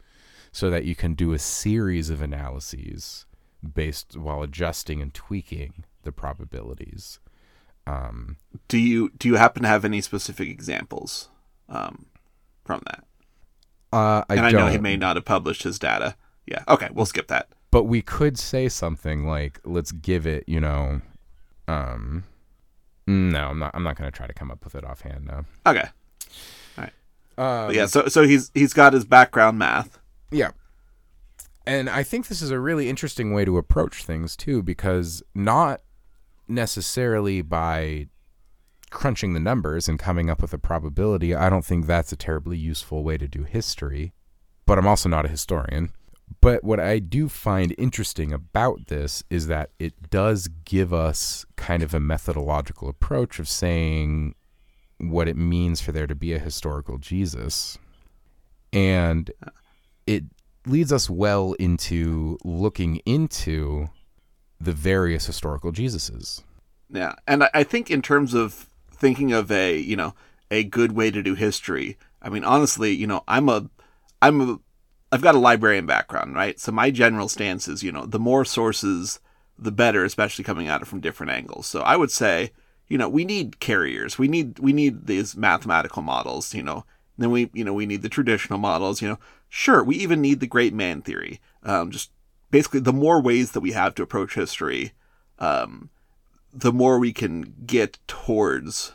so 0.52 0.70
that 0.70 0.86
you 0.86 0.96
can 0.96 1.14
do 1.14 1.34
a 1.34 1.40
series 1.40 2.10
of 2.10 2.22
analyses 2.22 3.26
based 3.74 4.18
while 4.18 4.44
adjusting 4.44 5.02
and 5.02 5.14
tweaking 5.14 5.84
the 6.04 6.12
probabilities. 6.12 7.20
Um, 7.88 8.38
do 8.68 8.78
you 8.78 9.12
do 9.18 9.28
you 9.28 9.36
happen 9.36 9.64
to 9.64 9.68
have 9.68 9.84
any 9.86 10.02
specific 10.02 10.48
examples 10.50 11.30
um, 11.70 12.06
from 12.64 12.82
that? 12.88 13.04
Uh, 13.94 14.24
I 14.30 14.36
and 14.36 14.40
i 14.46 14.52
don't. 14.52 14.62
know 14.62 14.68
he 14.72 14.78
may 14.78 14.96
not 14.96 15.16
have 15.18 15.26
published 15.26 15.64
his 15.64 15.78
data. 15.80 16.16
Yeah. 16.46 16.64
Okay 16.68 16.88
we'll 16.94 17.06
skip 17.06 17.28
that. 17.28 17.50
But 17.72 17.84
we 17.84 18.02
could 18.02 18.38
say 18.38 18.70
something 18.70 19.26
like 19.26 19.60
let's 19.66 19.92
give 19.92 20.26
it 20.28 20.44
you 20.48 20.60
know 20.62 21.02
um 21.68 22.24
no 23.08 23.48
i'm 23.50 23.60
not 23.60 23.72
i'm 23.74 23.84
not 23.84 23.96
going 23.98 24.10
to 24.10 24.16
try 24.16 24.28
to 24.28 24.34
come 24.34 24.50
up 24.52 24.64
with 24.64 24.76
it 24.76 24.84
offhand 24.86 25.26
no. 25.26 25.46
Okay. 25.66 25.90
Um, 27.38 27.68
But 27.68 27.76
yeah, 27.76 27.86
so 27.86 28.08
so 28.08 28.24
he's 28.24 28.52
he's 28.54 28.74
got 28.74 28.94
his 28.94 29.06
background 29.06 29.58
math. 29.58 30.00
yeah. 30.32 30.52
And 31.66 31.90
i 31.90 32.04
think 32.04 32.28
this 32.28 32.42
is 32.42 32.52
a 32.52 32.60
really 32.60 32.90
interesting 32.90 33.34
way 33.34 33.46
to 33.46 33.58
approach 33.58 34.04
things 34.04 34.36
too 34.36 34.62
because 34.64 35.24
not 35.34 35.82
necessarily 36.52 37.42
by 37.42 38.08
crunching 38.90 39.34
the 39.34 39.40
numbers 39.40 39.88
and 39.88 39.98
coming 39.98 40.30
up 40.30 40.42
with 40.42 40.54
a 40.54 40.58
probability 40.58 41.34
i 41.34 41.50
don't 41.50 41.64
think 41.66 41.86
that's 41.86 42.12
a 42.12 42.18
terribly 42.18 42.58
useful 42.58 43.04
way 43.04 43.18
to 43.18 43.28
do 43.28 43.44
history 43.44 44.12
but 44.66 44.78
i'm 44.78 44.88
also 44.88 45.08
not 45.08 45.26
a 45.26 45.30
historian 45.30 45.92
But 46.40 46.64
what 46.64 46.80
I 46.80 47.00
do 47.00 47.28
find 47.28 47.76
interesting 47.78 48.32
about 48.32 48.88
this 48.88 49.24
is 49.30 49.48
that 49.48 49.72
it 49.80 50.10
does 50.10 50.48
give 50.64 50.94
us 50.94 51.46
kind 51.58 51.84
of 51.84 51.94
a 51.94 52.00
methodological 52.00 52.88
approach 52.88 53.38
of 53.38 53.50
saying 53.50 54.36
what 54.98 55.28
it 55.28 55.36
means 55.36 55.82
for 55.82 55.92
there 55.92 56.08
to 56.08 56.16
be 56.16 56.34
a 56.34 56.40
historical 56.40 56.98
Jesus. 57.00 57.78
And 58.72 59.30
it 60.08 60.24
leads 60.66 60.94
us 60.94 61.10
well 61.10 61.54
into 61.54 62.38
looking 62.46 62.98
into 63.06 63.90
the 64.64 64.72
various 64.72 65.26
historical 65.26 65.72
Jesuses. 65.72 66.44
Yeah, 66.90 67.16
and 67.28 67.46
I, 67.54 67.64
think 67.64 67.90
in 67.90 68.02
terms 68.02 68.34
of 68.34 68.68
thinking 68.94 69.32
of 69.32 69.52
a 69.52 69.78
you 69.78 69.96
know 69.96 70.14
a 70.50 70.64
good 70.64 70.92
way 70.92 71.10
to 71.10 71.24
do 71.24 71.36
history, 71.36 71.98
I 72.22 72.30
mean 72.30 72.44
honestly, 72.44 72.92
you 72.92 73.08
know 73.08 73.24
I'm 73.28 73.48
a 73.50 73.70
I'm 74.22 74.42
a 74.42 74.60
I've 75.12 75.22
got 75.22 75.36
a 75.36 75.40
librarian 75.40 75.86
background, 75.86 76.36
right? 76.36 76.60
So 76.60 76.72
my 76.72 76.92
general 76.92 77.30
stance 77.30 77.68
is 77.68 77.82
you 77.82 77.92
know 77.92 78.06
the 78.06 78.20
more 78.20 78.44
sources, 78.44 79.20
the 79.58 79.72
better, 79.72 80.04
especially 80.04 80.44
coming 80.44 80.68
at 80.68 80.82
it 80.82 80.88
from 80.88 81.00
different 81.00 81.32
angles. 81.32 81.68
So 81.68 81.82
I 81.82 81.96
would 81.96 82.12
say 82.12 82.52
you 82.90 82.98
know 82.98 83.08
we 83.08 83.24
need 83.24 83.60
Carriers, 83.60 84.20
we 84.20 84.28
need 84.28 84.60
we 84.60 84.74
need 84.74 85.08
these 85.08 85.38
mathematical 85.38 86.02
models, 86.02 86.54
you 86.54 86.64
know. 86.64 86.86
Then 87.18 87.32
we 87.32 87.50
you 87.54 87.64
know 87.64 87.74
we 87.74 87.86
need 87.86 88.02
the 88.02 88.10
traditional 88.10 88.60
models, 88.60 89.02
you 89.02 89.08
know. 89.08 89.20
Sure, 89.48 89.84
we 89.84 89.96
even 89.98 90.22
need 90.22 90.40
the 90.40 90.48
great 90.48 90.74
man 90.74 91.02
theory. 91.02 91.40
Um, 91.64 91.92
just 91.92 92.10
basically 92.52 92.82
the 92.82 92.94
more 92.94 93.22
ways 93.22 93.52
that 93.54 93.62
we 93.62 93.72
have 93.72 93.96
to 93.96 94.04
approach 94.04 94.36
history. 94.36 94.94
Um, 95.40 95.90
the 96.54 96.74
more 96.74 97.00
we 97.00 97.14
can 97.14 97.54
get 97.66 97.98
towards 98.08 98.92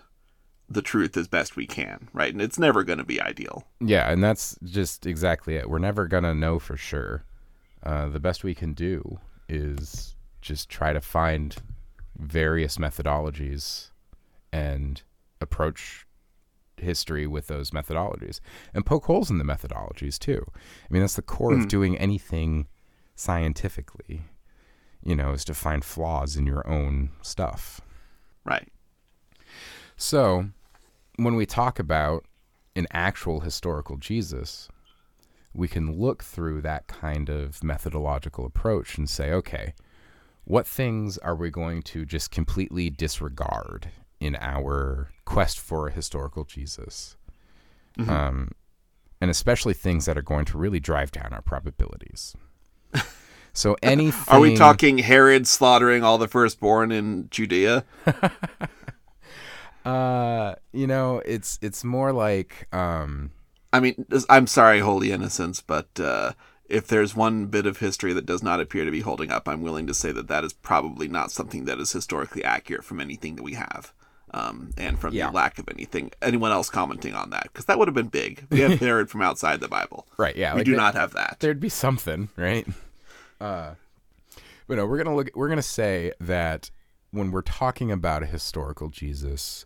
the 0.68 0.82
truth 0.82 1.16
as 1.16 1.28
best 1.28 1.56
we 1.56 1.66
can, 1.66 2.08
right? 2.12 2.32
And 2.32 2.42
it's 2.42 2.58
never 2.58 2.82
going 2.82 2.98
to 2.98 3.04
be 3.04 3.20
ideal. 3.20 3.64
Yeah, 3.80 4.10
and 4.10 4.22
that's 4.22 4.58
just 4.64 5.06
exactly 5.06 5.56
it. 5.56 5.70
We're 5.70 5.78
never 5.78 6.06
going 6.06 6.24
to 6.24 6.34
know 6.34 6.58
for 6.58 6.76
sure. 6.76 7.24
Uh, 7.82 8.08
the 8.08 8.20
best 8.20 8.42
we 8.44 8.54
can 8.54 8.74
do 8.74 9.18
is 9.48 10.16
just 10.40 10.68
try 10.68 10.92
to 10.92 11.00
find 11.00 11.56
various 12.18 12.78
methodologies 12.78 13.90
and 14.52 15.02
approach 15.40 16.06
history 16.78 17.26
with 17.26 17.46
those 17.46 17.70
methodologies 17.70 18.40
and 18.74 18.84
poke 18.84 19.06
holes 19.06 19.30
in 19.30 19.38
the 19.38 19.44
methodologies 19.44 20.18
too. 20.18 20.44
I 20.54 20.92
mean, 20.92 21.02
that's 21.02 21.16
the 21.16 21.22
core 21.22 21.54
of 21.54 21.68
doing 21.68 21.96
anything 21.96 22.66
scientifically, 23.16 24.22
you 25.02 25.16
know, 25.16 25.32
is 25.32 25.44
to 25.46 25.54
find 25.54 25.84
flaws 25.84 26.36
in 26.36 26.46
your 26.46 26.66
own 26.68 27.10
stuff. 27.22 27.80
Right. 28.44 28.68
So, 29.96 30.50
when 31.16 31.34
we 31.34 31.46
talk 31.46 31.78
about 31.78 32.24
an 32.76 32.86
actual 32.92 33.40
historical 33.40 33.96
Jesus, 33.96 34.68
we 35.54 35.66
can 35.66 35.98
look 35.98 36.22
through 36.22 36.60
that 36.60 36.86
kind 36.86 37.30
of 37.30 37.64
methodological 37.64 38.44
approach 38.44 38.98
and 38.98 39.08
say, 39.08 39.32
okay, 39.32 39.74
what 40.44 40.66
things 40.66 41.16
are 41.18 41.34
we 41.34 41.50
going 41.50 41.82
to 41.82 42.04
just 42.04 42.30
completely 42.30 42.90
disregard 42.90 43.90
in 44.20 44.36
our 44.38 45.10
quest 45.24 45.58
for 45.58 45.88
a 45.88 45.92
historical 45.92 46.44
Jesus? 46.44 47.16
Um, 48.10 48.50
and 49.20 49.30
especially 49.30 49.72
things 49.72 50.04
that 50.04 50.18
are 50.18 50.22
going 50.22 50.44
to 50.44 50.58
really 50.58 50.78
drive 50.78 51.10
down 51.10 51.32
our 51.32 51.40
probabilities. 51.40 52.36
So 53.52 53.76
anything 53.82 54.22
Are 54.28 54.38
we 54.38 54.54
talking 54.54 54.98
Herod 54.98 55.46
slaughtering 55.46 56.04
all 56.04 56.18
the 56.18 56.28
firstborn 56.28 56.92
in 56.92 57.28
Judea? 57.30 57.84
Uh, 59.86 60.56
you 60.72 60.84
know, 60.84 61.22
it's 61.24 61.60
it's 61.62 61.84
more 61.84 62.12
like 62.12 62.66
um, 62.74 63.30
I 63.72 63.78
mean, 63.78 64.04
I'm 64.28 64.48
sorry, 64.48 64.80
Holy 64.80 65.12
Innocents, 65.12 65.60
but 65.60 65.88
uh, 66.00 66.32
if 66.68 66.88
there's 66.88 67.14
one 67.14 67.46
bit 67.46 67.66
of 67.66 67.78
history 67.78 68.12
that 68.12 68.26
does 68.26 68.42
not 68.42 68.60
appear 68.60 68.84
to 68.84 68.90
be 68.90 69.02
holding 69.02 69.30
up, 69.30 69.46
I'm 69.46 69.62
willing 69.62 69.86
to 69.86 69.94
say 69.94 70.10
that 70.10 70.26
that 70.26 70.42
is 70.42 70.52
probably 70.52 71.06
not 71.06 71.30
something 71.30 71.66
that 71.66 71.78
is 71.78 71.92
historically 71.92 72.42
accurate 72.42 72.82
from 72.82 73.00
anything 73.00 73.36
that 73.36 73.44
we 73.44 73.54
have. 73.54 73.92
Um, 74.32 74.70
and 74.76 74.98
from 74.98 75.14
Yeah. 75.14 75.28
the 75.28 75.32
lack 75.32 75.58
of 75.58 75.68
anything, 75.68 76.10
anyone 76.20 76.50
else 76.52 76.68
commenting 76.68 77.14
on 77.14 77.30
that, 77.30 77.44
because 77.44 77.64
that 77.66 77.78
would 77.78 77.86
have 77.88 77.94
been 77.94 78.08
big. 78.08 78.44
We 78.50 78.60
have 78.60 78.80
heard 78.80 79.08
from 79.10 79.22
outside 79.22 79.60
the 79.60 79.68
Bible. 79.68 80.06
Right. 80.18 80.34
Yeah. 80.36 80.52
we 80.54 80.58
like 80.58 80.64
do 80.66 80.72
that- 80.72 80.76
not 80.78 80.94
have 80.94 81.12
that. 81.14 81.36
there'd 81.40 81.60
be 81.60 81.68
something, 81.68 82.28
right? 82.36 82.66
Uh, 83.40 83.74
but 84.66 84.76
no, 84.76 84.86
we're 84.86 84.98
gonna 84.98 85.14
look. 85.14 85.30
We're 85.34 85.48
gonna 85.48 85.62
say 85.62 86.12
that 86.20 86.70
when 87.12 87.30
we're 87.30 87.42
talking 87.42 87.92
about 87.92 88.22
a 88.24 88.26
historical 88.26 88.88
Jesus, 88.88 89.64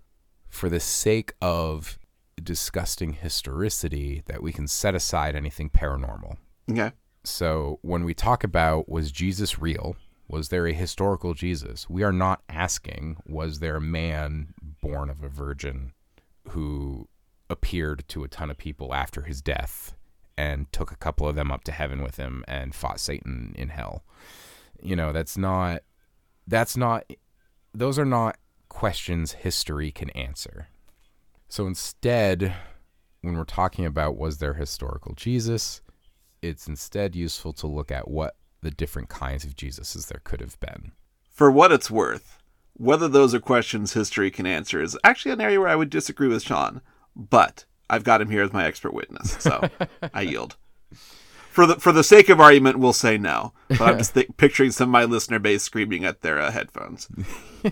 for 0.48 0.68
the 0.68 0.80
sake 0.80 1.32
of 1.40 1.98
disgusting 2.42 3.14
historicity, 3.14 4.22
that 4.26 4.42
we 4.42 4.52
can 4.52 4.66
set 4.68 4.94
aside 4.94 5.34
anything 5.34 5.70
paranormal. 5.70 6.36
Okay. 6.70 6.92
So 7.24 7.78
when 7.82 8.04
we 8.04 8.12
talk 8.14 8.44
about 8.44 8.88
was 8.88 9.10
Jesus 9.10 9.58
real? 9.58 9.96
Was 10.30 10.50
there 10.50 10.68
a 10.68 10.72
historical 10.72 11.34
Jesus? 11.34 11.90
We 11.90 12.04
are 12.04 12.12
not 12.12 12.42
asking 12.48 13.16
was 13.26 13.58
there 13.58 13.74
a 13.76 13.80
man 13.80 14.54
born 14.80 15.10
of 15.10 15.24
a 15.24 15.28
virgin 15.28 15.92
who 16.50 17.08
appeared 17.50 18.04
to 18.06 18.22
a 18.22 18.28
ton 18.28 18.48
of 18.48 18.56
people 18.56 18.94
after 18.94 19.22
his 19.22 19.42
death 19.42 19.96
and 20.38 20.72
took 20.72 20.92
a 20.92 20.96
couple 20.96 21.26
of 21.26 21.34
them 21.34 21.50
up 21.50 21.64
to 21.64 21.72
heaven 21.72 22.00
with 22.00 22.16
him 22.16 22.44
and 22.46 22.76
fought 22.76 23.00
Satan 23.00 23.56
in 23.58 23.70
hell. 23.70 24.04
You 24.80 24.94
know, 24.94 25.12
that's 25.12 25.36
not 25.36 25.82
that's 26.46 26.76
not 26.76 27.10
those 27.74 27.98
are 27.98 28.04
not 28.04 28.38
questions 28.68 29.32
history 29.32 29.90
can 29.90 30.10
answer. 30.10 30.68
So 31.48 31.66
instead, 31.66 32.54
when 33.20 33.36
we're 33.36 33.42
talking 33.42 33.84
about 33.84 34.16
was 34.16 34.38
there 34.38 34.54
historical 34.54 35.12
Jesus, 35.16 35.82
it's 36.40 36.68
instead 36.68 37.16
useful 37.16 37.52
to 37.54 37.66
look 37.66 37.90
at 37.90 38.06
what 38.06 38.36
the 38.62 38.70
different 38.70 39.08
kinds 39.08 39.44
of 39.44 39.56
Jesuses 39.56 40.08
there 40.08 40.20
could 40.24 40.40
have 40.40 40.58
been. 40.60 40.92
For 41.30 41.50
what 41.50 41.72
it's 41.72 41.90
worth, 41.90 42.38
whether 42.74 43.08
those 43.08 43.34
are 43.34 43.40
questions 43.40 43.92
history 43.92 44.30
can 44.30 44.46
answer 44.46 44.82
is 44.82 44.98
actually 45.04 45.32
an 45.32 45.40
area 45.40 45.60
where 45.60 45.68
I 45.68 45.76
would 45.76 45.90
disagree 45.90 46.28
with 46.28 46.42
Shaun, 46.42 46.80
but 47.14 47.64
I've 47.88 48.04
got 48.04 48.20
him 48.20 48.30
here 48.30 48.42
as 48.42 48.52
my 48.52 48.64
expert 48.64 48.94
witness, 48.94 49.36
so 49.40 49.68
I 50.14 50.22
yield. 50.22 50.56
For 51.50 51.66
the 51.66 51.76
for 51.76 51.90
the 51.90 52.04
sake 52.04 52.28
of 52.28 52.40
argument, 52.40 52.78
we'll 52.78 52.92
say 52.92 53.18
no. 53.18 53.52
But 53.68 53.80
I'm 53.80 53.98
just 53.98 54.14
th- 54.14 54.28
picturing 54.36 54.70
some 54.70 54.88
of 54.88 54.92
my 54.92 55.04
listener 55.04 55.40
base 55.40 55.64
screaming 55.64 56.04
at 56.04 56.20
their 56.20 56.38
uh, 56.38 56.50
headphones. 56.52 57.08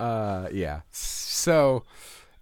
Uh, 0.00 0.48
yeah. 0.50 0.80
So, 0.90 1.84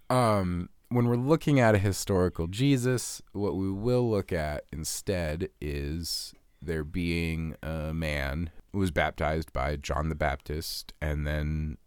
um, 0.09 0.69
when 0.89 1.05
we're 1.07 1.15
looking 1.15 1.59
at 1.59 1.75
a 1.75 1.77
historical 1.77 2.47
Jesus, 2.47 3.21
what 3.33 3.55
we 3.55 3.71
will 3.71 4.09
look 4.09 4.33
at 4.33 4.63
instead 4.73 5.49
is 5.61 6.33
there 6.61 6.83
being 6.83 7.55
a 7.63 7.93
man 7.93 8.51
who 8.71 8.79
was 8.79 8.91
baptized 8.91 9.51
by 9.51 9.75
John 9.75 10.09
the 10.09 10.15
Baptist, 10.15 10.93
and 11.01 11.25
then 11.25 11.77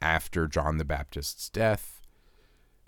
after 0.00 0.46
John 0.46 0.78
the 0.78 0.84
Baptist's 0.84 1.48
death, 1.48 2.00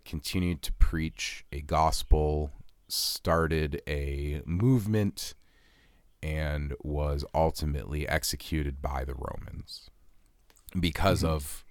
continued 0.05 0.63
to 0.63 0.73
preach 0.75 1.45
a 1.53 1.61
gospel, 1.61 2.51
started 2.89 3.83
a 3.87 4.43
movement, 4.47 5.35
and 6.23 6.75
was 6.83 7.25
ultimately 7.35 8.09
executed 8.09 8.81
by 8.83 9.05
the 9.05 9.15
Romans 9.15 9.91
because 10.79 11.23
of 11.23 11.65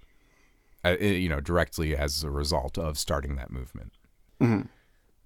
uh, 0.86 0.96
you 1.00 1.28
know, 1.28 1.42
directly 1.42 1.98
as 1.98 2.24
a 2.24 2.30
result 2.30 2.78
of 2.78 2.98
starting 2.98 3.36
that 3.36 3.52
movement. 3.52 3.94
Mhm. 4.40 4.70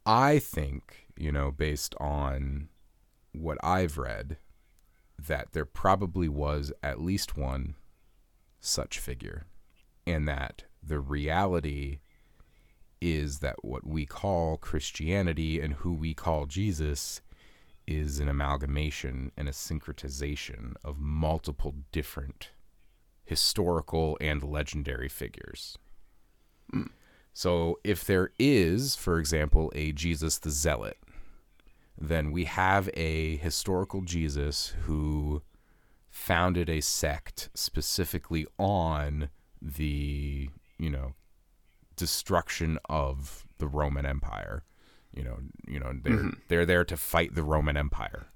I 0.06 0.40
think, 0.40 1.08
you 1.16 1.32
know, 1.32 1.52
based 1.52 1.94
on 2.00 2.70
what 3.34 3.58
I've 3.64 3.98
read, 3.98 4.38
that 5.18 5.54
there 5.54 5.66
probably 5.66 6.28
was 6.28 6.72
at 6.82 7.02
least 7.02 7.38
one 7.38 7.76
such 8.60 9.00
figure, 9.00 9.46
and 10.06 10.28
that 10.28 10.64
the 10.82 11.00
reality 11.00 12.00
is 13.00 13.40
that 13.40 13.64
what 13.64 13.86
we 13.86 14.06
call 14.06 14.58
Christianity 14.58 15.60
and 15.60 15.74
who 15.76 15.94
we 15.94 16.14
call 16.14 16.46
Jesus 16.46 17.22
is 17.88 18.20
an 18.20 18.30
amalgamation 18.30 19.32
and 19.36 19.48
a 19.50 19.52
syncretization 19.52 20.76
of 20.84 21.00
multiple 21.00 21.74
different 21.92 22.50
historical 23.24 24.18
and 24.22 24.44
legendary 24.44 25.10
figures. 25.10 25.78
So 27.34 27.80
if 27.84 28.04
there 28.06 28.32
is, 28.38 28.96
for 28.96 29.18
example, 29.18 29.72
a 29.74 29.92
Jesus 29.94 30.38
the 30.38 30.52
Zealot, 30.52 30.98
then 32.02 32.32
we 32.32 32.46
have 32.46 32.90
a 32.96 33.38
historical 33.38 34.02
Jesus 34.02 34.74
who 34.86 35.44
founded 36.10 36.70
a 36.70 36.82
sect 36.82 37.50
specifically 37.54 38.46
on 38.58 39.30
the, 39.62 40.50
you 40.80 40.90
know, 40.90 41.14
destruction 41.96 42.80
of 42.90 43.46
the 43.60 43.68
Roman 43.68 44.06
Empire. 44.06 44.64
You 45.14 45.24
know, 45.24 45.38
you 45.68 45.80
know, 45.80 45.94
they're 46.04 46.14
mm-hmm. 46.14 46.40
they're 46.48 46.66
there 46.66 46.86
to 46.86 46.98
fight 46.98 47.36
the 47.36 47.44
Roman 47.44 47.78
Empire. 47.78 48.28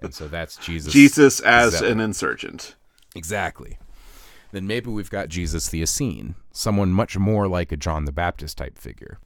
And 0.00 0.12
so 0.12 0.26
that's 0.26 0.56
Jesus. 0.56 0.92
Jesus 0.92 1.38
as 1.40 1.74
Zealot. 1.74 1.92
an 1.92 2.00
insurgent. 2.00 2.74
Exactly. 3.14 3.78
Then 4.50 4.66
maybe 4.66 4.90
we've 4.90 5.10
got 5.10 5.28
Jesus 5.28 5.68
the 5.68 5.82
Essene, 5.82 6.34
someone 6.50 6.92
much 6.92 7.16
more 7.16 7.46
like 7.46 7.70
a 7.70 7.76
John 7.76 8.04
the 8.04 8.12
Baptist 8.12 8.58
type 8.58 8.78
figure. 8.78 9.18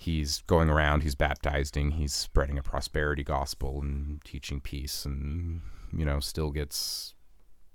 He's 0.00 0.42
going 0.46 0.70
around, 0.70 1.02
he's 1.02 1.16
baptizing, 1.16 1.90
he's 1.90 2.14
spreading 2.14 2.56
a 2.56 2.62
prosperity 2.62 3.24
gospel 3.24 3.80
and 3.82 4.24
teaching 4.24 4.60
peace, 4.60 5.04
and, 5.04 5.60
you 5.92 6.04
know, 6.04 6.20
still 6.20 6.52
gets 6.52 7.14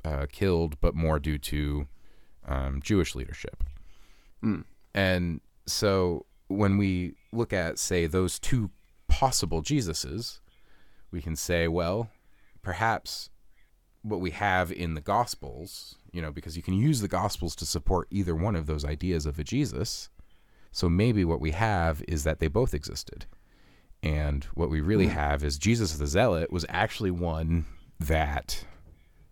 uh, 0.05 0.27
killed, 0.31 0.79
but 0.79 0.95
more 0.95 1.19
due 1.19 1.37
to 1.37 1.87
um, 2.47 2.79
Jewish 2.81 3.13
leadership. 3.13 3.65
And 4.95 5.41
so 5.65 6.25
when 6.47 6.77
we 6.77 7.15
look 7.33 7.51
at, 7.51 7.77
say, 7.77 8.07
those 8.07 8.39
two 8.39 8.71
possible 9.09 9.61
Jesuses, 9.61 10.39
we 11.11 11.21
can 11.21 11.35
say, 11.35 11.67
well, 11.67 12.09
perhaps 12.61 13.29
what 14.01 14.21
we 14.21 14.31
have 14.31 14.71
in 14.71 14.93
the 14.93 15.01
Gospels, 15.01 15.95
you 16.11 16.21
know, 16.21 16.31
because 16.31 16.55
you 16.55 16.63
can 16.63 16.73
use 16.73 17.01
the 17.01 17.07
Gospels 17.07 17.55
to 17.57 17.65
support 17.65 18.07
either 18.11 18.33
one 18.33 18.55
of 18.55 18.65
those 18.65 18.85
ideas 18.85 19.25
of 19.25 19.39
a 19.39 19.43
Jesus. 19.43 20.09
So 20.73 20.89
maybe 20.89 21.23
what 21.23 21.39
we 21.39 21.51
have 21.51 22.03
is 22.07 22.25
that 22.25 22.39
they 22.39 22.47
both 22.47 22.73
existed. 22.73 23.25
And 24.01 24.43
what 24.55 24.69
we 24.69 24.81
really 24.81 25.07
hmm. 25.07 25.13
have 25.13 25.43
is 25.43 25.57
Jesus 25.57 25.93
the 25.93 26.07
Zealot 26.07 26.51
was 26.51 26.65
actually 26.67 27.11
one 27.11 27.65
that 27.99 28.65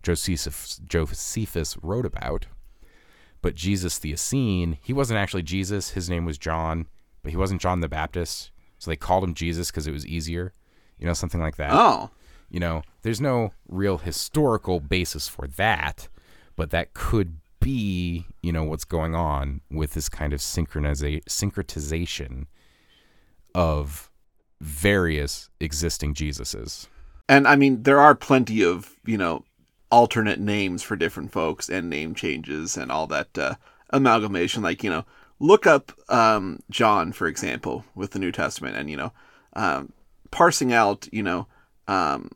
Josephus, 0.02 0.80
Josephus 0.86 1.76
wrote 1.82 2.06
about. 2.06 2.46
But 3.42 3.56
Jesus 3.56 3.98
the 3.98 4.12
Essene, 4.12 4.78
he 4.80 4.92
wasn't 4.92 5.18
actually 5.18 5.42
Jesus. 5.42 5.90
His 5.90 6.08
name 6.08 6.24
was 6.24 6.38
John, 6.38 6.86
but 7.22 7.32
he 7.32 7.36
wasn't 7.36 7.60
John 7.60 7.80
the 7.80 7.88
Baptist. 7.88 8.52
So 8.78 8.90
they 8.90 8.96
called 8.96 9.24
him 9.24 9.34
Jesus 9.34 9.70
because 9.70 9.88
it 9.88 9.92
was 9.92 10.06
easier, 10.06 10.52
you 10.96 11.06
know, 11.06 11.12
something 11.12 11.40
like 11.40 11.56
that. 11.56 11.72
Oh, 11.72 12.10
You 12.50 12.60
know, 12.60 12.82
there's 13.02 13.20
no 13.20 13.52
real 13.68 13.98
historical 13.98 14.78
basis 14.78 15.26
for 15.26 15.48
that, 15.48 16.08
but 16.54 16.70
that 16.70 16.94
could 16.94 17.38
be, 17.62 18.26
you 18.42 18.52
know, 18.52 18.64
what's 18.64 18.84
going 18.84 19.14
on 19.14 19.60
with 19.70 19.94
this 19.94 20.08
kind 20.08 20.32
of 20.32 20.40
synchroniza- 20.40 21.24
syncretization 21.24 22.46
of 23.54 24.10
various 24.60 25.50
existing 25.60 26.14
Jesuses. 26.14 26.86
and 27.28 27.48
I 27.48 27.56
mean 27.56 27.82
there 27.82 27.98
are 28.00 28.14
plenty 28.14 28.62
of 28.62 28.96
you 29.04 29.18
know 29.18 29.44
alternate 29.90 30.40
names 30.40 30.82
for 30.82 30.96
different 30.96 31.32
folks 31.32 31.68
and 31.68 31.90
name 31.90 32.14
changes 32.14 32.76
and 32.76 32.90
all 32.90 33.06
that 33.08 33.36
uh, 33.36 33.54
amalgamation. 33.90 34.62
Like 34.62 34.82
you 34.84 34.90
know, 34.90 35.04
look 35.40 35.66
up 35.66 35.92
um, 36.08 36.60
John 36.70 37.12
for 37.12 37.26
example 37.26 37.84
with 37.94 38.12
the 38.12 38.18
New 38.18 38.32
Testament, 38.32 38.76
and 38.76 38.88
you 38.88 38.96
know, 38.96 39.12
um, 39.54 39.92
parsing 40.30 40.72
out 40.72 41.08
you 41.12 41.22
know 41.22 41.46
um, 41.88 42.30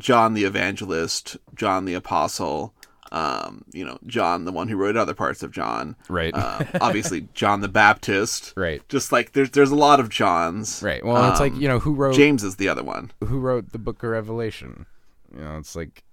John 0.00 0.34
the 0.34 0.44
Evangelist, 0.44 1.36
John 1.54 1.84
the 1.84 1.94
Apostle. 1.94 2.74
Um, 3.10 3.64
you 3.72 3.84
know, 3.84 3.98
John, 4.06 4.44
the 4.44 4.52
one 4.52 4.68
who 4.68 4.76
wrote 4.76 4.96
other 4.96 5.14
parts 5.14 5.42
of 5.42 5.50
John. 5.50 5.96
Right. 6.08 6.34
Uh, 6.34 6.64
obviously, 6.80 7.28
John 7.34 7.60
the 7.60 7.68
Baptist. 7.68 8.52
right. 8.56 8.82
Just 8.88 9.12
like 9.12 9.32
there's 9.32 9.50
there's 9.50 9.70
a 9.70 9.76
lot 9.76 9.98
of 10.00 10.08
Johns. 10.10 10.82
Right. 10.82 11.04
Well, 11.04 11.30
it's 11.30 11.40
like, 11.40 11.52
Um, 11.52 11.60
you 11.60 11.68
know, 11.68 11.78
who 11.78 11.94
wrote 11.94 12.14
James 12.14 12.44
is 12.44 12.56
the 12.56 12.68
other 12.68 12.82
one. 12.84 13.10
who 13.24 13.38
wrote 13.40 13.72
the 13.72 13.78
book 13.78 14.02
of 14.02 14.10
Revelation? 14.10 14.86
You 15.34 15.40
know, 15.44 15.56
it's 15.58 15.74
like 15.76 16.04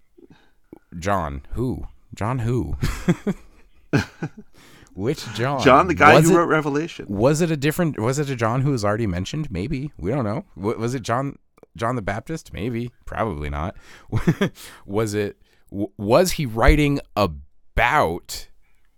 John, 0.97 1.41
who? 1.51 1.87
John 2.13 2.39
who? 2.39 2.77
Which 4.93 5.25
John? 5.33 5.61
John, 5.61 5.87
the 5.87 5.93
guy 5.93 6.15
Was 6.15 6.25
who 6.29 6.35
it- 6.35 6.37
wrote 6.39 6.47
Revelation. 6.47 7.05
Was 7.09 7.41
it 7.41 7.51
a 7.51 7.57
different? 7.57 7.99
Was 7.99 8.17
it 8.19 8.29
a 8.29 8.35
John 8.35 8.61
who 8.61 8.71
was 8.71 8.85
already 8.85 9.07
mentioned? 9.07 9.51
Maybe 9.51 9.91
we 9.97 10.11
don't 10.11 10.23
know. 10.23 10.45
Was 10.55 10.93
it 10.95 11.01
John 11.03 11.37
John 11.75 11.97
the 11.97 12.01
Baptist? 12.01 12.53
Maybe, 12.53 12.91
probably 13.03 13.49
not. 13.49 13.75
was 14.85 15.13
it? 15.13 15.37
W- 15.75 15.91
Was 15.97 16.33
he 16.33 16.45
writing 16.45 16.99
about 17.15 18.47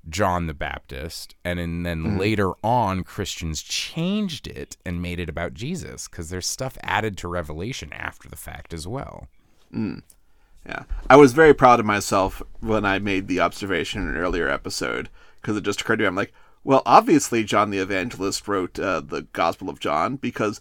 John 0.10 0.48
the 0.48 0.54
Baptist, 0.54 1.36
and, 1.44 1.60
and 1.60 1.86
then 1.86 2.18
later 2.18 2.52
on, 2.64 3.04
Christians 3.04 3.62
changed 3.62 4.48
it 4.48 4.78
and 4.86 5.02
made 5.02 5.20
it 5.20 5.28
about 5.30 5.54
Jesus 5.54 6.08
because 6.08 6.30
there's 6.30 6.48
stuff 6.48 6.78
added 6.82 7.18
to 7.18 7.28
Revelation 7.28 7.92
after 7.92 8.30
the 8.30 8.38
fact 8.38 8.74
as 8.74 8.88
well. 8.88 9.28
Yeah, 9.74 10.84
I 11.10 11.16
was 11.18 11.34
very 11.34 11.54
proud 11.54 11.80
of 11.80 11.86
myself 11.86 12.42
when 12.62 12.86
I 12.86 13.00
made 13.00 13.28
the 13.28 13.40
observation 13.42 14.02
in 14.02 14.10
an 14.10 14.18
earlier 14.18 14.48
episode 14.50 15.10
because 15.42 15.58
it 15.58 15.64
just 15.64 15.82
occurred 15.82 15.98
to 15.98 16.04
me. 16.04 16.08
I'm 16.08 16.16
like, 16.16 16.34
well, 16.64 16.84
obviously 16.86 17.44
John 17.44 17.70
the 17.70 17.78
Evangelist 17.80 18.48
wrote 18.48 18.78
uh, 18.80 19.00
the 19.02 19.24
Gospel 19.34 19.70
of 19.70 19.80
John 19.80 20.16
because 20.18 20.60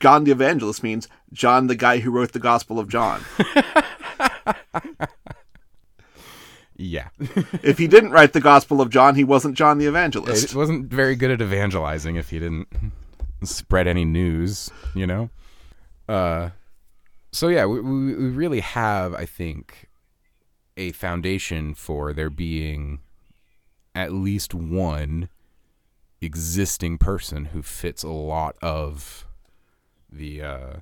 John 0.00 0.24
the 0.24 0.30
Evangelist 0.32 0.82
means 0.82 1.08
John 1.32 1.66
the 1.66 1.74
guy 1.76 1.98
who 1.98 2.10
wrote 2.10 2.32
the 2.32 2.38
Gospel 2.38 2.78
of 2.78 2.88
John. 2.88 3.22
Yeah, 6.80 7.08
if 7.62 7.76
he 7.78 7.88
didn't 7.88 8.12
write 8.12 8.32
the 8.34 8.40
Gospel 8.40 8.80
of 8.80 8.88
John, 8.88 9.16
he 9.16 9.24
wasn't 9.24 9.56
John 9.56 9.78
the 9.78 9.86
it 9.86 9.88
Evangelist. 9.88 10.54
wasn't 10.54 10.86
very 10.86 11.16
good 11.16 11.32
at 11.32 11.42
evangelizing 11.42 12.14
if 12.14 12.30
he 12.30 12.38
didn't 12.38 12.68
spread 13.42 13.88
any 13.88 14.04
news, 14.04 14.70
you 14.94 15.04
know. 15.04 15.28
Uh, 16.08 16.50
so 17.32 17.48
yeah, 17.48 17.66
we, 17.66 17.80
we 17.80 18.14
we 18.14 18.28
really 18.28 18.60
have, 18.60 19.12
I 19.12 19.26
think, 19.26 19.88
a 20.76 20.92
foundation 20.92 21.74
for 21.74 22.12
there 22.12 22.30
being 22.30 23.00
at 23.94 24.12
least 24.12 24.54
one 24.54 25.28
existing 26.20 26.96
person 26.98 27.46
who 27.46 27.60
fits 27.62 28.04
a 28.04 28.08
lot 28.08 28.56
of 28.62 29.26
the 30.10 30.42
uh, 30.42 30.72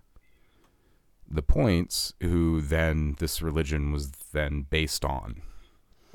the 1.27 1.43
points 1.43 2.13
who 2.21 2.61
then 2.61 3.17
this 3.19 3.41
religion 3.41 3.93
was 3.93 4.11
then 4.33 4.67
based 4.69 5.03
on. 5.03 5.41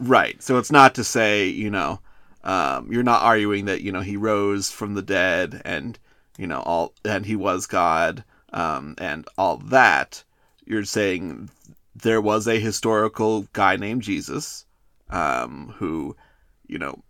Right. 0.02 0.42
So 0.42 0.58
it's 0.58 0.72
not 0.72 0.96
to 0.96 1.04
say, 1.04 1.48
you 1.48 1.70
know, 1.70 2.00
um, 2.44 2.92
you're 2.92 3.04
not 3.04 3.22
arguing 3.22 3.66
that, 3.66 3.82
you 3.82 3.92
know, 3.92 4.02
he 4.02 4.18
rose 4.18 4.72
from 4.72 4.96
the 4.96 5.04
dead 5.04 5.62
and, 5.64 5.98
you 6.40 6.48
know, 6.48 6.60
all, 6.62 6.96
and 7.06 7.24
he 7.24 7.36
was 7.36 7.68
God, 7.68 8.24
um, 8.52 8.96
and 8.98 9.28
all 9.38 9.58
that. 9.58 10.24
You're 10.66 10.86
saying 10.86 11.52
there 11.96 12.20
was 12.20 12.48
a 12.48 12.60
historical 12.60 13.44
guy 13.54 13.76
named 13.76 14.02
Jesus, 14.02 14.66
um, 15.12 15.76
who, 15.78 16.16
you 16.66 16.80
know, 16.80 17.04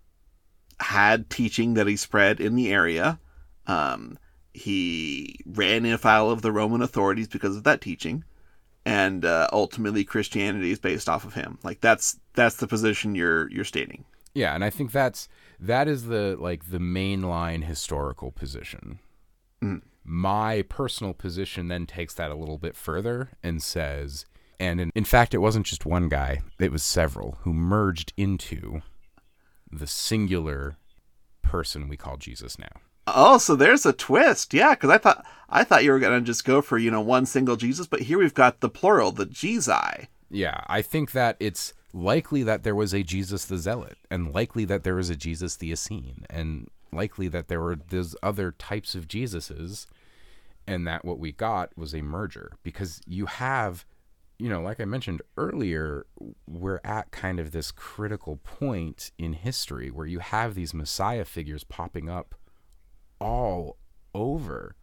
had 0.82 1.30
teaching 1.30 1.76
that 1.76 1.88
he 1.88 1.96
spread 1.96 2.42
in 2.42 2.56
the 2.56 2.74
area. 2.74 3.20
Um, 3.68 4.18
he 4.54 5.40
ran 5.46 5.86
afoul 5.86 6.30
of 6.30 6.42
the 6.42 6.52
Roman 6.52 6.82
authorities 6.82 7.30
because 7.30 7.56
of 7.56 7.64
that 7.64 7.80
teaching 7.80 8.26
and 8.86 9.26
uh, 9.26 9.48
ultimately 9.52 10.04
Christianity 10.04 10.72
is 10.72 10.80
based 10.80 11.10
off 11.10 11.26
of 11.26 11.34
him. 11.34 11.60
Like 11.64 11.82
that's 11.82 12.20
that's 12.34 12.58
the 12.58 12.68
position 12.68 13.16
you're 13.16 13.50
you're 13.52 13.66
stating. 13.66 14.06
Yeah, 14.34 14.56
and 14.56 14.64
I 14.64 14.70
think 14.70 14.92
that's 14.92 15.28
that 15.60 15.88
is 15.88 16.06
the 16.06 16.38
like 16.40 16.70
the 16.70 16.80
mainline 16.80 17.64
historical 17.64 18.32
position. 18.32 19.00
Mm. 19.64 19.82
My 20.04 20.64
personal 20.64 21.14
position 21.14 21.68
then 21.68 21.86
takes 21.86 22.16
that 22.16 22.32
a 22.32 22.36
little 22.36 22.58
bit 22.58 22.76
further 22.76 23.30
and 23.44 23.62
says, 23.62 24.26
and 24.60 24.82
in, 24.82 24.92
in 24.96 25.06
fact, 25.06 25.36
it 25.36 25.38
wasn't 25.38 25.68
just 25.68 25.86
one 25.86 26.10
guy; 26.10 26.42
it 26.60 26.72
was 26.72 26.84
several 26.84 27.38
who 27.42 27.54
merged 27.54 28.14
into 28.18 28.82
the 29.72 29.88
singular 29.88 30.78
person 31.42 31.88
we 31.88 31.98
call 31.98 32.18
Jesus 32.18 32.58
now. 32.58 32.82
Oh, 33.08 33.38
so 33.38 33.56
there's 33.56 33.86
a 33.86 33.94
twist. 33.94 34.54
Yeah, 34.54 34.72
because 34.72 34.90
I 34.90 34.98
thought 34.98 35.26
I 35.50 35.64
thought 35.64 35.84
you 35.84 35.92
were 35.92 36.00
gonna 36.00 36.22
just 36.22 36.46
go 36.46 36.62
for 36.62 36.78
you 36.78 36.92
know 36.92 37.02
one 37.02 37.26
single 37.26 37.56
Jesus, 37.56 37.88
but 37.88 38.02
here 38.02 38.20
we've 38.20 38.34
got 38.34 38.62
the 38.62 38.70
plural, 38.70 39.12
the 39.12 39.26
Jesus. 39.26 40.08
Yeah, 40.30 40.62
I 40.68 40.82
think 40.82 41.12
that 41.12 41.36
it's 41.40 41.74
likely 41.94 42.44
that 42.44 42.64
there 42.64 42.76
was 42.76 42.94
a 42.94 43.04
Jesus 43.04 43.46
the 43.46 43.58
Zealot, 43.58 43.98
and 44.10 44.34
likely 44.34 44.66
that 44.66 44.84
there 44.84 44.96
was 44.96 45.10
a 45.10 45.16
Jesus 45.16 45.56
the 45.58 45.72
Essene, 45.72 46.26
and 46.30 46.70
likely 46.92 47.28
that 47.28 47.48
there 47.48 47.62
were 47.62 47.76
those 47.76 48.16
other 48.24 48.52
types 48.52 48.96
of 48.96 49.08
Jesuses, 49.08 49.88
and 50.68 50.88
that 50.88 51.04
what 51.04 51.20
we 51.20 51.32
got 51.32 51.76
was 51.78 51.94
a 51.94 52.02
merger 52.02 52.54
because 52.64 53.02
you 53.06 53.26
have, 53.26 53.86
you 54.40 54.48
know, 54.48 54.62
like 54.62 54.80
I 54.80 54.86
mentioned 54.86 55.22
earlier, 55.38 56.06
we're 56.48 56.82
at 56.84 57.12
kind 57.12 57.40
of 57.40 57.52
this 57.52 57.72
critical 57.72 58.38
point 58.38 59.12
in 59.18 59.34
history 59.34 59.90
where 59.90 60.08
you 60.08 60.20
have 60.20 60.56
these 60.56 60.74
Messiah 60.74 61.26
figures 61.26 61.64
popping 61.64 62.10
up 62.10 62.36
all 63.22 63.78
over. 64.14 64.76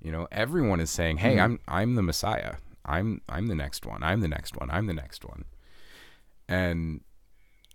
You 0.00 0.12
know, 0.12 0.26
everyone 0.32 0.80
is 0.80 0.90
saying, 0.90 1.18
"Hey, 1.18 1.36
mm-hmm. 1.36 1.40
I'm 1.40 1.60
I'm 1.68 1.94
the 1.94 2.02
Messiah. 2.02 2.56
I'm 2.84 3.20
I'm 3.28 3.46
the 3.46 3.54
next 3.54 3.84
one. 3.84 4.02
I'm 4.02 4.20
the 4.20 4.28
next 4.28 4.56
one. 4.56 4.70
I'm 4.70 4.86
the 4.86 4.94
next 4.94 5.24
one." 5.24 5.44
And 6.48 7.02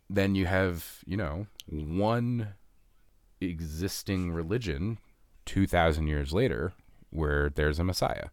then 0.10 0.36
you 0.36 0.48
have, 0.48 1.00
you 1.06 1.16
know, 1.16 1.48
one 1.68 2.56
existing 3.40 4.32
religion 4.32 4.98
2000 5.46 6.08
years 6.08 6.34
later 6.34 6.74
where 7.10 7.50
there's 7.50 7.80
a 7.80 7.84
Messiah. 7.84 8.30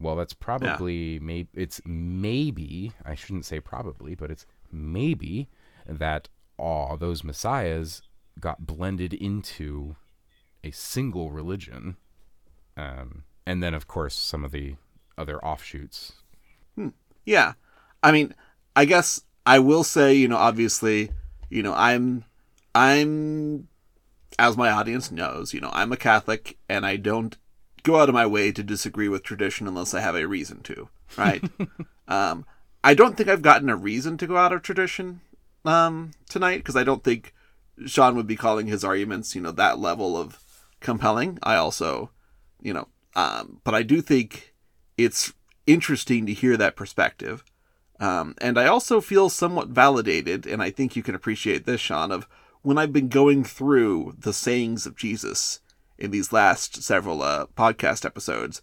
Well, 0.00 0.16
that's 0.16 0.34
probably 0.34 1.18
maybe 1.18 1.48
it's 1.54 1.80
maybe, 1.84 2.92
I 3.04 3.14
shouldn't 3.14 3.46
say 3.46 3.58
probably, 3.58 4.14
but 4.14 4.30
it's 4.30 4.46
maybe 4.70 5.48
that 5.86 6.28
all 6.56 6.96
those 6.96 7.24
messiahs 7.24 8.02
got 8.38 8.66
blended 8.66 9.14
into 9.14 9.96
a 10.64 10.70
single 10.70 11.30
religion. 11.30 11.96
Um, 12.76 13.24
and 13.46 13.62
then, 13.62 13.74
of 13.74 13.86
course, 13.86 14.14
some 14.14 14.44
of 14.44 14.52
the 14.52 14.76
other 15.16 15.44
offshoots. 15.44 16.12
Yeah, 17.24 17.52
I 18.02 18.10
mean, 18.10 18.34
I 18.74 18.86
guess 18.86 19.20
I 19.44 19.58
will 19.58 19.84
say, 19.84 20.14
you 20.14 20.28
know, 20.28 20.38
obviously, 20.38 21.10
you 21.50 21.62
know, 21.62 21.74
I'm 21.74 22.24
I'm 22.74 23.68
as 24.38 24.56
my 24.56 24.70
audience 24.70 25.10
knows, 25.10 25.52
you 25.52 25.60
know, 25.60 25.70
I'm 25.74 25.92
a 25.92 25.96
Catholic 25.98 26.56
and 26.70 26.86
I 26.86 26.96
don't 26.96 27.36
go 27.82 28.00
out 28.00 28.08
of 28.08 28.14
my 28.14 28.26
way 28.26 28.50
to 28.52 28.62
disagree 28.62 29.08
with 29.08 29.22
tradition 29.22 29.66
unless 29.66 29.92
I 29.92 30.00
have 30.00 30.16
a 30.16 30.26
reason 30.26 30.62
to, 30.62 30.88
right? 31.18 31.44
um, 32.08 32.46
I 32.82 32.94
don't 32.94 33.16
think 33.16 33.28
I've 33.28 33.42
gotten 33.42 33.68
a 33.68 33.76
reason 33.76 34.16
to 34.18 34.26
go 34.26 34.38
out 34.38 34.52
of 34.54 34.62
tradition 34.62 35.20
um, 35.66 36.12
tonight 36.30 36.58
because 36.58 36.76
I 36.76 36.84
don't 36.84 37.04
think 37.04 37.34
Shaun 37.84 38.16
would 38.16 38.26
be 38.26 38.36
calling 38.36 38.68
his 38.68 38.84
arguments, 38.84 39.34
you 39.34 39.42
know, 39.42 39.52
that 39.52 39.78
level 39.78 40.16
of 40.16 40.38
compelling. 40.80 41.38
I 41.42 41.56
also, 41.56 42.10
you 42.60 42.72
know, 42.72 42.88
um, 43.14 43.60
but 43.64 43.74
I 43.74 43.82
do 43.82 44.00
think 44.00 44.54
it's 44.96 45.32
interesting 45.66 46.26
to 46.26 46.32
hear 46.32 46.56
that 46.56 46.76
perspective. 46.76 47.44
Um, 48.00 48.34
and 48.40 48.58
I 48.58 48.66
also 48.66 49.00
feel 49.00 49.28
somewhat 49.28 49.68
validated, 49.68 50.46
and 50.46 50.62
I 50.62 50.70
think 50.70 50.94
you 50.94 51.02
can 51.02 51.14
appreciate 51.14 51.66
this, 51.66 51.80
Shaun, 51.80 52.12
of 52.12 52.28
when 52.62 52.78
I've 52.78 52.92
been 52.92 53.08
going 53.08 53.44
through 53.44 54.14
the 54.18 54.32
sayings 54.32 54.86
of 54.86 54.96
Jesus 54.96 55.60
in 55.98 56.12
these 56.12 56.32
last 56.32 56.82
several 56.82 57.22
uh, 57.22 57.46
podcast 57.56 58.04
episodes. 58.04 58.62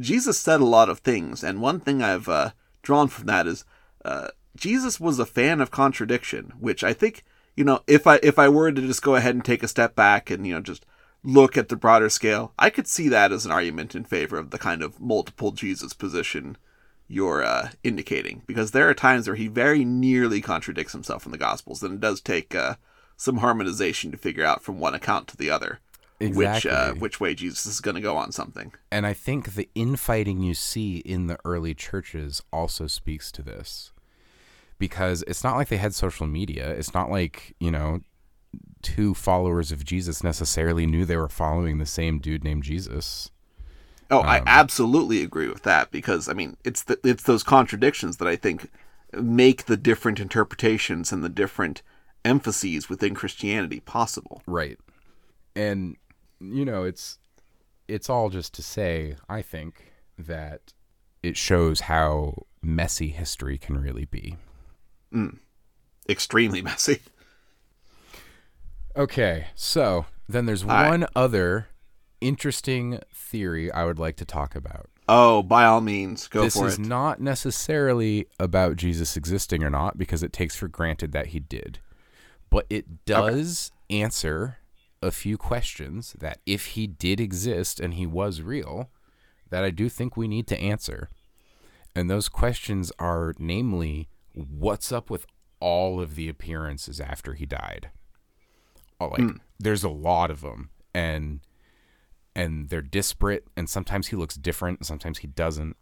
Jesus 0.00 0.38
said 0.38 0.60
a 0.60 0.64
lot 0.64 0.88
of 0.88 0.98
things, 0.98 1.44
and 1.44 1.60
one 1.60 1.78
thing 1.78 2.02
I've 2.02 2.28
uh, 2.28 2.50
drawn 2.82 3.08
from 3.08 3.26
that 3.26 3.46
is 3.46 3.64
uh, 4.04 4.28
Jesus 4.56 4.98
was 4.98 5.18
a 5.18 5.26
fan 5.26 5.60
of 5.60 5.70
contradiction, 5.70 6.52
which 6.58 6.82
I 6.82 6.92
think 6.92 7.24
you 7.56 7.64
know 7.64 7.80
if 7.86 8.06
I 8.06 8.18
if 8.22 8.38
I 8.38 8.48
were 8.48 8.72
to 8.72 8.80
just 8.80 9.02
go 9.02 9.14
ahead 9.14 9.34
and 9.34 9.44
take 9.44 9.62
a 9.62 9.68
step 9.68 9.94
back 9.94 10.30
and 10.30 10.46
you 10.46 10.54
know 10.54 10.60
just 10.60 10.84
look 11.24 11.56
at 11.56 11.68
the 11.68 11.76
broader 11.76 12.08
scale, 12.08 12.52
I 12.58 12.70
could 12.70 12.86
see 12.86 13.08
that 13.08 13.32
as 13.32 13.46
an 13.46 13.52
argument 13.52 13.94
in 13.94 14.04
favor 14.04 14.38
of 14.38 14.50
the 14.50 14.58
kind 14.58 14.82
of 14.82 15.00
multiple 15.00 15.52
Jesus 15.52 15.92
position 15.92 16.56
you're 17.08 17.42
uh, 17.42 17.70
indicating, 17.84 18.42
because 18.46 18.70
there 18.70 18.88
are 18.88 18.94
times 18.94 19.26
where 19.26 19.36
he 19.36 19.46
very 19.46 19.84
nearly 19.84 20.40
contradicts 20.40 20.92
himself 20.92 21.26
in 21.26 21.32
the 21.32 21.38
Gospels, 21.38 21.82
and 21.82 21.94
it 21.94 22.00
does 22.00 22.20
take 22.20 22.54
uh, 22.54 22.76
some 23.16 23.38
harmonization 23.38 24.10
to 24.10 24.16
figure 24.16 24.44
out 24.44 24.62
from 24.62 24.78
one 24.78 24.94
account 24.94 25.28
to 25.28 25.36
the 25.36 25.50
other 25.50 25.80
which 26.30 26.66
uh, 26.66 26.92
which 26.94 27.20
way 27.20 27.34
Jesus 27.34 27.66
is 27.66 27.80
going 27.80 27.94
to 27.94 28.00
go 28.00 28.16
on 28.16 28.32
something. 28.32 28.72
And 28.90 29.06
I 29.06 29.12
think 29.12 29.54
the 29.54 29.68
infighting 29.74 30.40
you 30.40 30.54
see 30.54 30.98
in 30.98 31.26
the 31.26 31.38
early 31.44 31.74
churches 31.74 32.42
also 32.52 32.86
speaks 32.86 33.32
to 33.32 33.42
this. 33.42 33.92
Because 34.78 35.22
it's 35.28 35.44
not 35.44 35.56
like 35.56 35.68
they 35.68 35.76
had 35.76 35.94
social 35.94 36.26
media. 36.26 36.70
It's 36.70 36.94
not 36.94 37.10
like, 37.10 37.54
you 37.60 37.70
know, 37.70 38.00
two 38.82 39.14
followers 39.14 39.72
of 39.72 39.84
Jesus 39.84 40.24
necessarily 40.24 40.86
knew 40.86 41.04
they 41.04 41.16
were 41.16 41.28
following 41.28 41.78
the 41.78 41.86
same 41.86 42.18
dude 42.18 42.44
named 42.44 42.64
Jesus. 42.64 43.30
Oh, 44.10 44.20
I 44.20 44.40
um, 44.40 44.44
absolutely 44.46 45.22
agree 45.22 45.48
with 45.48 45.62
that 45.62 45.90
because 45.90 46.28
I 46.28 46.34
mean 46.34 46.56
it's 46.64 46.82
the, 46.82 46.98
it's 47.02 47.22
those 47.22 47.42
contradictions 47.42 48.18
that 48.18 48.28
I 48.28 48.36
think 48.36 48.70
make 49.12 49.64
the 49.64 49.76
different 49.76 50.20
interpretations 50.20 51.12
and 51.12 51.24
the 51.24 51.28
different 51.28 51.82
emphases 52.24 52.88
within 52.88 53.14
Christianity 53.14 53.80
possible. 53.80 54.42
Right. 54.46 54.78
And 55.56 55.96
you 56.40 56.64
know, 56.64 56.84
it's 56.84 57.18
it's 57.88 58.10
all 58.10 58.30
just 58.30 58.54
to 58.54 58.62
say, 58.62 59.16
I 59.28 59.42
think, 59.42 59.92
that 60.18 60.72
it 61.22 61.36
shows 61.36 61.80
how 61.80 62.46
messy 62.62 63.08
history 63.08 63.58
can 63.58 63.80
really 63.80 64.04
be. 64.04 64.36
Mm. 65.12 65.38
Extremely 66.08 66.62
messy. 66.62 67.00
Okay, 68.96 69.46
so 69.54 70.06
then 70.28 70.46
there's 70.46 70.64
right. 70.64 70.88
one 70.88 71.06
other 71.16 71.68
interesting 72.20 73.00
theory 73.12 73.70
I 73.72 73.84
would 73.84 73.98
like 73.98 74.16
to 74.16 74.24
talk 74.24 74.54
about. 74.54 74.88
Oh, 75.08 75.42
by 75.42 75.64
all 75.64 75.80
means, 75.80 76.28
go 76.28 76.42
this 76.42 76.54
for 76.54 76.68
is 76.68 76.78
it. 76.78 76.82
not 76.86 77.20
necessarily 77.20 78.26
about 78.38 78.76
Jesus 78.76 79.16
existing 79.16 79.64
or 79.64 79.70
not 79.70 79.98
because 79.98 80.22
it 80.22 80.32
takes 80.32 80.54
for 80.54 80.68
granted 80.68 81.12
that 81.12 81.28
he 81.28 81.40
did. 81.40 81.80
but 82.50 82.66
it 82.68 83.06
does 83.06 83.72
answer 83.88 84.58
a 85.00 85.10
few 85.10 85.38
questions 85.38 86.14
that 86.20 86.38
if 86.44 86.66
he 86.66 86.86
did 86.86 87.18
exist 87.18 87.80
and 87.80 87.94
he 87.94 88.06
was 88.06 88.42
real, 88.42 88.90
that 89.48 89.64
I 89.64 89.70
do 89.70 89.88
think 89.88 90.16
we 90.18 90.28
need 90.28 90.46
to 90.48 90.60
answer. 90.60 91.08
And 91.96 92.10
those 92.10 92.28
questions 92.28 92.92
are 92.98 93.34
namely 93.38 94.08
what's 94.34 94.92
up 94.92 95.08
with 95.08 95.26
all 95.60 95.98
of 95.98 96.14
the 96.14 96.28
appearances 96.28 97.00
after 97.00 97.32
he 97.32 97.46
died? 97.46 97.90
Like 99.10 99.20
Hmm. 99.20 99.36
there's 99.58 99.84
a 99.84 99.88
lot 99.88 100.30
of 100.30 100.40
them 100.40 100.70
and 100.94 101.40
and 102.34 102.68
they're 102.70 102.82
disparate 102.82 103.46
and 103.56 103.68
sometimes 103.68 104.08
he 104.08 104.16
looks 104.16 104.34
different 104.36 104.78
and 104.80 104.86
sometimes 104.86 105.18
he 105.18 105.26
doesn't. 105.26 105.76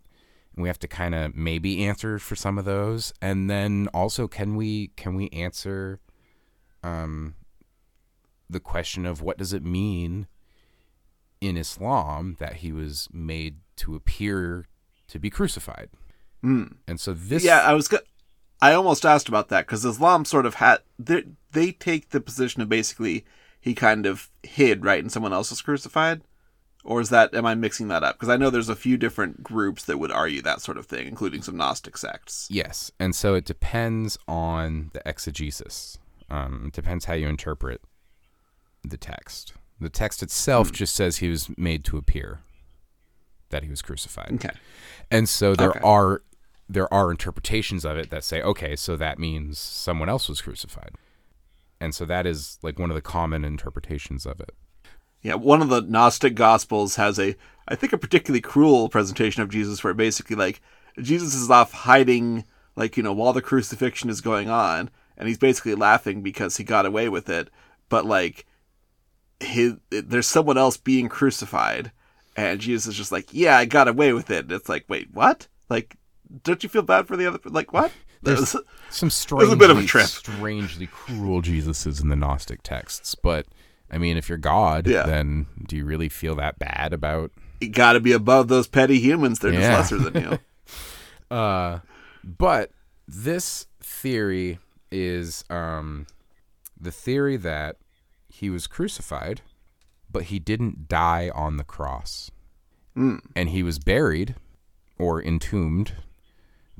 And 0.54 0.62
we 0.62 0.68
have 0.68 0.78
to 0.80 0.88
kind 0.88 1.14
of 1.14 1.34
maybe 1.36 1.84
answer 1.84 2.18
for 2.18 2.34
some 2.36 2.58
of 2.58 2.64
those 2.64 3.12
and 3.22 3.48
then 3.48 3.88
also 3.94 4.26
can 4.28 4.56
we 4.56 4.88
can 4.96 5.14
we 5.14 5.28
answer 5.30 6.00
um 6.82 7.34
the 8.48 8.60
question 8.60 9.06
of 9.06 9.22
what 9.22 9.38
does 9.38 9.52
it 9.52 9.64
mean 9.64 10.26
in 11.40 11.56
Islam 11.56 12.36
that 12.40 12.56
he 12.56 12.72
was 12.72 13.08
made 13.12 13.58
to 13.76 13.94
appear 13.94 14.66
to 15.08 15.18
be 15.18 15.30
crucified. 15.30 15.88
And 16.42 16.98
so 16.98 17.12
this 17.12 17.44
yeah, 17.44 17.60
I 17.60 17.74
was. 17.74 17.86
Go- 17.86 17.98
I 18.62 18.72
almost 18.74 19.06
asked 19.06 19.28
about 19.28 19.48
that 19.48 19.66
because 19.66 19.84
Islam 19.84 20.24
sort 20.24 20.46
of 20.46 20.54
had 20.54 20.78
they 20.98 21.24
they 21.52 21.72
take 21.72 22.10
the 22.10 22.20
position 22.20 22.62
of 22.62 22.68
basically 22.68 23.24
he 23.60 23.74
kind 23.74 24.06
of 24.06 24.30
hid 24.42 24.84
right 24.84 25.02
and 25.02 25.10
someone 25.12 25.32
else 25.32 25.50
was 25.50 25.62
crucified, 25.62 26.22
or 26.84 27.00
is 27.00 27.08
that 27.10 27.34
am 27.34 27.46
I 27.46 27.54
mixing 27.54 27.88
that 27.88 28.02
up? 28.04 28.16
Because 28.16 28.28
I 28.28 28.36
know 28.36 28.50
there's 28.50 28.68
a 28.68 28.76
few 28.76 28.96
different 28.96 29.42
groups 29.42 29.84
that 29.86 29.98
would 29.98 30.12
argue 30.12 30.42
that 30.42 30.60
sort 30.60 30.78
of 30.78 30.86
thing, 30.86 31.06
including 31.06 31.42
some 31.42 31.56
Gnostic 31.56 31.96
sects. 31.96 32.46
Yes, 32.50 32.90
and 33.00 33.14
so 33.14 33.34
it 33.34 33.44
depends 33.44 34.18
on 34.28 34.90
the 34.92 35.02
exegesis. 35.08 35.98
Um, 36.30 36.66
it 36.68 36.72
depends 36.74 37.06
how 37.06 37.14
you 37.14 37.28
interpret 37.28 37.80
the 38.84 38.96
text. 38.96 39.52
The 39.80 39.90
text 39.90 40.22
itself 40.22 40.70
just 40.72 40.94
says 40.94 41.16
he 41.18 41.28
was 41.28 41.48
made 41.56 41.84
to 41.86 41.96
appear, 41.96 42.40
that 43.48 43.62
he 43.64 43.70
was 43.70 43.82
crucified, 43.82 44.32
Okay. 44.34 44.54
and 45.10 45.28
so 45.28 45.54
there 45.56 45.70
Okay. 45.70 45.80
are 45.82 46.22
there 46.72 46.92
are 46.92 47.10
interpretations 47.10 47.84
of 47.84 47.96
it 47.96 48.10
that 48.10 48.24
say, 48.24 48.40
okay, 48.42 48.76
so 48.76 48.96
that 48.96 49.18
means 49.18 49.58
someone 49.58 50.08
else 50.08 50.28
was 50.28 50.40
crucified, 50.40 50.92
and 51.80 51.94
so 51.94 52.04
that 52.04 52.26
is 52.26 52.58
like 52.62 52.78
one 52.78 52.90
of 52.90 52.94
the 52.94 53.02
common 53.02 53.44
interpretations 53.44 54.24
of 54.26 54.40
it. 54.40 54.54
Yeah, 55.22 55.34
one 55.34 55.60
of 55.60 55.68
the 55.68 55.82
Gnostic 55.82 56.34
Gospels 56.34 56.96
has 56.96 57.18
a, 57.18 57.34
I 57.68 57.74
think, 57.74 57.92
a 57.92 57.98
particularly 57.98 58.40
cruel 58.40 58.88
presentation 58.88 59.42
of 59.42 59.50
Jesus, 59.50 59.82
where 59.82 59.94
basically 59.94 60.36
like 60.36 60.62
Jesus 61.00 61.34
is 61.34 61.50
off 61.50 61.72
hiding, 61.72 62.44
like 62.76 62.96
you 62.96 63.02
know, 63.02 63.12
while 63.12 63.32
the 63.32 63.42
crucifixion 63.42 64.08
is 64.08 64.20
going 64.20 64.48
on, 64.48 64.90
and 65.16 65.28
he's 65.28 65.38
basically 65.38 65.74
laughing 65.74 66.22
because 66.22 66.56
he 66.56 66.64
got 66.64 66.86
away 66.86 67.08
with 67.08 67.28
it, 67.28 67.50
but 67.88 68.06
like, 68.06 68.46
his 69.40 69.74
there's 69.90 70.26
someone 70.26 70.56
else 70.56 70.76
being 70.76 71.08
crucified, 71.08 71.92
and 72.36 72.60
Jesus 72.60 72.86
is 72.88 72.96
just 72.96 73.12
like, 73.12 73.28
yeah, 73.32 73.58
I 73.58 73.64
got 73.64 73.88
away 73.88 74.12
with 74.12 74.30
it. 74.30 74.44
And 74.44 74.52
it's 74.52 74.68
like, 74.68 74.84
wait, 74.88 75.08
what? 75.12 75.48
Like, 75.68 75.96
don't 76.44 76.62
you 76.62 76.68
feel 76.68 76.82
bad 76.82 77.06
for 77.08 77.16
the 77.16 77.26
other? 77.26 77.38
Like, 77.44 77.72
what? 77.72 77.92
There's- 78.22 78.52
There's- 78.52 78.66
Some 78.90 79.06
a 79.08 79.10
strangely, 79.10 79.56
bit 79.56 79.70
of 79.70 79.78
a 79.78 79.84
trip. 79.84 80.06
strangely 80.06 80.86
cruel 80.86 81.42
Jesuses 81.42 82.02
in 82.02 82.08
the 82.08 82.16
Gnostic 82.16 82.62
texts, 82.62 83.14
but 83.14 83.46
I 83.90 83.98
mean, 83.98 84.16
if 84.16 84.28
you're 84.28 84.38
God, 84.38 84.86
Yeah. 84.86 85.04
then 85.04 85.46
do 85.66 85.76
you 85.76 85.84
really 85.84 86.08
feel 86.08 86.34
that 86.36 86.58
bad 86.58 86.92
about? 86.92 87.30
you 87.60 87.68
got 87.68 87.92
to 87.92 88.00
be 88.00 88.12
above 88.12 88.48
those 88.48 88.66
petty 88.66 88.98
humans. 89.00 89.38
They're 89.40 89.52
Yeah. 89.52 89.76
just 89.78 89.92
lesser 89.92 90.10
than 90.10 90.22
you. 90.22 90.38
Uh, 91.30 91.78
but 92.24 92.72
this 93.06 93.66
theory 93.80 94.58
is 94.90 95.44
um, 95.48 96.06
the 96.80 96.90
theory 96.90 97.36
that 97.36 97.76
he 98.28 98.50
was 98.50 98.66
crucified, 98.66 99.40
but 100.10 100.24
he 100.24 100.38
didn't 100.40 100.88
die 100.88 101.30
on 101.34 101.56
the 101.56 101.62
cross, 101.64 102.32
and 102.96 103.48
he 103.50 103.62
was 103.62 103.78
buried 103.78 104.34
or 104.98 105.22
entombed, 105.22 105.92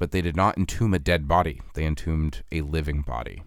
but 0.00 0.10
they 0.10 0.20
did 0.20 0.34
not 0.34 0.56
entomb 0.58 0.92
a 0.94 0.98
dead 0.98 1.28
body; 1.28 1.60
they 1.74 1.84
entombed 1.84 2.42
a 2.50 2.62
living 2.62 3.02
body. 3.02 3.42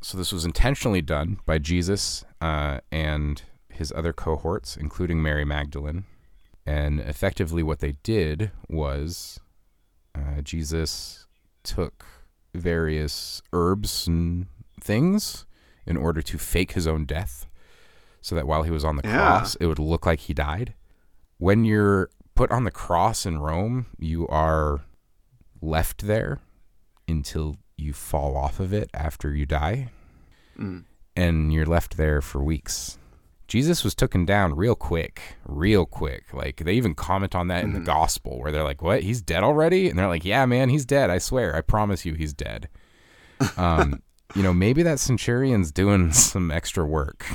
So 0.00 0.18
this 0.18 0.32
was 0.32 0.44
intentionally 0.44 1.00
done 1.02 1.38
by 1.46 1.58
Jesus 1.58 2.24
uh, 2.40 2.80
and 2.90 3.42
his 3.68 3.92
other 3.94 4.12
cohorts, 4.12 4.76
including 4.76 5.22
Mary 5.22 5.44
Magdalene. 5.44 6.04
And 6.66 7.00
effectively, 7.00 7.62
what 7.62 7.78
they 7.80 7.92
did 8.02 8.50
was 8.68 9.38
uh, 10.14 10.40
Jesus 10.42 11.26
took 11.62 12.04
various 12.54 13.42
herbs 13.52 14.06
and 14.06 14.46
things 14.80 15.46
in 15.86 15.96
order 15.96 16.20
to 16.22 16.38
fake 16.38 16.72
his 16.72 16.86
own 16.86 17.04
death 17.04 17.46
so 18.20 18.34
that 18.34 18.46
while 18.46 18.62
he 18.64 18.70
was 18.70 18.84
on 18.84 18.96
the 18.96 19.02
Yeah. 19.04 19.16
cross, 19.16 19.54
it 19.56 19.66
would 19.66 19.78
look 19.80 20.04
like 20.06 20.20
he 20.20 20.34
died. 20.34 20.74
When 21.38 21.64
you're 21.64 22.10
put 22.34 22.50
on 22.50 22.64
the 22.64 22.70
cross 22.70 23.26
in 23.26 23.38
Rome, 23.38 23.86
you 23.98 24.26
are 24.28 24.80
left 25.60 26.06
there 26.06 26.40
until 27.08 27.56
you 27.76 27.92
fall 27.92 28.36
off 28.36 28.60
of 28.60 28.72
it 28.72 28.90
after 28.94 29.34
you 29.34 29.46
die. 29.46 29.90
And 31.16 31.52
you're 31.52 31.66
left 31.66 31.96
there 31.96 32.20
for 32.20 32.42
weeks. 32.42 32.98
Jesus 33.48 33.84
was 33.84 33.94
taken 33.94 34.24
down 34.24 34.54
real 34.56 34.74
quick, 34.74 35.20
real 35.44 35.84
quick. 35.84 36.32
Like 36.32 36.56
they 36.64 36.72
even 36.72 36.94
comment 36.94 37.34
on 37.34 37.48
that 37.48 37.64
in 37.64 37.74
the 37.74 37.80
gospel 37.80 38.38
where 38.40 38.50
they're 38.50 38.64
like, 38.64 38.80
"What? 38.80 39.02
He's 39.02 39.20
dead 39.20 39.42
already?" 39.42 39.90
And 39.90 39.98
they're 39.98 40.08
like, 40.08 40.24
"Yeah, 40.24 40.46
man, 40.46 40.70
he's 40.70 40.86
dead. 40.86 41.10
I 41.10 41.18
swear. 41.18 41.54
I 41.54 41.60
promise 41.60 42.06
you 42.06 42.14
he's 42.14 42.32
dead." 42.32 42.68
Um, 43.56 44.00
you 44.36 44.42
know, 44.44 44.54
maybe 44.54 44.84
that 44.84 45.00
centurion's 45.00 45.72
doing 45.72 46.12
some 46.30 46.52
extra 46.52 46.86
work. 46.86 47.26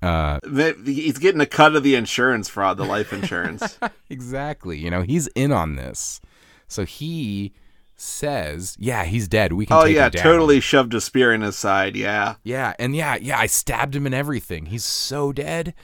Uh, 0.00 0.38
He's 0.84 1.18
getting 1.18 1.40
a 1.40 1.46
cut 1.46 1.74
of 1.74 1.82
the 1.82 1.96
insurance 1.96 2.48
fraud, 2.48 2.76
the 2.76 2.84
life 2.84 3.12
insurance. 3.12 3.78
exactly. 4.10 4.78
You 4.78 4.90
know, 4.90 5.02
he's 5.02 5.26
in 5.28 5.50
on 5.50 5.76
this. 5.76 6.20
So 6.68 6.84
he 6.84 7.52
says, 7.96 8.76
"Yeah, 8.78 9.04
he's 9.04 9.26
dead. 9.26 9.54
We 9.54 9.66
can 9.66 9.76
oh 9.76 9.84
take 9.84 9.96
yeah, 9.96 10.06
him 10.06 10.12
down." 10.12 10.22
totally 10.22 10.60
shoved 10.60 10.94
a 10.94 11.00
spear 11.00 11.32
in 11.32 11.40
his 11.40 11.56
side. 11.56 11.96
Yeah. 11.96 12.36
Yeah, 12.44 12.74
and 12.78 12.94
yeah, 12.94 13.16
yeah, 13.20 13.38
I 13.38 13.46
stabbed 13.46 13.96
him 13.96 14.06
and 14.06 14.14
everything. 14.14 14.66
He's 14.66 14.84
so 14.84 15.32
dead. 15.32 15.74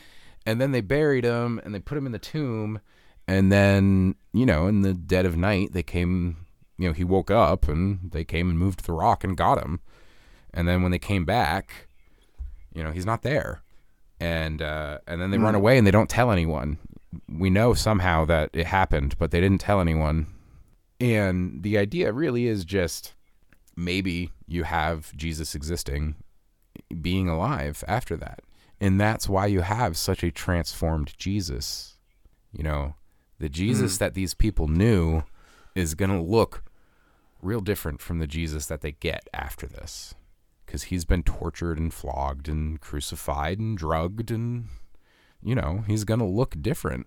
And 0.47 0.61
then 0.61 0.73
they 0.73 0.81
buried 0.81 1.25
him 1.25 1.61
and 1.65 1.75
they 1.75 1.81
put 1.81 1.97
him 1.99 2.07
in 2.07 2.13
the 2.13 2.19
tomb. 2.19 2.81
And 3.27 3.51
then, 3.51 4.17
you 4.33 4.45
know, 4.45 4.67
in 4.67 4.83
the 4.83 4.93
dead 4.93 5.25
of 5.25 5.37
night, 5.37 5.73
they 5.73 5.83
came, 5.83 6.45
you 6.77 6.89
know, 6.89 6.93
he 6.93 7.05
woke 7.05 7.31
up 7.31 7.67
and 7.67 8.11
they 8.13 8.25
came 8.25 8.51
and 8.51 8.59
moved 8.59 8.85
the 8.85 8.93
rock 8.93 9.25
and 9.25 9.37
got 9.37 9.63
him. 9.63 9.81
And 10.53 10.69
then 10.69 10.83
when 10.83 10.93
they 10.93 10.99
came 10.99 11.25
back, 11.25 11.89
you 12.75 12.85
know, 12.85 12.91
he's 12.91 13.07
not 13.07 13.23
there. 13.23 13.63
And 14.21 14.63
uh, 14.63 14.99
and 15.07 15.21
then 15.21 15.31
they 15.31 15.39
run 15.39 15.55
away 15.55 15.77
and 15.77 15.87
they 15.87 15.91
don't 15.91 16.09
tell 16.09 16.31
anyone. 16.31 16.79
We 17.29 17.51
know 17.51 17.75
somehow 17.75 18.25
that 18.27 18.51
it 18.53 18.67
happened, 18.67 19.17
but 19.19 19.31
they 19.31 19.41
didn't 19.41 19.61
tell 19.61 19.81
anyone. 19.81 20.27
And 21.01 21.63
the 21.63 21.79
idea 21.79 22.13
really 22.13 22.47
is 22.47 22.65
just 22.65 23.15
maybe 23.77 24.31
you 24.47 24.65
have 24.65 25.15
Jesus 25.17 25.55
existing 25.55 26.15
being 27.01 27.29
alive 27.29 27.85
after 27.87 28.17
that. 28.17 28.41
And 28.81 29.01
that's 29.01 29.29
why 29.29 29.47
you 29.47 29.61
have 29.61 29.97
such 29.97 30.23
a 30.23 30.31
transformed 30.31 31.17
Jesus. 31.17 31.97
You 32.53 32.63
know, 32.63 32.95
the 33.39 33.49
Jesus 33.49 33.99
that 33.99 34.15
these 34.15 34.35
people 34.35 34.69
knew 34.69 35.25
is 35.75 35.95
going 35.95 36.11
to 36.11 36.23
look 36.23 36.63
real 37.43 37.61
different 37.61 38.01
from 38.01 38.19
the 38.19 38.27
Jesus 38.27 38.67
that 38.67 38.81
they 38.81 38.93
get 38.93 39.29
after 39.33 39.67
this. 39.67 40.15
Because 40.75 40.89
he's 40.91 41.05
been 41.05 41.23
tortured 41.23 41.79
and 41.79 41.95
flogged 41.95 42.49
and 42.49 42.81
crucified 42.81 43.59
and 43.61 43.79
drugged, 43.79 44.31
and, 44.31 44.67
you 45.43 45.55
know, 45.55 45.85
he's 45.87 46.05
to 46.19 46.27
look 46.27 46.61
different. 46.61 47.07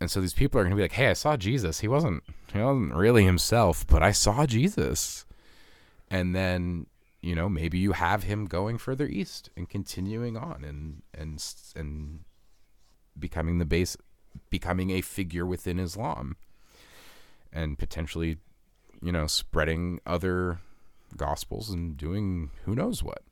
And 0.00 0.10
so 0.10 0.20
these 0.20 0.34
people 0.34 0.60
are 0.60 0.64
to 0.72 0.76
be 0.76 0.82
like, 0.82 0.92
hey, 0.92 1.08
I 1.08 1.14
saw 1.14 1.36
Jesus. 1.36 1.80
He 1.80 1.88
wasn't, 1.88 2.22
he 2.52 2.60
wasn't 2.60 2.94
really 2.94 3.24
himself, 3.24 3.86
but 3.86 4.02
I 4.02 4.12
saw 4.12 4.46
Jesus 4.46 5.24
and 6.10 6.34
then 6.34 6.86
you 7.20 7.34
know 7.34 7.48
maybe 7.48 7.78
you 7.78 7.92
have 7.92 8.24
him 8.24 8.46
going 8.46 8.78
further 8.78 9.06
east 9.06 9.50
and 9.56 9.68
continuing 9.68 10.36
on 10.36 10.64
and 10.64 11.02
and 11.14 11.44
and 11.76 12.20
becoming 13.18 13.58
the 13.58 13.64
base 13.64 13.96
becoming 14.50 14.90
a 14.90 15.00
figure 15.00 15.44
within 15.44 15.78
Islam 15.78 16.36
and 17.52 17.78
potentially 17.78 18.38
you 19.02 19.12
know 19.12 19.26
spreading 19.26 20.00
other 20.06 20.60
gospels 21.16 21.70
and 21.70 21.96
doing 21.96 22.50
who 22.64 22.74
knows 22.74 23.02
what 23.02 23.22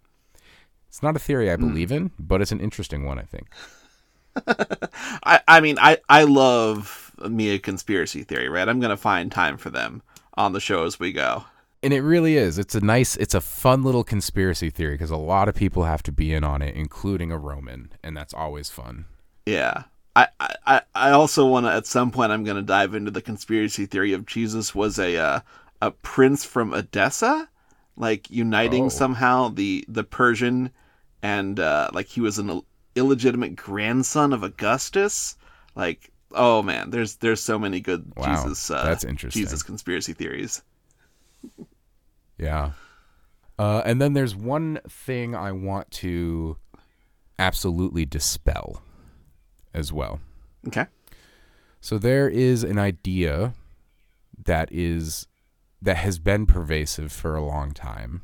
it's 0.88 1.02
not 1.02 1.16
a 1.16 1.18
theory 1.20 1.50
I 1.50 1.56
believe 1.56 1.92
in 1.92 2.10
but 2.18 2.40
it's 2.40 2.52
an 2.52 2.60
interesting 2.60 3.04
one 3.04 3.18
I 3.18 3.22
think 3.22 3.48
I, 5.24 5.40
I 5.48 5.60
mean, 5.60 5.78
I, 5.78 5.98
I 6.08 6.24
love 6.24 7.10
me 7.26 7.50
a 7.54 7.58
conspiracy 7.58 8.22
theory, 8.22 8.50
right? 8.50 8.68
I'm 8.68 8.80
going 8.80 8.90
to 8.90 8.96
find 8.96 9.32
time 9.32 9.56
for 9.56 9.70
them 9.70 10.02
on 10.34 10.52
the 10.52 10.60
show 10.60 10.84
as 10.84 11.00
we 11.00 11.10
go. 11.12 11.44
and 11.82 11.94
it 11.94 12.02
really 12.02 12.36
is 12.36 12.58
it's 12.58 12.74
a 12.74 12.80
nice 12.80 13.16
it's 13.16 13.34
a 13.34 13.40
fun 13.40 13.82
little 13.82 14.04
conspiracy 14.04 14.68
theory 14.70 14.94
because 14.94 15.10
a 15.10 15.16
lot 15.16 15.48
of 15.48 15.54
people 15.54 15.84
have 15.84 16.02
to 16.02 16.12
be 16.12 16.34
in 16.34 16.44
on 16.44 16.60
it 16.60 16.74
including 16.74 17.30
a 17.32 17.38
Roman 17.38 17.92
and 18.02 18.16
that's 18.16 18.34
always 18.34 18.68
fun 18.70 19.06
Yeah. 19.46 19.84
I, 20.14 20.28
I, 20.66 20.80
I 20.94 21.10
also 21.10 21.44
want 21.46 21.66
to, 21.66 21.72
at 21.72 21.84
some 21.86 22.10
point, 22.10 22.32
I'm 22.32 22.42
going 22.42 22.56
to 22.56 22.62
dive 22.62 22.94
into 22.94 23.10
the 23.10 23.20
conspiracy 23.20 23.84
theory 23.84 24.14
of 24.14 24.24
Jesus 24.24 24.74
was 24.74 24.98
a, 24.98 25.14
uh, 25.18 25.40
a 25.82 25.90
prince 25.90 26.42
from 26.42 26.72
Edessa 26.72 27.50
like 27.96 28.30
uniting 28.30 28.84
Oh. 28.84 28.88
somehow 28.88 29.48
the 29.48 29.84
the 29.88 30.04
Persian 30.04 30.70
and 31.22 31.58
uh, 31.58 31.90
like 31.92 32.06
he 32.06 32.20
was 32.20 32.38
an 32.38 32.62
illegitimate 32.94 33.56
grandson 33.56 34.32
of 34.32 34.42
Augustus. 34.42 35.36
Like, 35.74 36.10
oh 36.32 36.62
man, 36.62 36.90
there's 36.90 37.16
there's 37.16 37.42
so 37.42 37.58
many 37.58 37.80
good 37.80 38.12
Wow, 38.16 38.36
Jesus 38.36 38.70
uh, 38.70 38.84
that's 38.84 39.04
interesting. 39.04 39.42
Jesus 39.42 39.62
conspiracy 39.62 40.12
theories. 40.12 40.62
Yeah. 42.38 42.72
Uh, 43.58 43.82
and 43.86 44.00
then 44.00 44.12
there's 44.12 44.36
one 44.36 44.78
thing 44.88 45.34
I 45.34 45.52
want 45.52 45.90
to 45.92 46.58
absolutely 47.38 48.04
dispel 48.04 48.82
as 49.72 49.92
well. 49.92 50.20
Okay. 50.68 50.86
So 51.80 51.96
there 51.98 52.28
is 52.28 52.62
an 52.64 52.78
idea 52.78 53.54
that 54.44 54.68
is 54.70 55.26
that 55.86 55.98
has 55.98 56.18
been 56.18 56.46
pervasive 56.46 57.12
for 57.12 57.36
a 57.36 57.44
long 57.44 57.70
time 57.70 58.22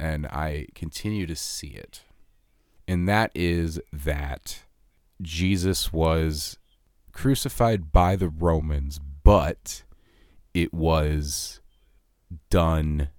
and 0.00 0.26
I 0.26 0.66
continue 0.74 1.26
to 1.26 1.36
see 1.36 1.68
it. 1.68 2.02
And 2.88 3.08
that 3.08 3.30
is 3.36 3.80
that 3.92 4.64
Jesus 5.22 5.92
was 5.92 6.58
crucified 7.12 7.92
by 7.92 8.16
the 8.16 8.28
Romans, 8.28 8.98
but 9.22 9.84
it 10.52 10.74
was 10.74 11.60
done 12.50 13.10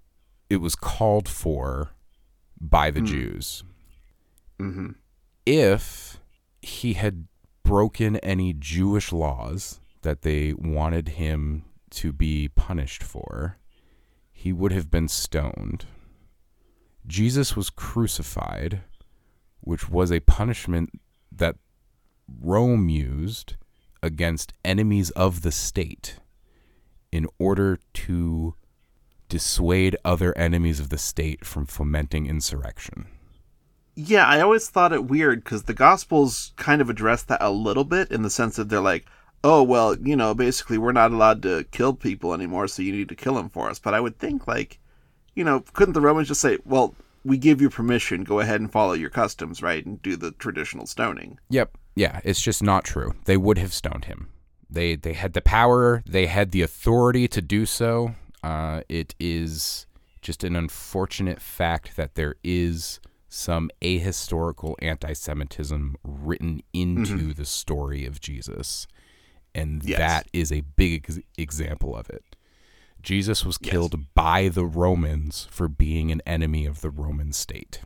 it 0.49 0.57
was 0.57 0.75
called 0.75 1.29
for 1.29 1.91
by 2.59 2.91
the 2.91 2.99
Jews. 3.01 3.63
Mm-hmm. 4.59 4.89
If 5.45 6.19
he 6.61 6.93
had 6.95 7.27
broken 7.63 8.17
any 8.17 8.51
Jewish 8.51 9.13
laws 9.13 9.79
that 10.01 10.21
they 10.21 10.51
wanted 10.53 11.07
him 11.07 11.63
to 11.91 12.11
be 12.11 12.49
punished 12.49 13.01
for, 13.01 13.57
he 14.45 14.53
would 14.53 14.71
have 14.71 14.91
been 14.91 15.07
stoned. 15.07 15.87
Jesus 17.07 17.55
was 17.55 17.71
crucified, 17.71 18.83
which 19.59 19.89
was 19.89 20.11
a 20.11 20.19
punishment 20.19 20.91
that 21.31 21.55
Rome 22.43 22.87
used 22.87 23.55
against 24.03 24.53
enemies 24.63 25.09
of 25.09 25.41
the 25.41 25.51
state 25.51 26.19
in 27.11 27.25
order 27.39 27.79
to 27.93 28.53
dissuade 29.29 29.97
other 30.05 30.37
enemies 30.37 30.79
of 30.79 30.89
the 30.89 30.99
state 30.99 31.43
from 31.43 31.65
fomenting 31.65 32.27
insurrection. 32.27 33.07
Yeah, 33.95 34.27
I 34.27 34.41
always 34.41 34.69
thought 34.69 34.93
it 34.93 35.05
weird 35.05 35.43
because 35.43 35.63
the 35.63 35.73
Gospels 35.73 36.53
kind 36.55 36.81
of 36.81 36.89
address 36.91 37.23
that 37.23 37.41
a 37.41 37.49
little 37.49 37.83
bit 37.83 38.11
in 38.11 38.21
the 38.21 38.29
sense 38.29 38.57
that 38.57 38.69
they're 38.69 38.79
like, 38.79 39.07
oh, 39.45 39.61
well, 39.61 39.95
you 39.99 40.15
know, 40.15 40.33
basically 40.33 40.79
we're 40.79 40.91
not 40.91 41.11
allowed 41.11 41.43
to 41.43 41.63
kill 41.71 41.93
people 41.93 42.33
anymore, 42.33 42.67
so 42.67 42.81
you 42.81 42.91
need 42.91 43.09
to 43.09 43.15
kill 43.15 43.35
them 43.35 43.47
for 43.47 43.69
us. 43.69 43.77
But 43.77 43.93
I 43.93 43.99
would 43.99 44.17
think, 44.17 44.47
like, 44.47 44.79
you 45.35 45.43
know, 45.43 45.63
couldn't 45.73 45.93
the 45.93 46.01
Romans 46.01 46.27
just 46.29 46.41
say, 46.41 46.57
well, 46.65 46.95
we 47.23 47.37
give 47.37 47.61
you 47.61 47.69
permission, 47.69 48.23
go 48.23 48.39
ahead 48.39 48.59
and 48.59 48.71
follow 48.71 48.93
your 48.93 49.11
customs, 49.11 49.61
right, 49.61 49.85
and 49.85 50.01
do 50.01 50.15
the 50.15 50.31
traditional 50.31 50.87
stoning? 50.87 51.39
Yep. 51.49 51.77
Yeah, 51.95 52.21
it's 52.23 52.41
just 52.41 52.63
not 52.63 52.83
true. 52.83 53.13
They 53.25 53.37
would 53.37 53.59
have 53.59 53.71
stoned 53.71 54.05
him. 54.05 54.29
They 54.67 54.95
they 54.95 55.13
had 55.13 55.33
the 55.33 55.41
power, 55.41 56.03
they 56.07 56.25
had 56.25 56.51
the 56.51 56.63
authority 56.63 57.27
to 57.29 57.41
do 57.41 57.67
so. 57.67 58.15
Uh, 58.43 58.81
it 58.89 59.13
is 59.19 59.85
just 60.21 60.43
an 60.43 60.55
unfortunate 60.55 61.39
fact 61.39 61.95
that 61.95 62.15
there 62.15 62.35
is 62.43 62.99
some 63.29 63.69
ahistorical 63.81 64.75
anti-Semitism 64.81 65.95
written 66.03 66.63
into 66.73 67.33
the 67.33 67.45
story 67.45 68.05
of 68.05 68.19
Jesus, 68.19 68.87
and 69.56 69.84
Yes. 69.84 69.97
that 69.97 70.28
is 70.34 70.51
a 70.51 70.62
big 70.62 71.06
ex- 71.10 71.20
example 71.38 71.95
of 71.97 72.10
it. 72.12 72.24
Jesus 73.01 73.43
was 73.45 73.58
killed 73.58 74.14
by 74.14 74.49
the 74.49 74.66
Romans 74.66 75.47
for 75.49 75.68
being 75.68 76.12
an 76.12 76.22
enemy 76.26 76.66
of 76.66 76.82
the 76.82 76.89
Roman 76.89 77.32
state. 77.34 77.82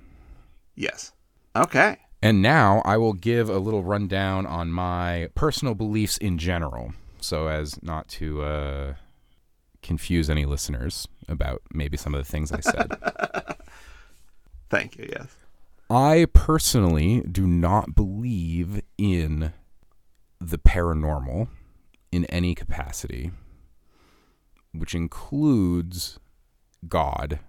Yes. 0.75 1.11
Okay. 1.55 1.97
And 2.21 2.41
now 2.41 2.81
I 2.85 2.97
will 2.97 3.13
give 3.13 3.49
a 3.49 3.59
little 3.59 3.83
rundown 3.83 4.45
on 4.45 4.71
my 4.71 5.29
personal 5.35 5.75
beliefs 5.75 6.17
in 6.17 6.37
general, 6.37 6.93
so 7.21 7.47
as 7.47 7.81
not 7.83 8.07
to 8.09 8.41
uh, 8.43 8.93
confuse 9.81 10.29
any 10.29 10.45
listeners 10.45 11.07
about 11.27 11.61
maybe 11.73 11.95
some 11.97 12.13
of 12.15 12.25
the 12.25 12.29
things 12.29 12.51
I 12.51 12.59
said. 12.61 12.91
Thank 14.69 14.97
you, 14.97 15.07
yes. 15.11 15.27
I 15.89 16.27
personally 16.33 17.21
do 17.21 17.47
not 17.47 17.95
believe 17.95 18.81
in 18.97 19.53
the 20.39 20.57
paranormal 20.57 21.47
in 22.11 22.25
any 22.25 22.55
capacity, 22.55 23.31
which 24.73 24.95
includes 24.95 26.19
God. 26.87 27.39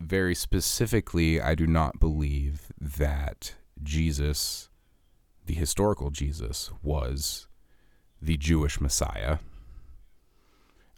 Very 0.00 0.34
specifically, 0.34 1.40
I 1.40 1.54
do 1.54 1.66
not 1.66 1.98
believe 1.98 2.72
that 2.80 3.54
Jesus, 3.82 4.68
the 5.46 5.54
historical 5.54 6.10
Jesus, 6.10 6.70
was 6.82 7.46
the 8.20 8.36
Jewish 8.36 8.80
Messiah. 8.80 9.38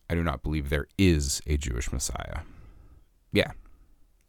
I 0.08 0.14
do 0.14 0.22
not 0.22 0.42
believe 0.42 0.68
there 0.68 0.86
is 0.96 1.42
a 1.46 1.56
Jewish 1.56 1.92
Messiah. 1.92 2.40
Yeah. 3.32 3.52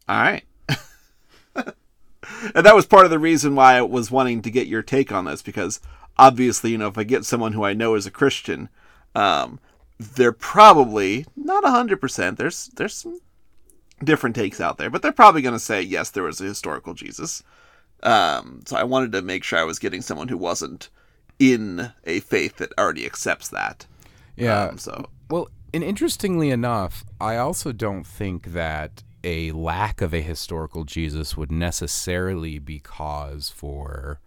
All 0.08 0.20
right. 0.20 0.44
and 1.54 2.66
that 2.66 2.74
was 2.74 2.86
part 2.86 3.04
of 3.04 3.10
the 3.10 3.18
reason 3.18 3.54
why 3.54 3.76
I 3.76 3.82
was 3.82 4.10
wanting 4.10 4.42
to 4.42 4.50
get 4.50 4.66
your 4.66 4.82
take 4.82 5.12
on 5.12 5.24
this 5.24 5.42
because 5.42 5.80
obviously, 6.18 6.70
you 6.70 6.78
know, 6.78 6.88
if 6.88 6.98
I 6.98 7.04
get 7.04 7.24
someone 7.24 7.52
who 7.52 7.64
I 7.64 7.74
know 7.74 7.94
is 7.94 8.06
a 8.06 8.10
Christian, 8.10 8.68
um, 9.14 9.60
they're 9.98 10.32
probably 10.32 11.26
not 11.36 11.64
hundred 11.64 12.00
percent. 12.00 12.38
There's 12.38 12.68
there's 12.76 12.94
some 12.94 13.20
different 14.02 14.36
takes 14.36 14.60
out 14.60 14.78
there, 14.78 14.90
but 14.90 15.02
they're 15.02 15.12
probably 15.12 15.42
going 15.42 15.54
to 15.54 15.58
say 15.58 15.82
yes, 15.82 16.10
there 16.10 16.22
was 16.22 16.40
a 16.40 16.44
historical 16.44 16.94
Jesus. 16.94 17.42
Um, 18.02 18.62
so 18.64 18.76
I 18.76 18.84
wanted 18.84 19.12
to 19.12 19.22
make 19.22 19.42
sure 19.42 19.58
I 19.58 19.64
was 19.64 19.80
getting 19.80 20.02
someone 20.02 20.28
who 20.28 20.38
wasn't 20.38 20.88
in 21.38 21.92
a 22.04 22.20
faith 22.20 22.56
that 22.58 22.72
already 22.78 23.04
accepts 23.06 23.48
that. 23.48 23.86
Yeah. 24.36 24.66
Um, 24.66 24.78
so 24.78 25.06
Well, 25.28 25.48
and 25.74 25.82
interestingly 25.82 26.50
enough, 26.50 27.04
I 27.20 27.36
also 27.36 27.72
don't 27.72 28.06
think 28.06 28.52
that 28.52 29.02
a 29.24 29.50
lack 29.52 30.00
of 30.00 30.14
a 30.14 30.22
historical 30.22 30.84
Jesus 30.84 31.36
would 31.36 31.50
necessarily 31.50 32.58
be 32.60 32.78
cause 32.78 33.50
for 33.50 34.20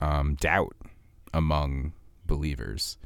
um, 0.00 0.34
doubt 0.34 0.76
among 1.34 1.92
believers. 2.26 2.96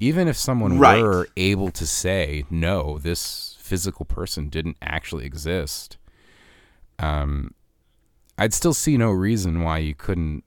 Even 0.00 0.28
if 0.28 0.36
someone 0.36 0.78
Right. 0.78 1.02
were 1.02 1.28
able 1.36 1.70
to 1.70 1.86
say, 1.86 2.44
no, 2.50 2.98
this 2.98 3.56
physical 3.60 4.04
person 4.04 4.48
didn't 4.48 4.76
actually 4.82 5.24
exist, 5.24 5.96
um, 6.98 7.54
I'd 8.36 8.54
still 8.54 8.74
see 8.74 8.96
no 8.96 9.10
reason 9.10 9.62
why 9.62 9.78
you 9.78 9.94
couldn't 9.94 10.44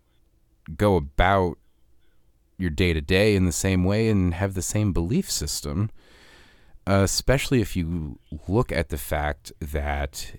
go 0.78 0.96
about 0.96 1.58
your 2.58 2.70
day 2.70 2.94
to 2.94 3.02
day 3.02 3.36
in 3.36 3.46
the 3.46 3.52
same 3.52 3.84
way 3.84 4.08
and 4.08 4.34
have 4.36 4.54
the 4.54 4.62
same 4.62 4.94
belief 4.94 5.30
system, 5.30 5.90
uh, 6.88 7.02
especially 7.04 7.60
if 7.62 7.76
you 7.76 8.20
look 8.48 8.72
at 8.72 8.90
the 8.90 8.98
fact 8.98 9.52
that 9.60 10.36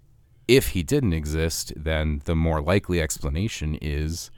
if 0.49 0.69
he 0.69 0.83
didn't 0.83 1.13
exist, 1.13 1.73
then 1.77 2.23
the 2.25 2.35
more 2.35 2.61
likely 2.61 3.01
explanation 3.01 3.79
is 3.83 4.31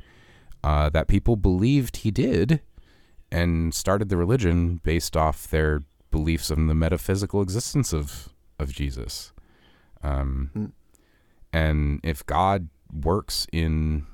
uh, 0.64 0.88
that 0.88 1.08
people 1.08 1.36
believed 1.36 1.98
he 1.98 2.10
did 2.10 2.60
and 3.30 3.74
started 3.74 4.08
the 4.08 4.16
religion 4.16 4.80
based 4.82 5.16
off 5.16 5.46
their 5.48 5.82
beliefs 6.10 6.50
in 6.50 6.66
the 6.68 6.74
metaphysical 6.74 7.42
existence 7.42 7.92
of, 7.92 8.30
of 8.58 8.72
Jesus. 8.72 9.32
Um, 10.02 10.50
Mm. 10.54 10.72
And 11.52 12.00
if 12.02 12.26
God 12.26 12.68
works 12.92 13.46
in 13.52 14.06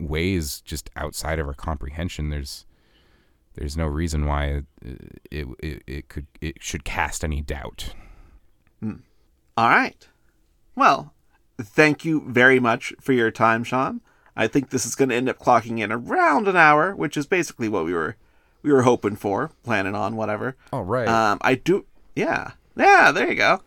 ways 0.00 0.60
just 0.60 0.90
outside 0.96 1.38
of 1.38 1.46
our 1.46 1.54
comprehension, 1.54 2.30
there's 2.30 2.66
there's 3.54 3.76
no 3.76 3.86
reason 3.86 4.26
why 4.26 4.44
it, 4.46 4.64
it, 5.30 5.46
it, 5.60 5.82
it 5.86 6.08
could 6.08 6.26
it 6.40 6.56
should 6.60 6.84
cast 6.84 7.22
any 7.22 7.40
doubt. 7.42 7.94
All 8.82 9.68
right. 9.68 10.08
Well, 10.74 11.14
thank 11.60 12.04
you 12.04 12.24
very 12.26 12.58
much 12.58 12.92
for 13.00 13.12
your 13.12 13.30
time, 13.30 13.62
Shaun. 13.62 14.00
I 14.38 14.46
think 14.46 14.70
this 14.70 14.86
is 14.86 14.94
going 14.94 15.08
to 15.08 15.16
end 15.16 15.28
up 15.28 15.40
clocking 15.40 15.80
in 15.80 15.90
around 15.90 16.46
an 16.46 16.56
hour, 16.56 16.94
which 16.94 17.16
is 17.16 17.26
basically 17.26 17.68
what 17.68 17.84
we 17.84 17.92
were 17.92 18.16
we 18.62 18.72
were 18.72 18.82
hoping 18.82 19.16
for, 19.16 19.50
planning 19.64 19.94
on, 19.94 20.16
whatever. 20.16 20.56
All 20.72 20.84
right. 20.84 21.08
Um, 21.08 21.38
I 21.42 21.56
do, 21.56 21.84
yeah, 22.14 22.52
yeah. 22.76 23.12
There 23.12 23.28
you 23.28 23.34
go. 23.34 23.60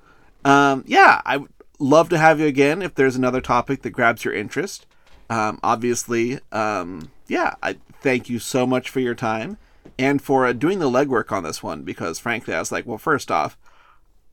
Um, 0.44 0.84
yeah, 0.88 1.22
I 1.26 1.38
would 1.38 1.52
love 1.78 2.10
to 2.10 2.18
have 2.18 2.40
you 2.40 2.46
again 2.48 2.82
if 2.82 2.96
there's 2.96 3.16
another 3.16 3.42
topic 3.42 3.82
that 3.82 3.92
grabs 3.92 4.26
your 4.26 4.34
interest. 4.34 4.88
Um, 5.30 5.60
obviously, 5.62 6.40
um, 6.52 7.12
yeah. 7.28 7.56
I 7.62 7.78
thank 8.02 8.30
you 8.30 8.40
so 8.40 8.66
much 8.66 8.90
for 8.90 9.00
your 9.02 9.16
time 9.16 9.58
and 10.00 10.22
for 10.22 10.46
uh, 10.46 10.54
doing 10.54 10.80
the 10.80 10.90
legwork 10.90 11.32
on 11.32 11.44
this 11.44 11.62
one 11.62 11.84
because, 11.84 12.20
frankly, 12.20 12.54
I 12.54 12.60
was 12.60 12.72
like, 12.72 12.86
well, 12.86 12.98
first 12.98 13.30
off, 13.30 13.58